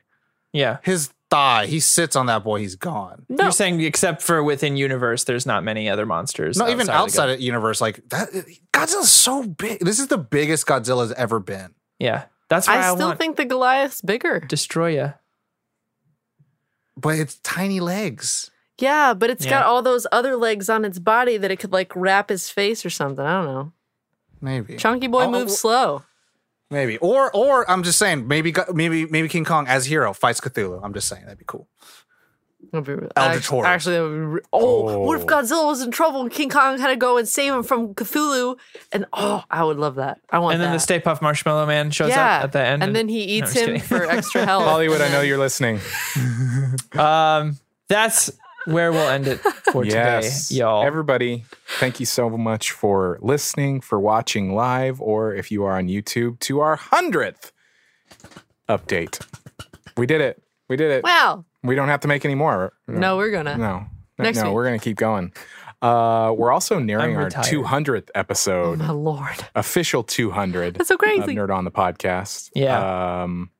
yeah. 0.53 0.79
His 0.83 1.11
thigh. 1.35 1.67
He 1.67 1.81
sits 1.81 2.17
on 2.17 2.27
that 2.27 2.45
boy. 2.45 2.61
He's 2.61 2.77
gone. 2.77 3.27
No. 3.29 3.45
You're 3.45 3.53
saying 3.53 3.81
except 3.81 4.23
for 4.23 4.43
within 4.43 4.77
universe, 4.77 5.25
there's 5.25 5.47
not 5.47 5.65
many 5.65 5.89
other 5.89 6.07
monsters. 6.07 6.57
No, 6.57 6.69
even 6.69 6.89
outside 6.89 7.27
go- 7.27 7.35
of 7.35 7.41
universe, 7.41 7.81
like 7.81 8.09
that. 8.11 8.31
Godzilla's 8.73 9.11
so 9.11 9.43
big. 9.45 9.81
This 9.81 9.99
is 9.99 10.09
the 10.09 10.19
biggest 10.19 10.67
Godzilla's 10.67 11.13
ever 11.13 11.41
been. 11.41 11.75
Yeah. 11.99 12.25
That's 12.49 12.69
why 12.69 12.75
I, 12.77 12.91
I 12.91 12.95
still 12.95 13.09
want 13.09 13.19
think 13.19 13.37
the 13.37 13.45
Goliath's 13.45 14.01
bigger. 14.01 14.41
Destoroyah. 14.41 15.15
But 16.97 17.19
it's 17.19 17.37
tiny 17.37 17.81
legs. 17.81 18.51
Yeah, 18.79 19.15
but 19.15 19.31
it's 19.31 19.47
got 19.47 19.65
all 19.65 19.83
those 19.83 20.07
other 20.13 20.37
legs 20.37 20.69
on 20.69 20.85
its 20.85 20.99
body 20.99 21.37
that 21.37 21.51
it 21.51 21.59
could 21.59 21.73
like 21.73 21.95
wrap 21.95 22.29
his 22.29 22.51
face 22.51 22.85
or 22.85 22.91
something. 22.91 23.25
I 23.25 23.43
don't 23.43 23.47
know. 23.47 23.73
Maybe. 24.41 24.77
Chunky 24.77 25.07
boy 25.07 25.23
Oh, 25.23 25.27
oh 25.27 25.31
moves 25.31 25.53
oh, 25.53 25.57
slow. 25.57 26.03
Maybe. 26.71 26.99
Or 26.99 27.31
or 27.35 27.71
I'm 27.71 27.83
just 27.83 27.99
saying, 27.99 28.27
maybe 28.27 28.53
maybe 28.73 29.07
maybe 29.07 29.29
King 29.29 29.45
Kong 29.45 29.67
as 29.69 29.87
hero 29.87 30.13
fights 30.13 30.41
Cthulhu. 30.41 30.81
I'm 30.83 30.95
just 30.95 31.09
saying 31.09 31.23
that'd 31.25 31.39
be 31.39 31.45
cool. 31.47 31.69
That'd 32.73 32.87
be- 32.87 33.07
Eldritch 33.15 33.37
act- 33.43 33.47
Horrors. 33.47 33.67
Actually, 33.67 33.97
that 33.97 34.03
would 34.05 34.11
be 34.15 34.21
re- 34.21 34.41
oh, 34.53 35.01
what 35.01 35.19
if 35.19 35.25
Oh. 35.25 35.27
Godzilla 35.27 35.67
was 35.67 35.83
in 35.83 35.91
trouble 35.91 36.23
and 36.23 36.31
King 36.31 36.49
Kong 36.49 36.79
had 36.79 36.89
to 36.89 36.97
go 36.97 37.19
and 37.19 37.29
save 37.29 37.53
him 37.53 37.63
from 37.63 37.95
Cthulhu? 37.95 38.57
And 38.91 39.05
oh, 39.13 39.45
I 39.51 39.63
would 39.63 39.77
love 39.77 39.97
that. 39.97 40.19
I 40.31 40.39
want 40.39 40.55
And 40.55 40.63
then 40.63 40.71
that. 40.71 40.77
the 40.77 40.81
Stay 40.81 40.99
Puff 40.99 41.21
Marshmallow 41.21 41.67
Man 41.67 41.91
shows 41.91 42.09
yeah, 42.09 42.39
up 42.39 42.45
at 42.45 42.53
the 42.53 42.61
end. 42.65 42.83
and 42.83 42.97
then 42.97 43.09
he 43.09 43.21
eats 43.23 43.53
just 43.53 43.67
him 43.67 43.79
for 43.81 44.03
extra 44.07 44.47
health. 44.47 44.65
Hollywood, 44.65 45.03
I 45.03 45.11
know 45.11 45.21
you're 45.21 45.39
listening. 45.39 45.79
um, 46.99 47.59
that's 47.89 48.31
where 48.67 48.93
we'll 48.93 49.09
end 49.09 49.27
it 49.27 49.39
for 49.39 49.85
yes, 49.85 50.49
today, 50.49 50.61
y'all. 50.61 50.85
Everybody, 50.85 51.45
thank 51.79 52.01
you 52.01 52.07
so 52.07 52.31
much 52.31 52.71
for 52.73 53.19
listening, 53.21 53.81
for 53.81 53.99
watching 54.01 54.55
live, 54.55 55.01
or 55.01 55.35
if 55.35 55.51
you 55.51 55.65
are 55.65 55.77
on 55.77 55.89
YouTube, 55.89 56.39
to 56.41 56.61
our 56.61 56.77
hundredth 56.77 57.53
update. 58.69 59.25
We 59.97 60.07
did 60.07 60.21
it. 60.21 60.43
We 60.69 60.77
did 60.77 60.91
it. 60.91 61.05
Wow. 61.05 61.45
We 61.63 61.75
don't 61.75 61.89
have 61.89 62.01
to 62.01 62.09
make 62.09 62.25
any 62.25 62.35
more. 62.35 62.73
No, 62.87 63.17
we're 63.17 63.31
gonna. 63.31 63.57
No. 63.57 63.87
No, 64.19 64.23
Next 64.23 64.39
no, 64.39 64.45
week. 64.45 64.55
we're 64.55 64.65
going 64.65 64.79
to 64.79 64.85
keep 64.85 64.97
going. 64.97 65.33
Uh, 65.83 66.33
we're 66.37 66.53
also 66.53 66.79
nearing 66.79 67.17
our 67.17 67.25
retired. 67.25 67.47
200th 67.47 68.09
Oh 68.15 68.19
episode, 68.21 68.79
my 68.79 68.91
lord, 68.93 69.45
official 69.57 70.05
200 70.05 70.75
that's 70.75 70.89
so 70.89 70.95
of 70.95 71.01
crazy. 71.01 71.35
Nerd 71.35 71.53
on 71.55 71.65
the 71.65 71.73
podcast. 71.73 72.51
Yeah. 72.55 73.23
Um, 73.25 73.51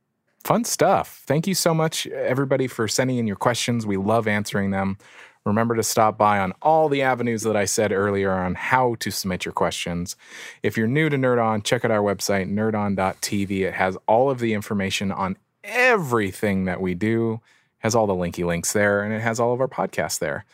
fun 0.45 0.65
stuff. 0.65 1.23
Thank 1.27 1.47
you 1.47 1.55
so 1.55 1.75
much, 1.75 2.07
everybody, 2.07 2.67
for 2.67 2.87
sending 2.87 3.17
in 3.17 3.27
your 3.27 3.37
questions. 3.37 3.87
We 3.87 3.97
love 3.97 4.29
answering 4.29 4.71
them. 4.71 4.99
Remember 5.47 5.75
to 5.75 5.83
stop 5.83 6.17
by 6.17 6.39
on 6.39 6.53
all 6.63 6.89
the 6.89 7.03
avenues 7.03 7.43
that 7.43 7.57
I 7.57 7.67
said 7.67 7.93
earlier 7.93 8.33
on 8.33 8.55
how 8.55 8.95
to 9.01 9.11
submit 9.11 9.45
your 9.45 9.53
questions. 9.53 10.17
If 10.63 10.77
you're 10.77 10.87
new 10.87 11.11
to 11.11 11.17
Nerd 11.17 11.43
On, 11.43 11.61
check 11.61 11.85
out 11.85 11.91
our 11.91 12.03
website, 12.03 12.51
nerdon.tv. 12.51 13.51
It 13.61 13.75
has 13.75 13.99
all 14.07 14.31
of 14.31 14.39
the 14.39 14.55
information 14.55 15.13
on 15.13 15.37
everything 15.63 16.65
that 16.65 16.81
we 16.81 16.95
do, 16.95 17.41
has 17.79 17.95
all 17.95 18.07
the 18.07 18.15
linky 18.15 18.45
links 18.47 18.73
there, 18.73 19.03
and 19.03 19.13
it 19.13 19.21
has 19.21 19.39
all 19.39 19.53
of 19.53 19.61
our 19.61 19.69
podcasts 19.69 20.19
there. 20.19 20.47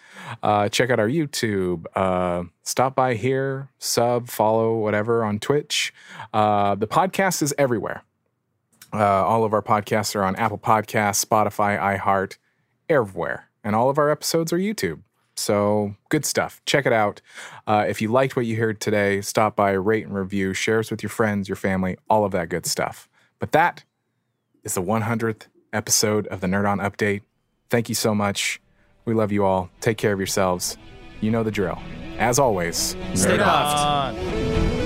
Uh, 0.42 0.68
check 0.68 0.90
out 0.90 0.98
our 0.98 1.08
YouTube. 1.08 1.84
Uh, 1.94 2.44
stop 2.64 2.96
by 2.96 3.14
here, 3.14 3.68
sub, 3.78 4.28
follow, 4.28 4.74
whatever 4.74 5.24
on 5.24 5.38
Twitch. 5.38 5.94
Uh, 6.34 6.74
the 6.74 6.88
podcast 6.88 7.42
is 7.42 7.54
everywhere. 7.56 8.02
Uh, 8.92 8.98
all 9.26 9.44
of 9.44 9.52
our 9.52 9.62
podcasts 9.62 10.14
are 10.16 10.22
on 10.24 10.36
Apple 10.36 10.58
Podcasts, 10.58 11.24
Spotify, 11.24 11.78
iHeart, 11.98 12.36
everywhere. 12.88 13.48
And 13.62 13.76
all 13.76 13.90
of 13.90 13.98
our 13.98 14.10
episodes 14.10 14.52
are 14.52 14.58
YouTube. 14.58 15.00
So 15.36 15.94
good 16.08 16.24
stuff. 16.24 16.60
Check 16.66 16.86
it 16.86 16.92
out. 16.92 17.20
Uh, 17.66 17.84
if 17.88 18.02
you 18.02 18.08
liked 18.08 18.36
what 18.36 18.46
you 18.46 18.56
heard 18.56 18.80
today, 18.80 19.20
stop 19.20 19.56
by, 19.56 19.70
rate 19.72 20.04
and 20.06 20.14
review, 20.14 20.52
share 20.54 20.80
us 20.80 20.90
with 20.90 21.02
your 21.02 21.10
friends, 21.10 21.48
your 21.48 21.56
family, 21.56 21.96
all 22.08 22.24
of 22.24 22.32
that 22.32 22.48
good 22.48 22.66
stuff. 22.66 23.08
But 23.38 23.52
that 23.52 23.84
is 24.64 24.74
the 24.74 24.82
100th 24.82 25.46
episode 25.72 26.26
of 26.26 26.40
the 26.40 26.46
Nerd 26.46 26.68
On 26.68 26.78
Update. 26.78 27.22
Thank 27.70 27.88
you 27.88 27.94
so 27.94 28.14
much. 28.14 28.60
We 29.04 29.14
love 29.14 29.32
you 29.32 29.44
all. 29.44 29.70
Take 29.80 29.96
care 29.96 30.12
of 30.12 30.18
yourselves. 30.18 30.76
You 31.20 31.30
know 31.30 31.42
the 31.42 31.50
drill. 31.50 31.78
As 32.18 32.38
always, 32.38 32.76
Stay 33.14 33.38
nerd 33.38 33.40
on. 33.40 34.14
puffed. 34.16 34.18
on. 34.18 34.79